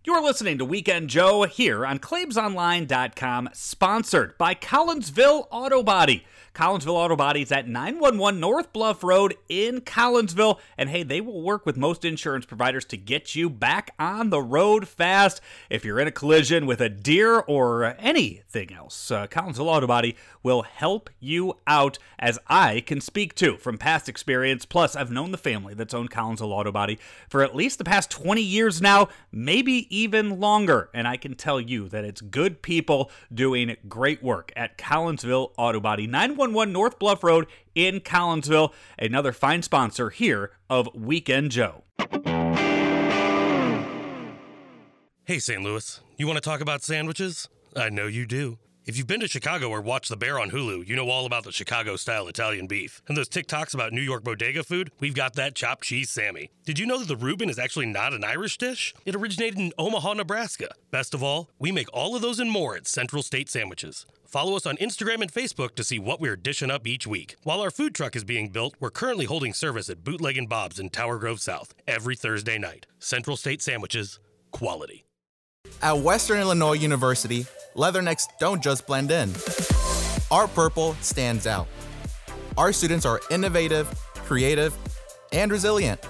You're 0.09 0.23
listening 0.23 0.57
to 0.57 0.65
Weekend 0.65 1.07
Joe 1.07 1.43
here 1.43 1.85
on 1.85 1.99
ClaibsOnline.com, 1.99 3.49
sponsored 3.53 4.35
by 4.39 4.55
Collinsville 4.55 5.45
Auto 5.51 5.83
Body. 5.83 6.25
Collinsville 6.53 6.95
Auto 6.95 7.15
Body 7.15 7.41
is 7.41 7.51
at 7.51 7.67
911 7.67 8.39
North 8.39 8.73
Bluff 8.73 9.03
Road 9.03 9.35
in 9.47 9.81
Collinsville. 9.81 10.59
And 10.77 10.89
hey, 10.89 11.03
they 11.03 11.21
will 11.21 11.41
work 11.41 11.65
with 11.65 11.77
most 11.77 12.03
insurance 12.03 12.45
providers 12.45 12.85
to 12.85 12.97
get 12.97 13.35
you 13.35 13.49
back 13.49 13.91
on 13.99 14.29
the 14.29 14.41
road 14.41 14.87
fast. 14.87 15.41
If 15.69 15.85
you're 15.85 15.99
in 15.99 16.07
a 16.07 16.11
collision 16.11 16.65
with 16.65 16.81
a 16.81 16.89
deer 16.89 17.39
or 17.39 17.95
anything 17.99 18.73
else, 18.73 19.11
uh, 19.11 19.27
Collinsville 19.27 19.67
Auto 19.67 19.87
Body 19.87 20.17
will 20.43 20.63
help 20.63 21.09
you 21.19 21.57
out, 21.67 21.99
as 22.17 22.39
I 22.47 22.81
can 22.81 22.99
speak 22.99 23.35
to 23.35 23.57
from 23.57 23.77
past 23.77 24.09
experience. 24.09 24.65
Plus, 24.65 24.95
I've 24.95 25.11
known 25.11 25.31
the 25.31 25.37
family 25.37 25.73
that's 25.73 25.93
owned 25.93 26.11
Collinsville 26.11 26.51
Auto 26.51 26.71
Body 26.71 26.99
for 27.29 27.43
at 27.43 27.55
least 27.55 27.77
the 27.77 27.83
past 27.83 28.09
20 28.11 28.41
years 28.41 28.81
now, 28.81 29.09
maybe 29.31 29.87
even 29.99 30.39
longer. 30.39 30.89
And 30.93 31.07
I 31.07 31.17
can 31.17 31.35
tell 31.35 31.59
you 31.59 31.89
that 31.89 32.05
it's 32.05 32.21
good 32.21 32.61
people 32.61 33.11
doing 33.33 33.75
great 33.87 34.23
work 34.23 34.51
at 34.55 34.77
Collinsville 34.77 35.51
Auto 35.57 35.79
Body, 35.79 36.07
911 36.07 36.71
North 36.71 36.99
Bluff 36.99 37.23
Road 37.23 37.47
in 37.75 37.99
Collinsville. 37.99 38.73
Another 38.97 39.33
fine 39.33 39.61
sponsor 39.61 40.09
here 40.09 40.51
of 40.69 40.89
Weekend 40.95 41.51
Joe. 41.51 41.83
Hey, 45.25 45.39
St. 45.39 45.61
Louis, 45.61 45.99
you 46.17 46.25
want 46.25 46.37
to 46.37 46.41
talk 46.41 46.61
about 46.61 46.81
sandwiches? 46.81 47.49
I 47.75 47.89
know 47.89 48.07
you 48.07 48.25
do. 48.25 48.57
If 48.89 48.97
you've 48.97 49.05
been 49.05 49.19
to 49.19 49.27
Chicago 49.27 49.69
or 49.69 49.81
watched 49.81 50.09
The 50.09 50.17
Bear 50.17 50.39
on 50.39 50.49
Hulu, 50.49 50.87
you 50.87 50.95
know 50.95 51.11
all 51.11 51.27
about 51.27 51.43
the 51.43 51.51
Chicago 51.51 51.95
style 51.95 52.27
Italian 52.27 52.65
beef. 52.65 53.03
And 53.07 53.15
those 53.15 53.29
TikToks 53.29 53.75
about 53.75 53.93
New 53.93 54.01
York 54.01 54.23
bodega 54.23 54.63
food, 54.63 54.89
we've 54.99 55.13
got 55.13 55.35
that 55.35 55.53
chopped 55.53 55.83
cheese 55.83 56.09
Sammy. 56.09 56.49
Did 56.65 56.79
you 56.79 56.87
know 56.87 56.97
that 56.97 57.07
the 57.07 57.15
Reuben 57.15 57.51
is 57.51 57.59
actually 57.59 57.85
not 57.85 58.15
an 58.15 58.23
Irish 58.23 58.57
dish? 58.57 58.95
It 59.05 59.13
originated 59.13 59.59
in 59.59 59.73
Omaha, 59.77 60.15
Nebraska. 60.15 60.73
Best 60.89 61.13
of 61.13 61.21
all, 61.21 61.51
we 61.59 61.71
make 61.71 61.87
all 61.93 62.15
of 62.15 62.23
those 62.23 62.39
and 62.39 62.49
more 62.49 62.75
at 62.75 62.87
Central 62.87 63.21
State 63.21 63.47
Sandwiches. 63.47 64.07
Follow 64.25 64.55
us 64.55 64.65
on 64.65 64.75
Instagram 64.77 65.21
and 65.21 65.31
Facebook 65.31 65.75
to 65.75 65.83
see 65.83 65.99
what 65.99 66.19
we're 66.19 66.35
dishing 66.35 66.71
up 66.71 66.87
each 66.87 67.05
week. 67.05 67.35
While 67.43 67.61
our 67.61 67.69
food 67.69 67.93
truck 67.93 68.15
is 68.15 68.23
being 68.23 68.49
built, 68.49 68.73
we're 68.79 68.89
currently 68.89 69.25
holding 69.25 69.53
service 69.53 69.91
at 69.91 70.03
Bootleg 70.03 70.35
and 70.35 70.49
Bob's 70.49 70.79
in 70.79 70.89
Tower 70.89 71.19
Grove 71.19 71.41
South 71.41 71.75
every 71.87 72.15
Thursday 72.15 72.57
night. 72.57 72.87
Central 72.97 73.37
State 73.37 73.61
Sandwiches, 73.61 74.19
quality. 74.49 75.05
At 75.81 75.99
Western 75.99 76.41
Illinois 76.41 76.73
University, 76.73 77.45
leathernecks 77.73 78.27
don't 78.37 78.61
just 78.61 78.85
blend 78.85 79.11
in. 79.11 79.33
Our 80.29 80.49
purple 80.49 80.93
stands 80.95 81.47
out. 81.47 81.67
Our 82.57 82.73
students 82.73 83.05
are 83.05 83.21
innovative, 83.31 83.87
creative, 84.25 84.75
and 85.31 85.49
resilient. 85.49 86.01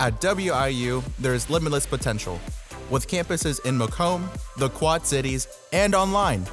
At 0.00 0.20
WIU, 0.20 1.04
there's 1.20 1.48
limitless 1.48 1.86
potential, 1.86 2.40
with 2.90 3.06
campuses 3.06 3.64
in 3.64 3.78
Macomb, 3.78 4.28
the 4.56 4.68
Quad 4.70 5.06
Cities, 5.06 5.46
and 5.72 5.94
online. 5.94 6.44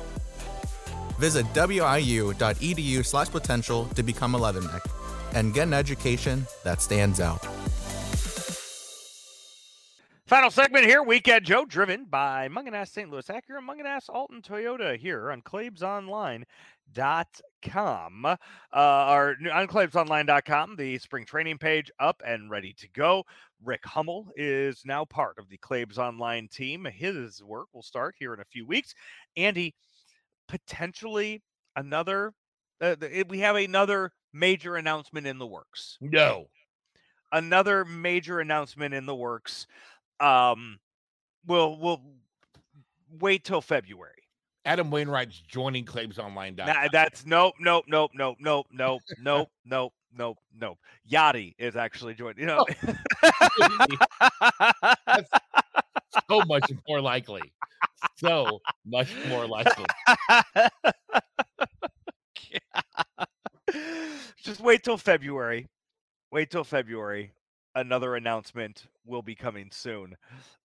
Visit 1.18 1.47
wiu.edu 1.47 3.05
slash 3.05 3.30
potential 3.30 3.86
to 3.95 4.03
become 4.03 4.36
a 4.36 4.39
leatherneck 4.39 4.82
and 5.34 5.51
get 5.51 5.64
an 5.64 5.74
education 5.74 6.45
that 6.64 6.80
stands 6.80 7.20
out. 7.20 7.43
Final 10.34 10.49
segment 10.49 10.84
here, 10.84 11.03
Weekend 11.03 11.45
Joe, 11.45 11.63
driven 11.63 12.05
by 12.05 12.47
Mungenast 12.47 12.88
St. 12.88 13.07
Louis 13.07 13.27
Acura, 13.27 13.61
Mungenast 13.61 14.09
Alton 14.09 14.41
Toyota 14.41 14.97
here 14.97 15.29
on 15.29 15.43
ClaibsOnline.com. 15.43 18.25
Uh, 18.25 18.38
our 18.73 19.36
on 19.53 19.67
ClaibsOnline.com, 19.67 20.75
the 20.75 20.97
spring 20.97 21.23
training 21.23 21.59
page 21.59 21.91
up 21.99 22.23
and 22.25 22.49
ready 22.49 22.73
to 22.79 22.88
go. 22.95 23.23
Rick 23.63 23.86
Hummel 23.86 24.25
is 24.36 24.81
now 24.86 25.05
part 25.05 25.38
of 25.38 25.49
the 25.49 25.57
Claibs 25.59 25.99
Online 25.99 26.47
team. 26.47 26.88
His 26.91 27.43
work 27.43 27.67
will 27.71 27.84
start 27.84 28.15
here 28.17 28.34
in 28.34 28.39
a 28.39 28.45
few 28.45 28.65
weeks. 28.65 28.95
Andy, 29.38 29.75
potentially 30.47 31.43
another, 31.75 32.34
uh, 32.81 32.95
we 33.29 33.38
have 33.38 33.55
another 33.55 34.11
major 34.34 34.77
announcement 34.77 35.27
in 35.27 35.38
the 35.38 35.45
works 35.45 35.99
No. 36.01 36.47
another 37.31 37.86
major 37.86 38.39
announcement 38.39 38.95
in 38.95 39.05
the 39.05 39.15
works. 39.15 39.67
Um, 40.24 40.80
we'll 41.45 41.78
we'll 41.78 42.01
wait 43.19 43.43
till 43.43 43.61
February. 43.61 44.11
Adam 44.65 44.89
Wainwright's 44.89 45.41
joining 45.41 45.84
ClaibsOnline.com. 45.84 46.65
Nah, 46.65 46.88
that's 46.91 47.26
nope, 47.26 47.55
nope, 47.59 47.84
nope, 47.88 48.11
nope, 48.13 48.38
nope, 48.39 48.67
nope, 48.71 49.01
nope, 49.21 49.49
nope, 49.65 49.93
nope, 50.17 50.38
nope. 50.57 50.78
Yadi 51.11 51.53
is 51.57 51.76
actually 51.76 52.13
joining. 52.13 52.39
You 52.39 52.45
know, 52.45 52.65
so 56.30 56.41
much 56.47 56.71
more 56.88 57.01
likely. 57.01 57.41
So 58.15 58.61
much 58.86 59.09
more 59.28 59.45
likely. 59.45 59.86
just 64.38 64.61
wait 64.61 64.84
till 64.84 64.97
February. 64.97 65.67
Wait 66.32 66.49
till 66.49 66.63
February. 66.63 67.34
Another 67.76 68.15
announcement 68.15 68.88
will 69.05 69.21
be 69.24 69.36
coming 69.36 69.69
soon. 69.71 70.15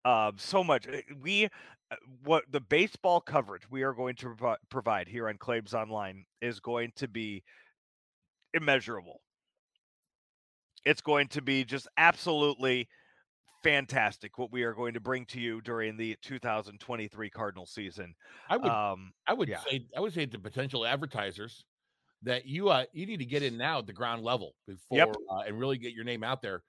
Um, 0.06 0.38
so 0.38 0.64
much. 0.64 0.88
uh, 0.88 1.02
We, 1.22 1.46
uh, 1.46 1.96
what 2.24 2.46
the 2.50 2.62
baseball 2.62 3.20
coverage 3.22 3.70
we 3.70 3.84
are 3.84 3.94
going 3.94 4.16
to 4.18 4.36
provi- 4.36 4.60
provide 4.70 5.08
here 5.08 5.28
on 5.30 5.38
Claibs 5.38 5.74
Online 5.74 6.26
is 6.42 6.60
going 6.60 6.92
to 6.96 7.08
be 7.08 7.44
immeasurable. 8.54 9.22
It's 10.86 11.02
going 11.02 11.28
to 11.30 11.42
be 11.42 11.64
just 11.64 11.88
absolutely 11.98 12.88
fantastic 13.64 14.38
what 14.38 14.52
we 14.52 14.64
are 14.64 14.74
going 14.74 14.94
to 14.94 15.00
bring 15.00 15.26
to 15.28 15.40
you 15.40 15.62
during 15.62 15.96
the 15.96 16.18
2023 16.22 17.30
Cardinal 17.30 17.66
season. 17.66 18.14
I 18.50 18.58
would 18.58 18.68
Um, 18.70 19.14
I 19.26 19.34
would 19.34 19.48
yeah. 19.48 19.60
say 19.60 19.88
I 19.96 20.02
would 20.02 20.14
say 20.14 20.26
to 20.26 20.40
potential 20.40 20.86
advertisers 20.86 21.64
that 22.24 22.46
you 22.46 22.70
uh 22.70 22.86
you 22.94 23.06
need 23.06 23.20
to 23.20 23.26
get 23.26 23.44
in 23.44 23.58
now 23.58 23.80
at 23.80 23.88
the 23.88 23.94
ground 23.94 24.24
level 24.24 24.56
before 24.68 24.98
Yep. 24.98 25.16
uh, 25.30 25.40
and 25.48 25.58
really 25.60 25.78
get 25.78 25.94
your 25.94 26.04
name 26.04 26.24
out 26.24 26.42
there. 26.42 26.64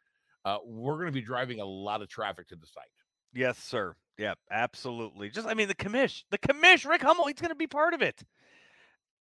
Uh, 0.45 0.59
we're 0.65 0.95
going 0.95 1.07
to 1.07 1.13
be 1.13 1.23
driving 1.23 1.61
a 1.61 1.65
lot 1.65 2.03
of 2.03 2.09
traffic 2.09 2.49
to 2.49 2.57
the 2.57 2.67
site. 2.67 2.85
Yes, 3.33 3.59
sir. 3.59 3.95
Yeah, 4.19 4.35
absolutely. 4.51 5.31
Just 5.31 5.49
I 5.49 5.55
mean 5.55 5.69
the 5.69 5.75
commish, 5.75 6.23
the 6.31 6.39
commish, 6.39 6.89
Rick 6.89 7.03
Hummel, 7.03 7.27
he's 7.27 7.41
going 7.41 7.49
to 7.49 7.57
be 7.57 7.67
part 7.67 7.95
of 7.95 8.03
it. 8.03 8.23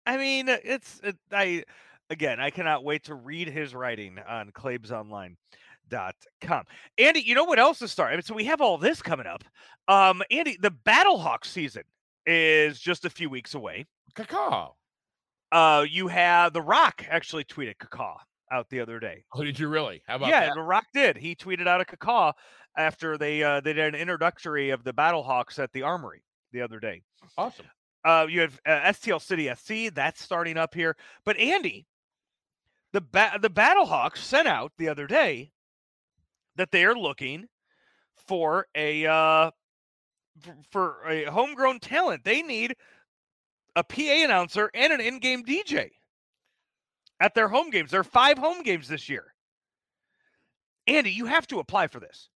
I 0.05 0.17
mean, 0.17 0.49
uh, 0.49 0.57
it's 0.63 0.99
it, 1.03 1.15
I 1.31 1.63
again, 2.09 2.39
I 2.39 2.49
cannot 2.49 2.83
wait 2.83 3.05
to 3.05 3.15
read 3.15 3.47
his 3.47 3.73
writing 3.73 4.19
on 4.27 4.51
claibsonline.com. 4.51 5.35
Andy, 6.97 7.21
you 7.21 7.35
know 7.35 7.45
what 7.45 7.59
else 7.59 7.81
is 7.81 7.91
starting? 7.91 8.21
So 8.21 8.33
we 8.33 8.45
have 8.45 8.59
all 8.59 8.77
this 8.77 9.01
coming 9.01 9.27
up. 9.27 9.43
Um, 9.87 10.21
Andy, 10.29 10.57
the 10.61 10.71
Battlehawk 10.71 11.45
season 11.45 11.83
is 12.25 12.79
just 12.79 13.05
a 13.05 13.09
few 13.09 13.29
weeks 13.29 13.53
away. 13.53 13.85
Cacaw. 14.15 14.71
Uh, 15.51 15.85
you 15.89 16.07
have 16.07 16.53
The 16.53 16.61
Rock 16.61 17.05
actually 17.09 17.43
tweeted 17.43 17.77
cacaw 17.77 18.17
out 18.51 18.69
the 18.69 18.79
other 18.79 18.99
day. 18.99 19.23
Oh, 19.33 19.43
did 19.43 19.57
you 19.57 19.67
really? 19.67 20.01
How 20.07 20.15
about 20.17 20.29
yeah, 20.29 20.47
that? 20.47 20.55
The 20.55 20.61
Rock 20.61 20.85
did. 20.93 21.17
He 21.17 21.35
tweeted 21.35 21.67
out 21.67 21.81
a 21.81 21.85
cacaw 21.85 22.33
after 22.77 23.17
they 23.17 23.43
uh, 23.43 23.61
they 23.61 23.73
did 23.73 23.93
an 23.93 23.99
introductory 23.99 24.69
of 24.69 24.83
the 24.83 24.93
Battlehawks 24.93 25.59
at 25.59 25.71
the 25.73 25.83
Armory 25.83 26.23
the 26.51 26.61
other 26.61 26.79
day. 26.79 27.01
Awesome. 27.37 27.65
Uh, 28.03 28.25
you 28.29 28.41
have 28.41 28.59
uh, 28.65 28.91
STL 28.91 29.21
City 29.21 29.49
SC 29.55 29.93
that's 29.93 30.21
starting 30.21 30.57
up 30.57 30.73
here. 30.73 30.95
But 31.23 31.37
Andy, 31.37 31.85
the 32.93 33.01
ba- 33.01 33.39
the 33.41 33.49
Battlehawks 33.49 34.17
sent 34.17 34.47
out 34.47 34.71
the 34.77 34.89
other 34.89 35.07
day 35.07 35.51
that 36.55 36.71
they 36.71 36.83
are 36.83 36.95
looking 36.95 37.47
for 38.27 38.67
a 38.75 39.05
uh, 39.05 39.51
for 40.71 41.07
a 41.07 41.25
homegrown 41.25 41.79
talent. 41.79 42.23
They 42.23 42.41
need 42.41 42.75
a 43.75 43.83
PA 43.83 44.23
announcer 44.25 44.69
and 44.73 44.91
an 44.91 44.99
in-game 44.99 45.45
DJ 45.45 45.91
at 47.21 47.35
their 47.35 47.47
home 47.47 47.69
games. 47.69 47.91
There 47.91 47.99
are 48.01 48.03
five 48.03 48.37
home 48.37 48.63
games 48.63 48.87
this 48.87 49.07
year. 49.07 49.33
Andy, 50.87 51.11
you 51.11 51.27
have 51.27 51.47
to 51.47 51.59
apply 51.59 51.87
for 51.87 51.99
this. 51.99 52.29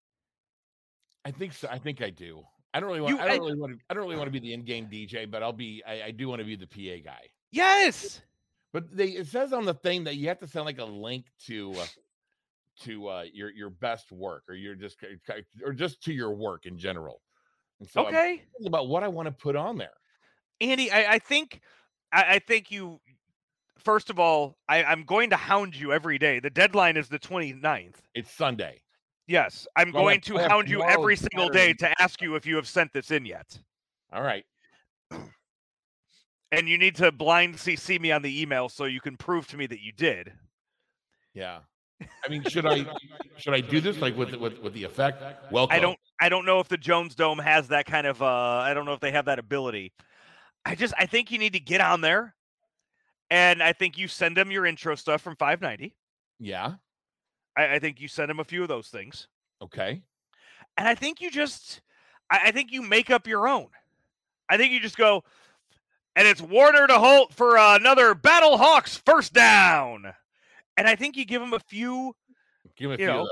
I 1.25 1.31
think 1.31 1.55
so. 1.55 1.67
I 1.71 1.79
think 1.79 2.03
I 2.03 2.11
do. 2.11 2.43
I 2.75 2.81
don't 2.81 2.89
really 2.89 3.01
want. 3.01 3.15
You- 3.17 3.21
I 3.21 3.29
don't 3.29 3.37
I- 3.37 3.39
really 3.39 3.59
want 3.59 3.73
to. 3.73 3.79
I 3.89 3.95
don't 3.95 4.03
really 4.05 4.17
want 4.17 4.27
to 4.27 4.31
be 4.33 4.41
the 4.41 4.53
in-game 4.53 4.87
DJ, 4.87 5.29
but 5.29 5.43
I'll 5.43 5.53
be. 5.53 5.83
I, 5.87 6.05
I 6.05 6.11
do 6.11 6.29
want 6.29 6.41
to 6.41 6.45
be 6.45 6.55
the 6.55 6.67
PA 6.67 7.03
guy. 7.03 7.23
Yes. 7.51 8.21
But 8.73 8.95
they 8.95 9.09
it 9.11 9.27
says 9.29 9.53
on 9.53 9.65
the 9.65 9.75
thing 9.75 10.05
that 10.05 10.17
you 10.17 10.29
have 10.29 10.39
to 10.41 10.47
send 10.49 10.67
like 10.67 10.79
a 10.81 10.85
link 10.85 11.27
to 11.47 11.73
uh, 11.73 11.87
to 12.83 13.09
uh, 13.09 13.25
your 13.33 13.51
your 13.51 13.71
best 13.71 14.13
work 14.13 14.43
or 14.49 14.55
your 14.55 14.75
just 14.75 14.99
or 15.65 15.73
just 15.73 16.03
to 16.03 16.13
your 16.13 16.35
work 16.35 16.67
in 16.67 16.77
general. 16.77 17.23
And 17.81 17.89
so 17.89 18.07
Okay. 18.07 18.43
about 18.67 18.89
what 18.89 19.03
I 19.03 19.09
want 19.09 19.27
to 19.27 19.33
put 19.33 19.57
on 19.57 19.79
there. 19.79 19.95
Andy, 20.61 20.91
I, 20.91 21.15
I 21.15 21.19
think 21.21 21.61
I, 22.13 22.25
I 22.35 22.39
think 22.41 22.71
you 22.71 23.01
first 23.85 24.11
of 24.11 24.19
all, 24.19 24.57
I, 24.69 24.83
I'm 24.85 25.05
going 25.05 25.31
to 25.31 25.37
hound 25.37 25.77
you 25.77 25.93
every 25.93 26.19
day. 26.19 26.41
The 26.41 26.51
deadline 26.51 26.97
is 26.97 27.09
the 27.09 27.19
29th. 27.19 27.97
It's 28.15 28.31
Sunday. 28.31 28.81
Yes, 29.27 29.67
I'm 29.77 29.93
Well, 29.93 30.05
going 30.05 30.21
to 30.23 30.37
hound 30.37 30.69
you 30.69 30.83
every 30.83 31.17
single 31.17 31.49
day 31.49 31.73
to 31.75 32.03
ask 32.03 32.21
you 32.21 32.35
if 32.35 32.45
you 32.45 32.57
have 32.57 32.69
sent 32.69 32.93
this 32.93 33.11
in 33.11 33.25
yet. 33.25 33.59
All 34.13 34.23
right. 34.23 34.45
And 36.53 36.69
you 36.69 36.79
need 36.79 36.95
to 36.97 37.11
blind 37.11 37.57
CC 37.57 38.01
me 38.01 38.13
on 38.13 38.23
the 38.23 38.43
email 38.43 38.69
so 38.69 38.85
you 38.85 39.01
can 39.01 39.17
prove 39.17 39.47
to 39.49 39.57
me 39.57 39.67
that 39.67 39.81
you 39.81 39.93
did. 39.93 40.33
Yeah. 41.33 41.61
I 42.01 42.29
mean, 42.29 42.45
should 42.45 42.67
I 42.67 42.85
should 43.39 43.55
I 43.55 43.61
do 43.61 43.81
this 43.81 43.99
like 43.99 44.17
with 44.17 44.35
with 44.37 44.61
with 44.61 44.75
the 44.75 44.85
effect? 44.85 45.23
Welcome. 45.51 45.75
I 45.75 45.81
don't 45.81 45.99
I 46.21 46.29
don't 46.29 46.45
know 46.45 46.61
if 46.61 46.69
the 46.69 46.77
Jones 46.77 47.15
Dome 47.15 47.39
has 47.39 47.69
that 47.69 47.87
kind 47.87 48.07
of 48.07 48.21
uh 48.23 48.27
I 48.27 48.75
don't 48.75 48.85
know 48.85 48.93
if 48.93 49.01
they 49.01 49.11
have 49.11 49.25
that 49.25 49.39
ability. 49.39 49.93
I 50.65 50.75
just 50.75 50.95
I 50.99 51.07
think 51.07 51.31
you 51.31 51.39
need 51.39 51.55
to 51.55 51.61
get 51.61 51.81
on 51.81 52.03
there 52.03 52.35
and 53.35 53.65
I 53.65 53.73
think 53.73 53.99
you 53.99 54.07
send 54.07 54.37
them 54.37 54.53
your 54.53 54.65
intro 54.65 54.95
stuff 54.95 55.21
from 55.21 55.35
590. 55.35 55.93
Yeah. 56.39 56.75
I, 57.57 57.75
I 57.75 57.79
think 57.81 58.01
you 58.01 58.07
send 58.07 58.31
them 58.31 58.39
a 58.39 58.45
few 58.45 58.63
of 58.63 58.69
those 58.69 58.87
things. 58.87 59.27
Okay. 59.61 60.03
And 60.77 60.87
I 60.87 60.95
think 60.95 61.21
you 61.21 61.33
just 61.33 61.81
I, 62.31 62.43
I 62.45 62.51
think 62.53 62.71
you 62.71 62.81
make 62.81 63.11
up 63.11 63.27
your 63.27 63.49
own. 63.49 63.67
I 64.49 64.57
think 64.57 64.73
you 64.73 64.79
just 64.79 64.97
go 64.97 65.25
and 66.15 66.29
it's 66.29 66.41
Warner 66.41 66.87
to 66.87 66.97
Holt 66.97 67.35
for 67.35 67.59
uh, 67.59 67.75
another 67.75 68.15
Battle 68.15 68.57
Hawks 68.57 69.03
first 69.05 69.33
down. 69.33 70.13
And 70.77 70.87
I 70.87 70.95
think 70.95 71.17
you 71.17 71.25
give 71.25 71.41
them 71.41 71.55
a 71.55 71.61
few 71.61 72.15
Give 72.77 72.91
me 72.91 72.95
a 72.95 72.99
few 72.99 73.07
know. 73.09 73.29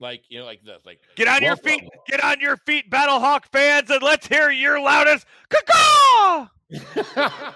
Like 0.00 0.22
you 0.30 0.38
know, 0.38 0.46
like 0.46 0.64
this. 0.64 0.80
Like 0.86 1.00
Get 1.16 1.28
on 1.28 1.42
your 1.42 1.56
feet. 1.56 1.84
Get 2.06 2.24
on 2.24 2.40
your 2.40 2.56
feet, 2.56 2.90
Battlehawk 2.90 3.44
fans, 3.52 3.90
and 3.90 4.02
let's 4.02 4.26
hear 4.26 4.50
your 4.50 4.80
loudest 4.80 5.26
caw 5.50 6.48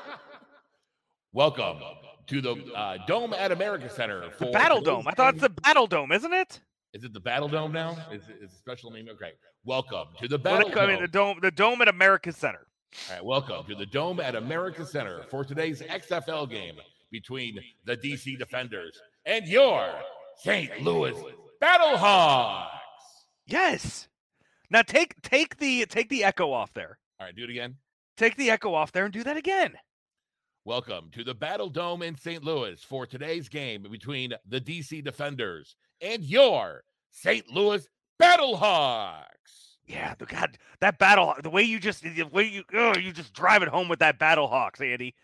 Welcome 1.39 1.79
to 2.27 2.41
the 2.41 2.57
uh, 2.75 2.99
Dome 3.07 3.33
at 3.33 3.53
America 3.53 3.89
Center. 3.89 4.29
For 4.39 4.51
Battle 4.51 4.81
Dome. 4.81 5.07
I 5.07 5.13
thought 5.13 5.35
it's 5.35 5.43
the. 5.43 5.49
Battle 5.51 5.87
Dome, 5.87 6.11
isn't 6.11 6.33
it? 6.33 6.59
Is 6.93 7.05
it 7.05 7.13
the 7.13 7.21
Battle 7.21 7.47
Dome 7.47 7.71
now? 7.71 7.97
Is 8.13 8.29
it 8.29 8.43
is 8.43 8.53
a 8.53 8.57
special 8.57 8.91
name? 8.91 9.07
Okay. 9.09 9.35
Welcome 9.65 10.09
to 10.19 10.27
the 10.27 10.37
Battle 10.37 10.69
call- 10.69 10.81
I 10.83 10.87
Dome. 10.87 10.95
mean, 10.95 11.01
the 11.03 11.07
dome, 11.07 11.39
the 11.41 11.53
dome 11.53 11.81
at 11.81 11.87
America 11.87 12.33
Center. 12.33 12.67
All 13.09 13.15
right, 13.15 13.25
welcome 13.25 13.65
to 13.69 13.77
the 13.77 13.87
Dome 13.87 14.19
at 14.19 14.35
America 14.35 14.85
Center 14.85 15.23
for 15.31 15.45
today's 15.45 15.81
XFL 15.81 16.51
game 16.51 16.75
between 17.13 17.57
the 17.85 17.97
DC 17.97 18.37
Defenders 18.37 19.01
and 19.25 19.47
your 19.47 19.89
St. 20.39 20.83
Louis 20.83 21.15
Battlehawks. 21.63 22.67
Yes. 23.47 24.09
Now 24.71 24.83
take 24.83 25.23
take 25.23 25.59
the 25.59 25.87
take 25.87 26.09
the 26.09 26.25
echo 26.25 26.51
off 26.51 26.75
there. 26.75 26.99
All 27.21 27.29
right, 27.29 27.37
do 27.37 27.45
it 27.45 27.51
again. 27.51 27.77
Take 28.17 28.35
the 28.35 28.51
echo 28.51 28.75
off 28.75 28.91
there 28.91 29.05
and 29.05 29.15
do 29.15 29.23
that 29.23 29.37
again. 29.37 29.75
Welcome 30.69 31.09
to 31.13 31.25
the 31.25 31.33
Battle 31.33 31.71
Dome 31.71 32.03
in 32.03 32.15
St. 32.15 32.45
Louis 32.45 32.79
for 32.83 33.07
today's 33.07 33.49
game 33.49 33.87
between 33.91 34.35
the 34.47 34.61
DC 34.61 35.03
Defenders 35.03 35.77
and 36.03 36.23
your 36.23 36.85
St. 37.11 37.51
Louis 37.51 37.89
Battlehawks. 38.21 39.23
Yeah, 39.87 40.15
the 40.19 40.27
God, 40.27 40.59
that 40.81 40.99
battle, 40.99 41.33
the 41.43 41.49
way 41.49 41.63
you 41.63 41.81
just, 41.81 42.03
the 42.03 42.23
way 42.25 42.45
you, 42.45 42.65
oh, 42.75 42.99
you 42.99 43.15
just 43.15 43.33
drive 43.33 43.63
it 43.63 43.71
home 43.71 43.89
with 43.89 44.01
that 44.01 44.19
Battlehawks, 44.19 44.83
Andy. 44.83 45.15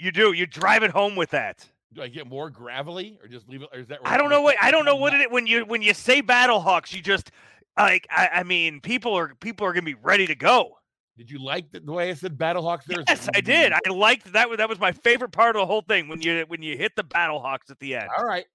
You 0.00 0.10
do. 0.10 0.32
You 0.32 0.44
drive 0.44 0.82
it 0.82 0.90
home 0.90 1.14
with 1.14 1.30
that. 1.30 1.68
Do 1.92 2.02
I 2.02 2.08
get 2.08 2.26
more 2.26 2.50
gravelly 2.50 3.20
or 3.22 3.28
just 3.28 3.48
leave 3.48 3.62
it? 3.62 3.68
Or 3.72 3.78
is 3.78 3.86
that? 3.86 4.00
I 4.04 4.18
don't 4.18 4.28
know 4.28 4.42
what 4.42 4.56
I 4.60 4.72
don't 4.72 4.84
know 4.84 4.96
what 4.96 5.14
it 5.14 5.30
when 5.30 5.46
you 5.46 5.64
when 5.64 5.82
you 5.82 5.94
say 5.94 6.20
Battlehawks, 6.20 6.92
you 6.92 7.00
just 7.00 7.30
like 7.78 8.08
I, 8.10 8.28
I 8.32 8.42
mean 8.42 8.80
people 8.80 9.14
are 9.14 9.36
people 9.36 9.68
are 9.68 9.72
gonna 9.72 9.82
be 9.82 9.94
ready 9.94 10.26
to 10.26 10.34
go. 10.34 10.78
Did 11.16 11.30
you 11.30 11.38
like 11.42 11.70
the, 11.70 11.80
the 11.80 11.92
way 11.92 12.10
I 12.10 12.14
said 12.14 12.36
Battlehawks 12.36 12.84
there? 12.84 13.04
Yes, 13.08 13.28
I 13.34 13.40
did. 13.40 13.72
I 13.72 13.78
liked 13.90 14.32
that. 14.32 14.48
That 14.56 14.68
was 14.68 14.80
my 14.80 14.92
favorite 14.92 15.30
part 15.32 15.54
of 15.56 15.60
the 15.60 15.66
whole 15.66 15.82
thing 15.82 16.08
when 16.08 16.20
you 16.20 16.44
when 16.48 16.62
you 16.62 16.76
hit 16.76 16.96
the 16.96 17.04
Battle 17.04 17.40
Hawks 17.40 17.70
at 17.70 17.78
the 17.78 17.94
end. 17.94 18.08
All 18.16 18.24
right. 18.24 18.46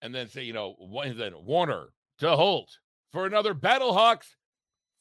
And 0.00 0.14
then 0.14 0.28
say, 0.28 0.42
you 0.42 0.52
know, 0.52 0.74
one- 0.78 1.16
then 1.16 1.32
Warner 1.44 1.88
to 2.18 2.36
Holt 2.36 2.70
for 3.12 3.26
another 3.26 3.54
Battlehawks 3.54 4.26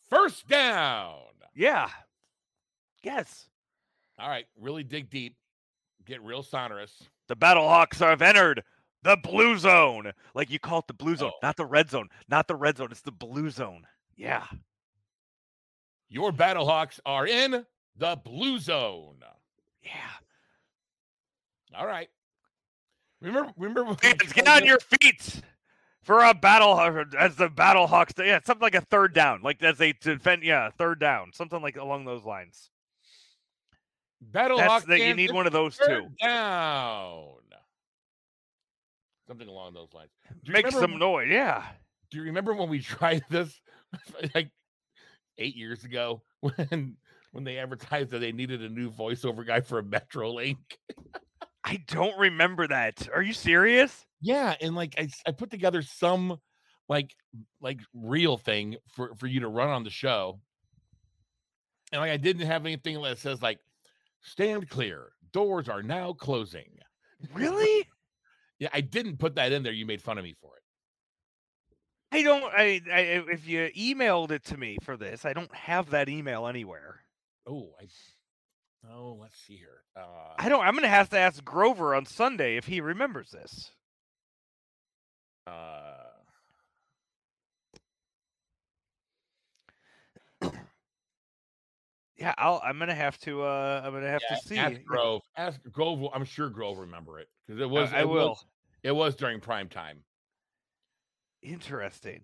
first 0.09 0.47
down. 0.47 1.19
Yeah. 1.55 1.89
Yes. 3.03 3.47
All 4.19 4.29
right, 4.29 4.45
really 4.59 4.83
dig 4.83 5.09
deep, 5.09 5.35
get 6.05 6.21
real 6.23 6.43
sonorous. 6.43 7.01
The 7.27 7.35
Battle 7.35 7.67
Hawks 7.67 7.97
have 7.99 8.21
entered 8.21 8.63
the 9.03 9.17
blue 9.17 9.57
zone. 9.57 10.11
Like 10.35 10.51
you 10.51 10.59
call 10.59 10.79
it 10.79 10.87
the 10.87 10.93
blue 10.93 11.15
zone, 11.15 11.31
Oh. 11.33 11.39
not 11.41 11.55
the 11.57 11.65
red 11.65 11.89
zone, 11.89 12.09
not 12.29 12.47
the 12.47 12.55
red 12.55 12.77
zone. 12.77 12.89
It's 12.91 13.01
the 13.01 13.11
blue 13.11 13.49
zone. 13.49 13.83
Yeah. 14.15 14.45
Your 16.11 16.33
Battlehawks 16.33 16.99
are 17.05 17.25
in 17.25 17.65
the 17.95 18.19
blue 18.21 18.59
zone. 18.59 19.19
Yeah. 19.81 19.91
All 21.73 21.87
right. 21.87 22.09
Remember, 23.21 23.53
remember, 23.57 23.95
Fans, 23.95 24.33
get 24.33 24.47
on 24.47 24.65
your 24.65 24.79
feet 24.79 25.41
for 26.03 26.19
a 26.19 26.33
battle 26.33 26.77
as 27.17 27.37
the 27.37 27.47
Battlehawks. 27.47 28.17
Yeah, 28.23 28.39
something 28.43 28.61
like 28.61 28.75
a 28.75 28.81
third 28.81 29.13
down, 29.13 29.41
like 29.41 29.63
as 29.63 29.77
they 29.77 29.93
defend. 29.93 30.43
Yeah, 30.43 30.69
third 30.77 30.99
down, 30.99 31.31
something 31.33 31.61
like 31.61 31.77
along 31.77 32.03
those 32.03 32.25
lines. 32.25 32.71
Battlehawks. 34.31 34.87
That 34.87 34.99
you 34.99 35.13
need 35.13 35.31
one 35.31 35.47
of 35.47 35.53
those 35.53 35.77
too. 35.77 36.07
Down. 36.21 37.35
Something 39.27 39.47
along 39.47 39.75
those 39.75 39.93
lines. 39.93 40.09
Make 40.45 40.65
remember 40.65 40.81
some 40.81 40.99
noise. 40.99 41.29
Yeah. 41.29 41.63
Do 42.09 42.17
you 42.17 42.23
remember 42.23 42.53
when 42.53 42.67
we 42.67 42.79
tried 42.81 43.23
this 43.29 43.61
like 44.35 44.49
eight 45.37 45.55
years 45.55 45.83
ago 45.83 46.21
when 46.39 46.97
when 47.31 47.43
they 47.43 47.57
advertised 47.57 48.11
that 48.11 48.19
they 48.19 48.31
needed 48.31 48.61
a 48.61 48.69
new 48.69 48.89
voiceover 48.89 49.45
guy 49.45 49.61
for 49.61 49.79
a 49.79 49.83
MetroLink? 49.83 50.57
I 51.63 51.77
don't 51.87 52.17
remember 52.17 52.67
that. 52.67 53.07
Are 53.13 53.21
you 53.21 53.33
serious? 53.33 54.05
Yeah, 54.19 54.55
and 54.59 54.75
like 54.75 54.95
I, 54.97 55.09
I 55.25 55.31
put 55.31 55.51
together 55.51 55.81
some 55.81 56.39
like 56.89 57.15
like 57.61 57.79
real 57.93 58.37
thing 58.37 58.77
for 58.93 59.15
for 59.15 59.27
you 59.27 59.41
to 59.41 59.47
run 59.47 59.69
on 59.69 59.83
the 59.83 59.89
show, 59.89 60.39
and 61.91 62.01
like 62.01 62.11
I 62.11 62.17
didn't 62.17 62.47
have 62.47 62.65
anything 62.65 63.01
that 63.01 63.17
says 63.17 63.41
like 63.41 63.59
stand 64.21 64.69
clear, 64.69 65.11
doors 65.31 65.69
are 65.69 65.83
now 65.83 66.13
closing. 66.13 66.69
Really? 67.35 67.87
Yeah, 68.57 68.69
I 68.73 68.81
didn't 68.81 69.17
put 69.17 69.35
that 69.35 69.51
in 69.51 69.61
there. 69.61 69.71
You 69.71 69.85
made 69.85 70.01
fun 70.01 70.17
of 70.17 70.23
me 70.23 70.33
for 70.41 70.55
it. 70.57 70.60
I 72.11 72.23
don't. 72.23 72.43
I, 72.43 72.81
I 72.91 72.99
if 73.31 73.47
you 73.47 73.69
emailed 73.77 74.31
it 74.31 74.43
to 74.45 74.57
me 74.57 74.77
for 74.83 74.97
this, 74.97 75.25
I 75.25 75.33
don't 75.33 75.53
have 75.55 75.91
that 75.91 76.09
email 76.09 76.47
anywhere. 76.47 77.01
Oh, 77.47 77.69
I. 77.79 77.87
Oh, 78.91 79.17
let's 79.21 79.37
see 79.39 79.55
here. 79.55 79.83
Uh, 79.95 80.01
I 80.37 80.49
don't. 80.49 80.65
I'm 80.65 80.75
gonna 80.75 80.87
have 80.87 81.09
to 81.11 81.17
ask 81.17 81.43
Grover 81.43 81.95
on 81.95 82.05
Sunday 82.05 82.57
if 82.57 82.65
he 82.65 82.81
remembers 82.81 83.31
this. 83.31 83.71
uh, 85.47 85.93
Yeah, 92.17 92.35
I'll, 92.37 92.61
I'm 92.63 92.77
gonna 92.77 92.93
have 92.93 93.17
to. 93.21 93.41
Uh, 93.41 93.81
I'm 93.83 93.93
gonna 93.93 94.07
have 94.07 94.21
Yeah, 94.29 94.35
to 94.35 94.41
see. 94.47 94.57
ask 94.59 94.83
Grove. 94.85 95.21
Ask 95.37 95.59
Grove. 95.71 96.07
I'm 96.13 96.23
sure 96.25 96.49
Grove 96.49 96.75
will 96.77 96.83
remember 96.83 97.19
it 97.19 97.27
because 97.47 97.59
it 97.59 97.69
was. 97.69 97.91
I 97.91 98.01
it 98.01 98.09
will. 98.09 98.29
Was, 98.29 98.45
it 98.83 98.91
was 98.95 99.15
during 99.15 99.39
prime 99.39 99.69
time. 99.69 100.03
Interesting. 101.41 102.21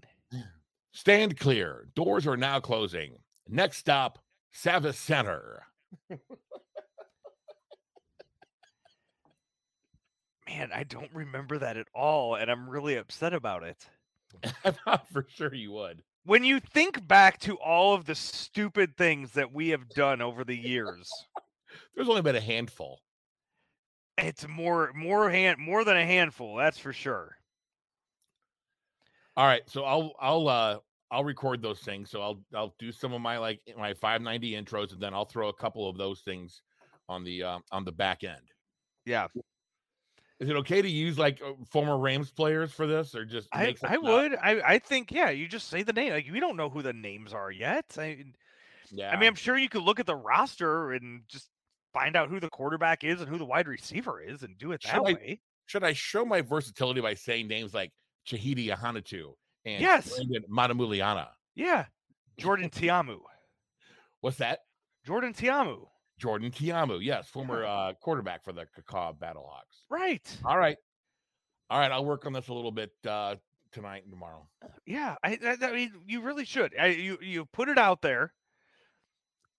Stand 0.94 1.38
clear. 1.40 1.88
Doors 1.96 2.26
are 2.28 2.38
now 2.38 2.60
closing. 2.60 3.18
Next 3.48 3.78
stop, 3.78 4.20
Savvis 4.54 4.96
Center. 4.96 5.64
Man, 10.48 10.72
I 10.74 10.84
don't 10.84 11.14
remember 11.14 11.58
that 11.58 11.78
at 11.78 11.88
all, 11.94 12.36
and 12.36 12.50
I'm 12.50 12.70
really 12.70 12.96
upset 12.96 13.34
about 13.34 13.64
it. 13.64 13.86
I 14.64 14.72
thought 14.72 15.08
for 15.12 15.26
sure 15.36 15.54
you 15.54 15.72
would. 15.74 16.02
When 16.24 16.44
you 16.44 16.60
think 16.60 17.06
back 17.08 17.40
to 17.42 17.56
all 17.58 17.94
of 17.94 18.06
the 18.06 18.16
stupid 18.16 18.96
things 18.98 19.32
that 19.34 19.54
we 19.54 19.70
have 19.70 19.90
done 19.90 20.22
over 20.22 20.44
the 20.44 20.58
years, 20.58 21.10
There's 21.96 22.10
only 22.10 22.22
been 22.22 22.36
a 22.36 22.42
handful. 22.42 23.00
it's 24.18 24.48
more 24.48 24.92
more 24.96 25.30
hand 25.30 25.58
more 25.60 25.84
than 25.84 25.98
a 25.98 26.06
handful, 26.06 26.56
that's 26.56 26.78
for 26.78 26.94
sure. 26.94 27.38
All 29.38 29.46
right, 29.46 29.62
so 29.70 29.84
I'll 29.84 30.14
I'll 30.20 30.48
uh 30.50 30.80
I'll 31.12 31.24
record 31.24 31.62
those 31.62 31.80
things. 31.80 32.10
So 32.10 32.22
I'll 32.22 32.44
I'll 32.56 32.76
do 32.80 32.92
some 32.92 33.14
of 33.14 33.22
my 33.22 33.38
like 33.38 33.62
my 33.78 33.94
590 33.94 34.52
intros, 34.54 34.92
and 34.92 35.00
then 35.00 35.14
I'll 35.14 35.26
throw 35.26 35.48
a 35.50 35.54
couple 35.54 35.88
of 35.88 35.96
those 35.96 36.22
things 36.22 36.62
on 37.08 37.24
the 37.24 37.44
um 37.44 37.64
on 37.72 37.86
the 37.86 37.92
back 37.92 38.24
end. 38.24 38.42
Yeah. 39.06 39.28
Is 40.40 40.50
it 40.50 40.56
okay 40.58 40.82
to 40.82 40.90
use 40.90 41.18
like 41.18 41.40
uh, 41.42 41.54
former 41.70 41.98
Rams 41.98 42.32
players 42.32 42.72
for 42.72 42.88
this, 42.88 43.14
or 43.16 43.26
just 43.26 43.48
I, 43.54 43.76
I 43.84 43.98
would. 43.98 44.36
I, 44.36 44.62
I 44.74 44.80
think 44.80 45.12
yeah, 45.12 45.30
you 45.30 45.48
just 45.48 45.68
say 45.70 45.84
the 45.84 45.94
name. 45.94 46.14
Like 46.14 46.28
we 46.32 46.40
don't 46.40 46.58
know 46.58 46.70
who 46.70 46.82
the 46.82 46.94
names 46.94 47.32
are 47.34 47.52
yet. 47.52 47.86
I 47.98 48.24
Yeah, 48.92 49.12
I 49.12 49.20
mean, 49.20 49.28
I'm 49.28 49.36
sure 49.36 49.58
you 49.58 49.70
could 49.70 49.84
look 49.84 50.00
at 50.00 50.06
the 50.08 50.16
roster 50.16 50.92
and 50.94 51.22
just 51.28 51.50
find 51.94 52.16
out 52.16 52.30
who 52.30 52.40
the 52.40 52.50
quarterback 52.50 53.04
is 53.04 53.22
and 53.22 53.30
who 53.30 53.38
the 53.38 53.46
wide 53.46 53.68
receiver 53.68 54.20
is 54.22 54.44
and 54.44 54.58
do 54.58 54.72
it 54.72 54.82
that 54.84 54.90
Should 54.96 55.08
I- 55.08 55.14
way. 55.14 55.42
should 55.68 55.84
I 55.84 55.94
show 55.94 56.26
my 56.26 56.42
versatility 56.42 57.02
by 57.02 57.14
saying 57.16 57.48
names 57.48 57.74
like 57.74 57.92
Chahidi 58.28 58.68
Ahanotu 58.76 59.34
and 59.66 59.82
Yes. 59.82 60.10
Brandon 60.16 60.44
Manumaleuna? 60.50 61.28
Yeah. 61.56 61.86
Jordan 62.38 62.70
Ta'amu. 62.70 63.20
What's 64.22 64.38
that? 64.38 64.60
Jordan 65.06 65.34
Ta'amu. 65.34 65.86
Jordan 66.20 66.52
Ta'amu, 66.52 67.00
yes, 67.00 67.28
former 67.30 67.64
uh, 67.64 67.94
quarterback 68.02 68.44
for 68.44 68.52
the 68.52 68.66
Cacao 68.76 69.14
Battlehawks. 69.14 69.84
Right. 69.90 70.28
All 70.44 70.58
right, 70.58 70.78
all 71.70 71.80
right. 71.80 71.92
I'll 71.92 72.06
work 72.06 72.26
on 72.26 72.34
this 72.34 72.48
a 72.48 72.54
little 72.54 72.72
bit 72.72 72.92
uh, 73.08 73.36
tonight 73.72 74.02
and 74.04 74.12
tomorrow. 74.12 74.48
Yeah. 74.88 75.16
I, 75.24 75.38
I, 75.46 75.58
I 75.62 75.72
mean, 75.72 75.92
you 76.08 76.22
really 76.22 76.44
should. 76.44 76.74
I, 76.80 76.88
you 76.88 77.20
you 77.22 77.46
put 77.46 77.70
it 77.70 77.78
out 77.78 78.02
there, 78.02 78.34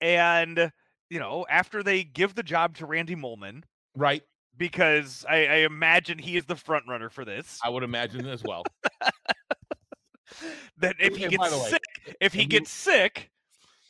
and 0.00 0.72
you 1.10 1.18
know, 1.20 1.46
after 1.48 1.82
they 1.82 2.02
give 2.04 2.34
the 2.34 2.42
job 2.42 2.76
to 2.78 2.86
Randy 2.86 3.14
Molman, 3.16 3.62
Right, 3.96 4.22
because 4.58 5.24
I, 5.28 5.46
I 5.46 5.54
imagine 5.58 6.18
he 6.18 6.36
is 6.36 6.44
the 6.44 6.56
front 6.56 6.84
runner 6.88 7.08
for 7.08 7.24
this. 7.24 7.58
I 7.64 7.68
would 7.70 7.82
imagine 7.84 8.26
as 8.26 8.42
well. 8.42 8.64
That 10.78 10.96
if 11.00 11.16
he 11.16 11.24
And 11.24 11.32
gets 11.32 11.50
way, 11.52 11.70
sick, 11.70 12.16
if 12.20 12.32
he 12.34 12.42
and 12.42 12.52
we- 12.52 12.58
gets 12.58 12.70
sick, 12.70 13.30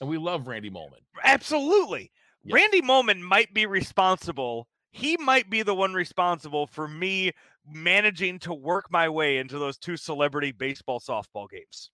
and 0.01 0.09
we 0.09 0.17
love 0.17 0.47
Randy 0.47 0.71
Molman. 0.71 1.01
absolutely. 1.23 2.11
Yes. 2.45 2.55
Randy 2.55 2.81
Molman 2.81 3.21
might 3.21 3.53
be 3.53 3.67
responsible. 3.67 4.69
He 4.93 5.17
might 5.19 5.51
be 5.51 5.63
the 5.63 5.75
one 5.75 5.93
responsible 5.93 6.67
for 6.69 6.87
me 6.89 7.33
managing 7.67 8.39
to 8.41 8.55
work 8.55 8.87
my 8.91 9.09
way 9.09 9.39
into 9.39 9.59
those 9.59 9.77
two 9.77 9.97
celebrity 9.97 10.53
baseball 10.53 11.01
softball 11.01 11.51
games. 11.51 11.91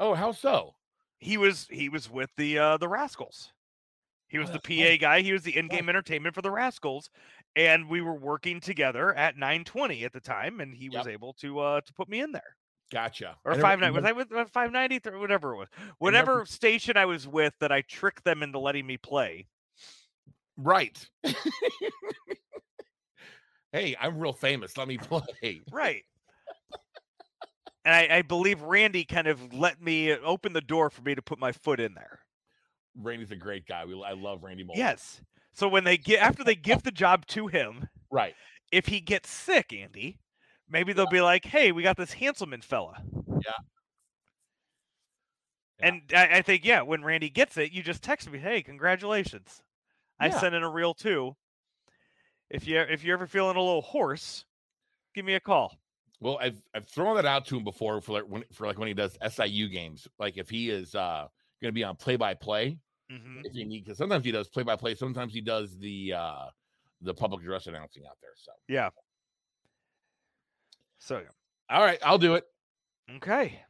Oh, 0.00 0.14
how 0.14 0.32
so? 0.32 0.74
He 1.20 1.36
was 1.38 1.68
he 1.70 1.88
was 1.88 2.10
with 2.10 2.30
the 2.36 2.58
uh 2.58 2.76
the 2.78 2.88
Rascals. 2.88 3.52
He 4.32 4.38
was 4.38 4.50
the 4.50 4.58
PA 4.60 4.96
guy. 4.98 5.20
He 5.20 5.32
was 5.32 5.42
the 5.42 5.56
in-game 5.56 5.88
entertainment 5.90 6.34
for 6.34 6.40
the 6.42 6.50
Rascals, 6.50 7.10
and 7.54 7.88
we 7.88 8.00
were 8.00 8.14
working 8.14 8.60
together 8.60 9.14
at 9.14 9.36
920 9.36 10.04
at 10.04 10.12
the 10.14 10.20
time, 10.20 10.58
and 10.60 10.74
he 10.74 10.88
was 10.88 11.04
Yep. 11.06 11.14
able 11.14 11.32
to 11.34 11.60
uh 11.60 11.80
to 11.82 11.92
put 11.92 12.08
me 12.08 12.20
in 12.20 12.32
there. 12.32 12.56
Gotcha. 12.90 13.36
Or 13.44 13.52
I 13.52 13.58
five 13.60 13.78
nine 13.78 13.92
was 13.94 14.04
I 14.04 14.12
with 14.12 14.32
uh, 14.32 14.46
five 14.46 14.72
ninety 14.72 15.00
or 15.06 15.18
whatever 15.18 15.54
it 15.54 15.58
was. 15.58 15.68
never- 15.78 15.94
Whatever 15.98 16.46
station 16.46 16.96
I 16.96 17.04
was 17.04 17.28
with 17.28 17.52
that 17.60 17.70
I 17.70 17.82
tricked 17.82 18.24
them 18.24 18.42
into 18.42 18.58
letting 18.58 18.86
me 18.86 18.96
play. 18.96 19.46
Right. 20.56 20.98
hey, 23.72 23.96
I'm 24.00 24.18
real 24.18 24.32
famous. 24.32 24.76
Let 24.76 24.88
me 24.88 24.98
play. 25.02 25.60
Right. 25.70 26.04
and 27.84 27.94
I, 27.94 28.18
I 28.18 28.22
believe 28.22 28.62
Randy 28.62 29.04
kind 29.04 29.26
of 29.26 29.52
let 29.54 29.80
me 29.82 30.12
uh, 30.12 30.16
open 30.24 30.52
the 30.52 30.60
door 30.60 30.90
for 30.90 31.02
me 31.02 31.14
to 31.14 31.22
put 31.22 31.38
my 31.38 31.52
foot 31.52 31.80
in 31.80 31.94
there. 31.94 32.20
Randy's 32.94 33.30
a 33.30 33.36
great 33.36 33.66
guy. 33.66 33.84
We 33.84 34.02
I 34.02 34.12
love 34.12 34.42
Randy 34.42 34.64
Molman. 34.64 34.76
Yes. 34.76 35.20
So 35.52 35.68
when 35.68 35.84
they 35.84 35.96
get 35.98 36.20
after 36.20 36.44
they 36.44 36.54
give 36.54 36.82
the 36.82 36.90
job 36.90 37.26
to 37.28 37.46
him, 37.46 37.88
Right. 38.10 38.34
if 38.70 38.86
he 38.86 39.00
gets 39.00 39.30
sick, 39.30 39.72
Andy, 39.72 40.18
maybe 40.68 40.92
they'll 40.92 41.06
be 41.06 41.20
like, 41.20 41.44
"Hey, 41.44 41.72
we 41.72 41.82
got 41.82 41.96
this 41.96 42.14
Hanselman 42.14 42.62
fella." 42.64 43.02
Yeah. 43.44 43.52
And 45.78 46.02
I, 46.14 46.38
I 46.38 46.42
think, 46.42 46.64
yeah, 46.64 46.82
when 46.82 47.02
Randy 47.02 47.28
gets 47.28 47.56
it, 47.56 47.72
you 47.72 47.82
just 47.82 48.02
text 48.02 48.30
me, 48.30 48.38
"Hey, 48.38 48.62
congratulations! 48.62 49.62
I 50.20 50.26
Yeah. 50.26 50.38
sent 50.38 50.54
in 50.54 50.62
a 50.62 50.70
reel 50.70 50.94
too. 50.94 51.36
If 52.50 52.66
you 52.66 52.78
if 52.80 53.02
you're 53.02 53.14
ever 53.16 53.26
feeling 53.26 53.56
a 53.56 53.60
little 53.60 53.82
hoarse, 53.82 54.44
give 55.14 55.24
me 55.24 55.34
a 55.34 55.40
call." 55.40 55.76
Well, 56.20 56.38
I've 56.40 56.62
I've 56.72 56.86
thrown 56.86 57.16
that 57.16 57.26
out 57.26 57.46
to 57.46 57.56
him 57.56 57.64
before 57.64 58.00
for 58.00 58.12
like 58.12 58.24
when 58.24 58.44
for 58.52 58.66
like 58.66 58.78
when 58.78 58.88
he 58.88 58.94
does 58.94 59.18
SIU 59.20 59.68
games. 59.68 60.06
Like 60.18 60.36
if 60.38 60.48
he 60.48 60.70
is 60.70 60.94
uh 60.94 61.26
going 61.62 61.70
to 61.70 61.74
be 61.74 61.84
on 61.84 61.96
play 61.96 62.16
by 62.16 62.34
play, 62.34 62.78
if 63.08 63.54
you 63.54 63.64
need 63.66 63.84
because 63.84 63.98
sometimes 63.98 64.24
he 64.24 64.32
does 64.32 64.48
play 64.48 64.62
by 64.62 64.74
play, 64.76 64.94
sometimes 64.94 65.32
he 65.32 65.40
does 65.40 65.78
the 65.78 66.12
uh 66.14 66.46
the 67.02 67.12
public 67.14 67.42
address 67.42 67.66
announcing 67.66 68.04
out 68.06 68.16
there. 68.22 68.30
So 68.36 68.52
Yeah. 68.68 68.90
So 70.98 71.22
all 71.70 71.82
right, 71.82 71.98
I'll 72.04 72.18
do 72.18 72.34
it. 72.34 72.44
okay, 73.16 73.60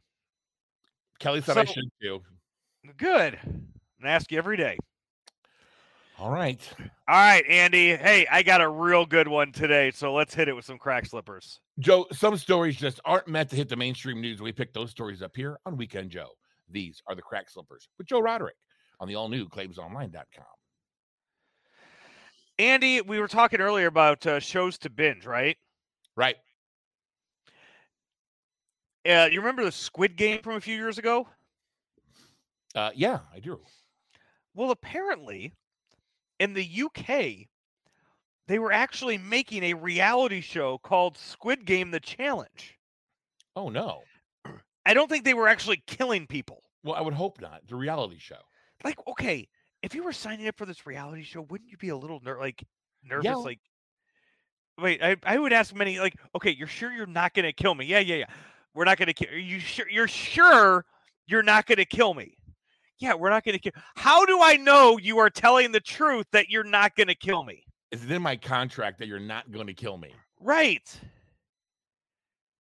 Kelly 1.19 1.41
said 1.41 1.57
I 1.57 1.65
So- 1.65 1.73
should 1.73 1.91
do. 2.01 2.21
good. 2.97 3.39
And 3.43 4.07
ask 4.09 4.31
you 4.31 4.37
every 4.37 4.57
day. 4.57 4.77
All 6.19 6.29
right. 6.29 6.59
All 6.79 7.15
right, 7.15 7.43
Andy. 7.47 7.95
Hey, 7.95 8.27
I 8.29 8.43
got 8.43 8.61
a 8.61 8.69
real 8.69 9.05
good 9.05 9.27
one 9.27 9.51
today, 9.51 9.91
so 9.91 10.13
let's 10.13 10.33
hit 10.33 10.47
it 10.47 10.53
with 10.53 10.63
some 10.65 10.77
crack 10.77 11.05
slippers. 11.05 11.59
Joe, 11.79 12.05
some 12.11 12.37
stories 12.37 12.75
just 12.75 12.99
aren't 13.03 13.27
meant 13.27 13.49
to 13.49 13.55
hit 13.55 13.67
the 13.69 13.75
mainstream 13.75 14.21
news. 14.21 14.41
We 14.41 14.51
pick 14.51 14.73
those 14.73 14.91
stories 14.91 15.21
up 15.21 15.35
here 15.35 15.57
on 15.65 15.75
Weekend 15.75 16.11
Joe. 16.11 16.29
These 16.69 17.01
are 17.07 17.15
the 17.15 17.21
crack 17.21 17.49
slippers 17.49 17.87
with 17.97 18.07
Joe 18.07 18.19
Roderick 18.19 18.55
on 18.99 19.07
the 19.07 19.15
all 19.15 19.29
new 19.29 19.47
claibsonline.com. 19.47 20.45
Andy, 22.59 23.01
we 23.01 23.19
were 23.19 23.27
talking 23.27 23.59
earlier 23.61 23.87
about 23.87 24.25
uh, 24.27 24.39
shows 24.39 24.77
to 24.79 24.89
binge, 24.89 25.25
right? 25.25 25.57
Right. 26.15 26.35
Uh, 29.07 29.27
you 29.31 29.39
remember 29.39 29.65
the 29.65 29.71
Squid 29.71 30.15
Game 30.15 30.41
from 30.41 30.55
a 30.55 30.61
few 30.61 30.75
years 30.75 30.97
ago? 30.97 31.27
Uh, 32.75 32.91
yeah, 32.95 33.19
I 33.33 33.39
do. 33.39 33.59
Well, 34.55 34.71
apparently, 34.71 35.53
in 36.39 36.53
the 36.53 36.83
UK, 36.85 37.47
they 38.47 38.59
were 38.59 38.71
actually 38.71 39.17
making 39.17 39.63
a 39.63 39.73
reality 39.73 40.41
show 40.41 40.77
called 40.77 41.17
Squid 41.17 41.65
Game: 41.65 41.91
The 41.91 41.99
Challenge. 41.99 42.77
Oh 43.55 43.69
no. 43.69 44.03
I 44.85 44.93
don't 44.93 45.09
think 45.09 45.25
they 45.25 45.33
were 45.33 45.47
actually 45.47 45.83
killing 45.87 46.27
people. 46.27 46.61
Well, 46.83 46.95
I 46.95 47.01
would 47.01 47.13
hope 47.13 47.39
not. 47.39 47.61
The 47.67 47.75
reality 47.75 48.17
show. 48.19 48.39
Like, 48.83 48.99
okay, 49.07 49.47
if 49.81 49.95
you 49.95 50.03
were 50.03 50.13
signing 50.13 50.47
up 50.47 50.57
for 50.57 50.65
this 50.65 50.85
reality 50.85 51.23
show, 51.23 51.41
wouldn't 51.41 51.69
you 51.69 51.77
be 51.77 51.89
a 51.89 51.95
little 51.95 52.19
ner- 52.23 52.39
like 52.39 52.63
nervous? 53.03 53.37
Like, 53.37 53.59
wait, 54.77 55.01
I, 55.01 55.15
I 55.23 55.37
would 55.37 55.53
ask 55.53 55.73
many 55.73 55.99
like, 55.99 56.15
okay, 56.35 56.51
you're 56.51 56.67
sure 56.67 56.91
you're 56.91 57.05
not 57.05 57.33
going 57.33 57.45
to 57.45 57.53
kill 57.53 57.75
me? 57.75 57.85
Yeah, 57.85 57.99
yeah, 57.99 58.15
yeah. 58.15 58.25
We're 58.73 58.85
not 58.85 58.97
going 58.97 59.07
to 59.07 59.13
kill. 59.13 59.29
Are 59.29 59.37
you 59.37 59.59
sure? 59.59 59.89
You're 59.89 60.07
sure 60.07 60.85
you're 61.27 61.43
not 61.43 61.65
going 61.65 61.77
to 61.77 61.85
kill 61.85 62.13
me? 62.13 62.35
Yeah, 62.99 63.13
we're 63.15 63.29
not 63.29 63.43
going 63.43 63.53
to 63.53 63.59
kill. 63.59 63.81
How 63.95 64.25
do 64.25 64.39
I 64.41 64.57
know 64.57 64.97
you 64.97 65.17
are 65.19 65.29
telling 65.29 65.71
the 65.71 65.79
truth 65.79 66.25
that 66.31 66.49
you're 66.49 66.63
not 66.63 66.95
going 66.95 67.07
to 67.07 67.15
kill 67.15 67.43
me? 67.43 67.63
Is 67.91 68.03
it 68.03 68.11
in 68.11 68.21
my 68.21 68.35
contract 68.35 68.99
that 68.99 69.07
you're 69.07 69.19
not 69.19 69.51
going 69.51 69.67
to 69.67 69.73
kill 69.73 69.97
me? 69.97 70.09
Right. 70.39 70.99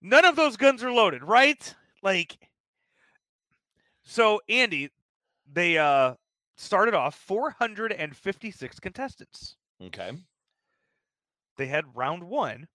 None 0.03 0.25
of 0.25 0.37
those 0.37 0.57
guns 0.57 0.83
are 0.83 0.93
loaded, 0.93 1.23
right? 1.23 1.75
Like 2.03 2.39
so 4.03 4.41
Andy, 4.49 4.91
they 5.51 5.79
uh 5.79 6.15
started 6.57 6.95
off 6.95 7.15
456 7.15 8.81
contestants. 8.81 9.57
Okay. 9.81 10.13
They 11.57 11.67
had 11.67 11.97
round 11.97 12.25
1 12.25 12.67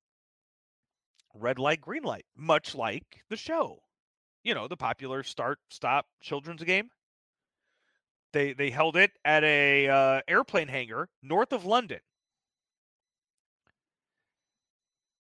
red 1.34 1.60
light 1.60 1.82
green 1.82 2.04
light, 2.04 2.26
much 2.36 2.76
like 2.76 3.24
the 3.30 3.38
show. 3.38 3.82
You 4.44 4.54
know, 4.54 4.68
the 4.68 4.78
popular 4.78 5.24
start 5.24 5.60
stop 5.70 6.06
children's 6.22 6.64
game. 6.64 6.90
They 8.34 8.54
they 8.54 8.70
held 8.70 8.96
it 8.96 9.12
at 9.26 9.44
a 9.44 9.88
uh, 9.88 10.22
airplane 10.28 10.68
hangar 10.68 11.10
north 11.22 11.52
of 11.54 11.66
London. 11.66 12.00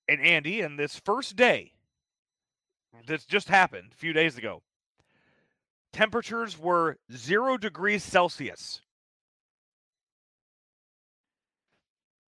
And 0.09 0.21
Andy, 0.21 0.61
in 0.61 0.77
this 0.77 0.97
first 0.97 1.35
day, 1.35 1.73
this 3.05 3.25
just 3.25 3.49
happened 3.49 3.91
a 3.93 3.95
few 3.95 4.13
days 4.13 4.37
ago. 4.37 4.61
Temperatures 5.93 6.57
were 6.57 6.97
zero 7.11 7.57
degrees 7.57 8.03
Celsius. 8.03 8.81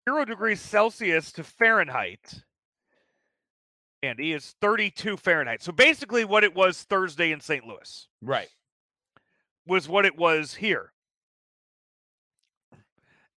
Zero 0.09 0.25
degrees 0.25 0.61
Celsius 0.61 1.33
to 1.33 1.45
Fahrenheit. 1.45 2.43
And 4.03 4.19
he 4.19 4.33
is 4.33 4.57
32 4.61 5.17
Fahrenheit. 5.17 5.63
So 5.63 5.71
basically, 5.71 6.25
what 6.25 6.43
it 6.43 6.55
was 6.55 6.83
Thursday 6.83 7.31
in 7.31 7.41
St. 7.41 7.65
Louis. 7.65 8.09
Right. 8.21 8.49
Was 9.67 9.89
what 9.89 10.05
it 10.05 10.17
was 10.17 10.55
here. 10.55 10.93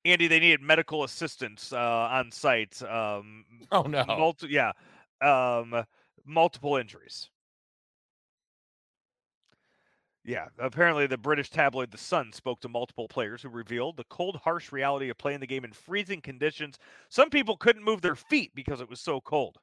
Andy, 0.06 0.28
they 0.28 0.40
needed 0.40 0.62
medical 0.62 1.04
assistance 1.04 1.74
uh, 1.74 1.78
on 1.78 2.32
site. 2.32 2.82
Um, 2.84 3.46
oh 3.72 3.84
no! 3.84 4.04
Multi- 4.06 4.50
yeah, 4.50 4.72
um, 5.22 5.84
multiple 6.26 6.76
injuries. 6.78 7.30
Yeah, 10.26 10.50
apparently 10.58 11.08
the 11.08 11.18
British 11.18 11.50
tabloid 11.52 11.92
The 11.92 11.98
Sun 11.98 12.34
spoke 12.34 12.60
to 12.62 12.68
multiple 12.68 13.08
players 13.08 13.44
who 13.44 13.48
revealed 13.50 13.96
the 13.96 14.04
cold, 14.04 14.36
harsh 14.44 14.72
reality 14.74 15.08
of 15.10 15.18
playing 15.18 15.40
the 15.40 15.48
game 15.48 15.64
in 15.64 15.72
freezing 15.72 16.20
conditions. 16.22 16.78
Some 17.08 17.30
people 17.30 17.56
couldn't 17.56 17.84
move 17.86 18.02
their 18.02 18.16
feet 18.18 18.54
because 18.54 18.82
it 18.82 18.90
was 18.90 19.00
so 19.00 19.22
cold. 19.22 19.60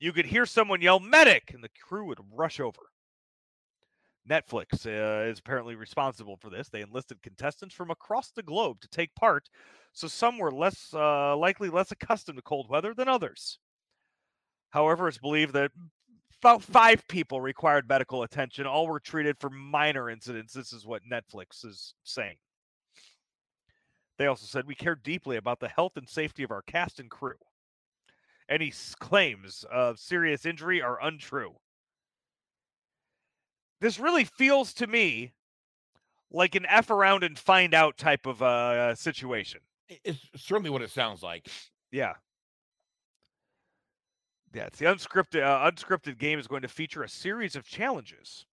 You 0.00 0.12
could 0.12 0.26
hear 0.26 0.44
someone 0.44 0.80
yell 0.80 0.98
"medic," 0.98 1.52
and 1.54 1.62
the 1.62 1.68
crew 1.68 2.04
would 2.06 2.18
rush 2.32 2.58
over. 2.58 2.90
Netflix 4.28 4.84
uh, 4.86 5.28
is 5.28 5.38
apparently 5.38 5.74
responsible 5.74 6.36
for 6.36 6.50
this. 6.50 6.68
They 6.68 6.82
enlisted 6.82 7.22
contestants 7.22 7.74
from 7.74 7.90
across 7.90 8.30
the 8.30 8.42
globe 8.42 8.80
to 8.82 8.88
take 8.88 9.14
part, 9.14 9.48
so 9.92 10.06
some 10.06 10.38
were 10.38 10.52
less 10.52 10.92
uh, 10.92 11.36
likely 11.36 11.70
less 11.70 11.90
accustomed 11.90 12.36
to 12.38 12.42
cold 12.42 12.68
weather 12.68 12.92
than 12.94 13.08
others. 13.08 13.58
However, 14.70 15.08
it's 15.08 15.18
believed 15.18 15.54
that 15.54 15.70
about 16.42 16.62
five 16.62 17.06
people 17.08 17.40
required 17.40 17.88
medical 17.88 18.22
attention. 18.22 18.66
All 18.66 18.86
were 18.86 19.00
treated 19.00 19.38
for 19.38 19.50
minor 19.50 20.08
incidents. 20.08 20.52
This 20.52 20.72
is 20.72 20.86
what 20.86 21.02
Netflix 21.10 21.64
is 21.64 21.94
saying. 22.04 22.36
They 24.18 24.26
also 24.26 24.46
said 24.46 24.66
we 24.66 24.74
care 24.74 24.96
deeply 24.96 25.36
about 25.36 25.60
the 25.60 25.68
health 25.68 25.96
and 25.96 26.08
safety 26.08 26.42
of 26.42 26.50
our 26.50 26.62
cast 26.62 27.00
and 27.00 27.10
crew. 27.10 27.36
Any 28.48 28.72
claims 28.98 29.64
of 29.70 29.98
serious 29.98 30.46
injury 30.46 30.82
are 30.82 31.02
untrue. 31.02 31.54
This 33.80 34.00
really 34.00 34.24
feels 34.24 34.72
to 34.74 34.86
me 34.86 35.32
like 36.30 36.54
an 36.54 36.66
F 36.66 36.90
around 36.90 37.24
and 37.24 37.38
find 37.38 37.74
out 37.74 37.96
type 37.96 38.26
of 38.26 38.42
uh, 38.42 38.94
situation. 38.94 39.60
It's 40.04 40.18
certainly 40.36 40.70
what 40.70 40.82
it 40.82 40.90
sounds 40.90 41.22
like. 41.22 41.46
Yeah. 41.90 42.14
Yeah, 44.54 44.64
it's 44.66 44.78
the 44.78 44.86
unscripted 44.86 45.42
uh, 45.42 45.70
unscripted 45.70 46.18
game 46.18 46.38
is 46.38 46.46
going 46.46 46.62
to 46.62 46.68
feature 46.68 47.02
a 47.02 47.08
series 47.08 47.54
of 47.54 47.64
challenges 47.66 48.46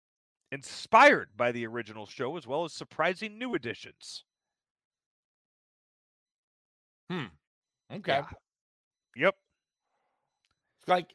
inspired 0.52 1.30
by 1.38 1.52
the 1.52 1.66
original 1.68 2.06
show 2.06 2.36
as 2.38 2.48
well 2.48 2.64
as 2.66 2.74
surprising 2.74 3.38
new 3.38 3.54
additions. 3.56 4.24
Hmm. 7.10 7.26
Okay. 7.92 8.14
Yeah. 8.14 8.26
Yep. 9.16 9.36
It's 10.82 10.90
like 10.90 11.14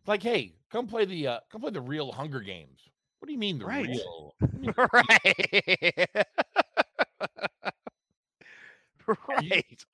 it's 0.00 0.08
like, 0.08 0.22
hey, 0.22 0.54
come 0.70 0.86
play 0.86 1.04
the 1.04 1.26
uh 1.26 1.40
come 1.50 1.60
play 1.60 1.70
the 1.70 1.80
real 1.80 2.10
Hunger 2.12 2.40
Games. 2.40 2.80
What 3.20 3.26
do 3.26 3.32
you 3.32 3.38
mean 3.38 3.58
the 3.58 3.66
Right. 3.66 3.86
real? 3.86 4.34
right. 4.92 6.08
right. 9.28 9.84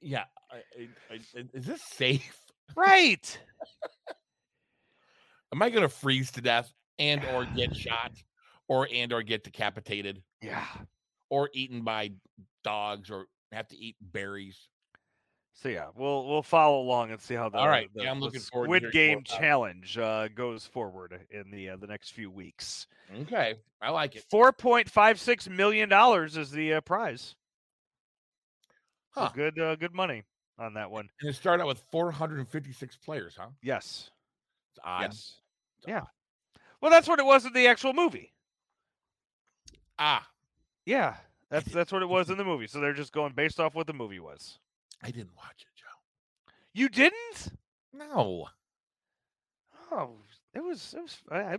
Yeah. 0.00 0.24
I, 0.50 0.56
I, 0.56 0.88
I, 1.10 1.44
is 1.52 1.64
this 1.64 1.82
safe? 1.82 2.43
Right. 2.76 3.38
Am 5.52 5.62
I 5.62 5.70
gonna 5.70 5.88
freeze 5.88 6.30
to 6.32 6.40
death 6.40 6.72
and 6.98 7.24
or 7.24 7.44
get 7.44 7.74
shot 7.76 8.12
or 8.68 8.88
and 8.92 9.12
or 9.12 9.22
get 9.22 9.44
decapitated 9.44 10.22
Yeah. 10.40 10.66
or 11.30 11.50
eaten 11.52 11.82
by 11.82 12.12
dogs 12.62 13.10
or 13.10 13.26
have 13.52 13.68
to 13.68 13.76
eat 13.76 13.96
berries? 14.00 14.68
So 15.52 15.68
yeah, 15.68 15.86
we'll 15.94 16.26
we'll 16.26 16.42
follow 16.42 16.80
along 16.80 17.12
and 17.12 17.20
see 17.20 17.34
how 17.34 17.48
the, 17.48 17.58
All 17.58 17.68
right. 17.68 17.88
the, 17.94 18.02
Yeah, 18.02 18.10
I'm 18.10 18.18
looking 18.18 18.40
forward 18.40 18.80
to 18.80 18.88
Squid 18.88 18.92
hearing 18.92 19.18
Game 19.18 19.24
challenge 19.24 19.96
uh, 19.96 20.26
goes 20.26 20.66
forward 20.66 21.26
in 21.30 21.48
the 21.52 21.70
uh, 21.70 21.76
the 21.76 21.86
next 21.86 22.10
few 22.10 22.28
weeks. 22.28 22.88
Okay. 23.20 23.54
I 23.80 23.90
like 23.90 24.16
it. 24.16 24.24
Four 24.28 24.52
point 24.52 24.90
five 24.90 25.20
six 25.20 25.48
million 25.48 25.88
dollars 25.88 26.36
is 26.36 26.50
the 26.50 26.74
uh, 26.74 26.80
prize. 26.80 27.36
So 29.14 29.28
good 29.32 29.56
uh, 29.60 29.76
good 29.76 29.94
money 29.94 30.24
on 30.58 30.74
that 30.74 30.90
one. 30.90 31.08
And 31.20 31.30
it 31.30 31.34
started 31.34 31.62
out 31.62 31.68
with 31.68 31.82
456 31.90 32.96
players, 32.98 33.36
huh? 33.38 33.48
Yes. 33.62 34.10
It's 34.72 34.80
odd. 34.84 35.02
Yes. 35.02 35.34
Yeah. 35.86 36.02
Well, 36.80 36.90
that's 36.90 37.08
what 37.08 37.18
it 37.18 37.26
was 37.26 37.46
in 37.46 37.52
the 37.52 37.66
actual 37.66 37.92
movie. 37.92 38.32
Ah, 39.98 40.26
Yeah. 40.86 41.16
That's 41.50 41.70
that's 41.70 41.92
what 41.92 42.02
it 42.02 42.08
was 42.08 42.30
in 42.30 42.38
the 42.38 42.44
movie. 42.44 42.66
So 42.66 42.80
they're 42.80 42.92
just 42.94 43.12
going 43.12 43.32
based 43.32 43.60
off 43.60 43.74
what 43.76 43.86
the 43.86 43.92
movie 43.92 44.18
was. 44.18 44.58
I 45.04 45.10
didn't 45.12 45.36
watch 45.36 45.60
it, 45.60 45.68
Joe. 45.76 46.52
You 46.72 46.88
didn't? 46.88 47.52
No. 47.92 48.48
Oh, 49.92 50.16
it 50.52 50.64
was. 50.64 50.94
It 50.96 51.00
was. 51.00 51.22
I, 51.30 51.36
I 51.54 51.58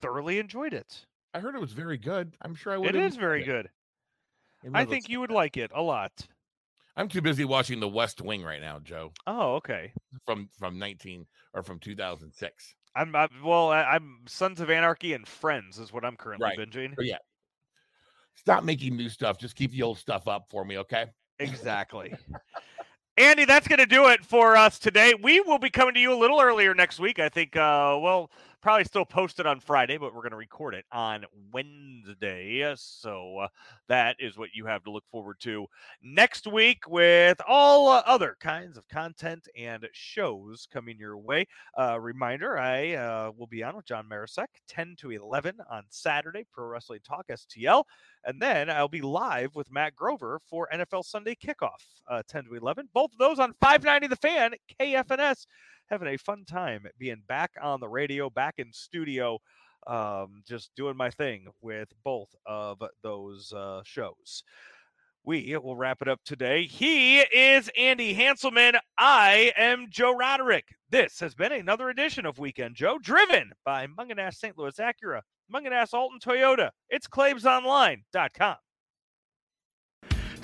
thoroughly 0.00 0.38
enjoyed 0.38 0.72
it. 0.74 1.06
I 1.34 1.40
heard 1.40 1.56
it 1.56 1.60
was 1.60 1.72
very 1.72 1.98
good. 1.98 2.36
I'm 2.42 2.54
sure 2.54 2.72
I 2.72 2.76
would. 2.76 2.94
It 2.94 2.96
is 2.96 3.16
very 3.16 3.42
good. 3.42 3.68
I 4.72 4.84
think 4.84 5.08
you 5.08 5.18
would 5.20 5.30
like 5.32 5.56
it 5.56 5.70
a 5.74 5.82
lot. 5.82 6.12
I'm 6.96 7.08
too 7.08 7.20
busy 7.20 7.44
watching 7.44 7.80
The 7.80 7.88
West 7.88 8.22
Wing 8.22 8.42
right 8.42 8.60
now, 8.60 8.78
Joe. 8.78 9.12
Oh, 9.26 9.56
okay. 9.56 9.92
From 10.24 10.48
from 10.58 10.78
19 10.78 11.26
or 11.54 11.62
from 11.62 11.78
2006. 11.78 12.74
I'm, 12.94 13.14
i 13.14 13.28
well. 13.44 13.70
I, 13.70 13.82
I'm 13.82 14.20
Sons 14.26 14.60
of 14.60 14.70
Anarchy 14.70 15.12
and 15.12 15.28
Friends 15.28 15.78
is 15.78 15.92
what 15.92 16.04
I'm 16.04 16.16
currently 16.16 16.44
Right. 16.44 16.58
binging. 16.58 16.96
But 16.96 17.04
yeah. 17.04 17.18
Stop 18.34 18.64
making 18.64 18.96
new 18.96 19.08
stuff. 19.08 19.38
Just 19.38 19.56
keep 19.56 19.72
the 19.72 19.82
old 19.82 19.98
stuff 19.98 20.28
up 20.28 20.46
for 20.50 20.64
me, 20.64 20.78
okay? 20.78 21.06
Exactly. 21.38 22.14
Andy, 23.18 23.46
that's 23.46 23.66
going 23.66 23.78
to 23.78 23.86
do 23.86 24.08
it 24.08 24.24
for 24.24 24.56
us 24.56 24.78
today. 24.78 25.14
We 25.20 25.40
will 25.40 25.58
be 25.58 25.70
coming 25.70 25.94
to 25.94 26.00
you 26.00 26.12
a 26.12 26.18
little 26.18 26.40
earlier 26.40 26.74
next 26.74 27.00
week. 27.00 27.18
I 27.18 27.30
think, 27.30 27.56
uh, 27.56 27.98
well, 28.00 28.30
probably 28.66 28.82
still 28.82 29.04
posted 29.04 29.46
on 29.46 29.60
Friday, 29.60 29.96
but 29.96 30.12
we're 30.12 30.22
going 30.22 30.32
to 30.32 30.36
record 30.36 30.74
it 30.74 30.84
on 30.90 31.24
Wednesday. 31.52 32.74
So 32.74 33.38
uh, 33.42 33.48
that 33.86 34.16
is 34.18 34.36
what 34.36 34.48
you 34.54 34.66
have 34.66 34.82
to 34.82 34.90
look 34.90 35.04
forward 35.08 35.36
to 35.42 35.68
next 36.02 36.48
week 36.48 36.80
with 36.88 37.40
all 37.46 37.88
uh, 37.88 38.02
other 38.06 38.36
kinds 38.40 38.76
of 38.76 38.88
content 38.88 39.46
and 39.56 39.86
shows 39.92 40.66
coming 40.72 40.98
your 40.98 41.16
way. 41.16 41.46
Uh, 41.78 42.00
reminder 42.00 42.58
I 42.58 42.94
uh, 42.94 43.30
will 43.36 43.46
be 43.46 43.62
on 43.62 43.76
with 43.76 43.86
John 43.86 44.08
Marisek 44.10 44.48
10 44.66 44.96
to 44.98 45.12
11 45.12 45.58
on 45.70 45.84
Saturday, 45.90 46.44
Pro 46.52 46.66
Wrestling 46.66 46.98
Talk 47.06 47.28
STL. 47.28 47.84
And 48.24 48.42
then 48.42 48.68
I'll 48.68 48.88
be 48.88 49.00
live 49.00 49.54
with 49.54 49.70
Matt 49.70 49.94
Grover 49.94 50.40
for 50.50 50.68
NFL 50.74 51.04
Sunday 51.04 51.36
Kickoff, 51.36 51.70
uh, 52.10 52.24
10 52.26 52.46
to 52.46 52.54
11. 52.54 52.88
Both 52.92 53.12
of 53.12 53.18
those 53.18 53.38
on 53.38 53.54
590 53.60 54.08
The 54.08 54.16
Fan, 54.16 54.54
KFNS. 54.80 55.46
Having 55.88 56.08
a 56.08 56.16
fun 56.18 56.44
time 56.44 56.86
being 56.98 57.22
back 57.28 57.52
on 57.62 57.80
the 57.80 57.88
radio, 57.88 58.28
back 58.28 58.54
in 58.58 58.72
studio, 58.72 59.38
um, 59.86 60.42
just 60.46 60.70
doing 60.76 60.96
my 60.96 61.10
thing 61.10 61.46
with 61.60 61.88
both 62.04 62.34
of 62.44 62.82
those 63.02 63.52
uh, 63.52 63.82
shows. 63.84 64.42
We 65.24 65.56
will 65.56 65.76
wrap 65.76 66.02
it 66.02 66.08
up 66.08 66.20
today. 66.24 66.66
He 66.66 67.18
is 67.18 67.68
Andy 67.76 68.14
Hanselman. 68.14 68.78
I 68.96 69.52
am 69.56 69.86
Joe 69.90 70.16
Roderick. 70.16 70.68
This 70.88 71.18
has 71.18 71.34
been 71.34 71.50
another 71.50 71.88
edition 71.88 72.26
of 72.26 72.38
Weekend 72.38 72.76
Joe, 72.76 72.98
driven 73.02 73.50
by 73.64 73.88
Mungenast 73.88 74.34
St. 74.34 74.56
Louis 74.56 74.76
Acura. 74.76 75.22
Mungenast 75.52 75.94
Alton 75.94 76.20
Toyota. 76.20 76.70
It's 76.90 77.08
ClaibsOnline.com. 77.08 78.56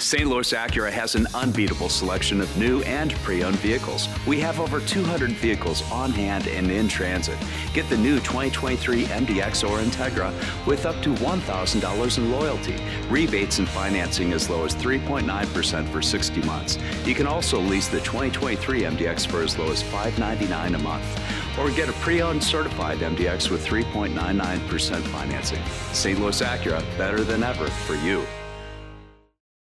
St. 0.02 0.26
Louis 0.26 0.52
Acura 0.52 0.90
has 0.90 1.14
an 1.14 1.28
unbeatable 1.32 1.88
selection 1.88 2.40
of 2.40 2.54
new 2.58 2.82
and 2.82 3.14
pre-owned 3.22 3.56
vehicles. 3.60 4.08
We 4.26 4.40
have 4.40 4.58
over 4.58 4.80
200 4.80 5.30
vehicles 5.30 5.88
on 5.92 6.10
hand 6.10 6.48
and 6.48 6.68
in 6.72 6.88
transit. 6.88 7.38
Get 7.72 7.88
the 7.88 7.96
new 7.96 8.16
2023 8.16 9.04
MDX 9.04 9.62
or 9.62 9.78
Integra 9.78 10.34
with 10.66 10.86
up 10.86 11.00
to 11.02 11.14
$1,000 11.14 12.18
in 12.18 12.32
loyalty. 12.32 12.76
Rebates 13.08 13.60
and 13.60 13.68
financing 13.68 14.32
as 14.32 14.50
low 14.50 14.64
as 14.64 14.74
3.9% 14.74 15.88
for 15.88 16.02
60 16.02 16.42
months. 16.42 16.78
You 17.06 17.14
can 17.14 17.28
also 17.28 17.60
lease 17.60 17.86
the 17.86 18.00
2023 18.00 18.82
MDX 18.82 19.24
for 19.24 19.42
as 19.42 19.56
low 19.56 19.70
as 19.70 19.82
599 19.84 20.74
a 20.74 20.78
month. 20.78 21.20
Or 21.60 21.70
get 21.70 21.88
a 21.88 21.92
pre-owned 21.92 22.42
certified 22.42 22.98
MDX 22.98 23.50
with 23.50 23.64
3.99% 23.64 25.00
financing. 25.00 25.62
St. 25.92 26.18
Louis 26.18 26.42
Acura, 26.42 26.82
better 26.98 27.22
than 27.22 27.44
ever 27.44 27.68
for 27.68 27.94
you. 27.94 28.26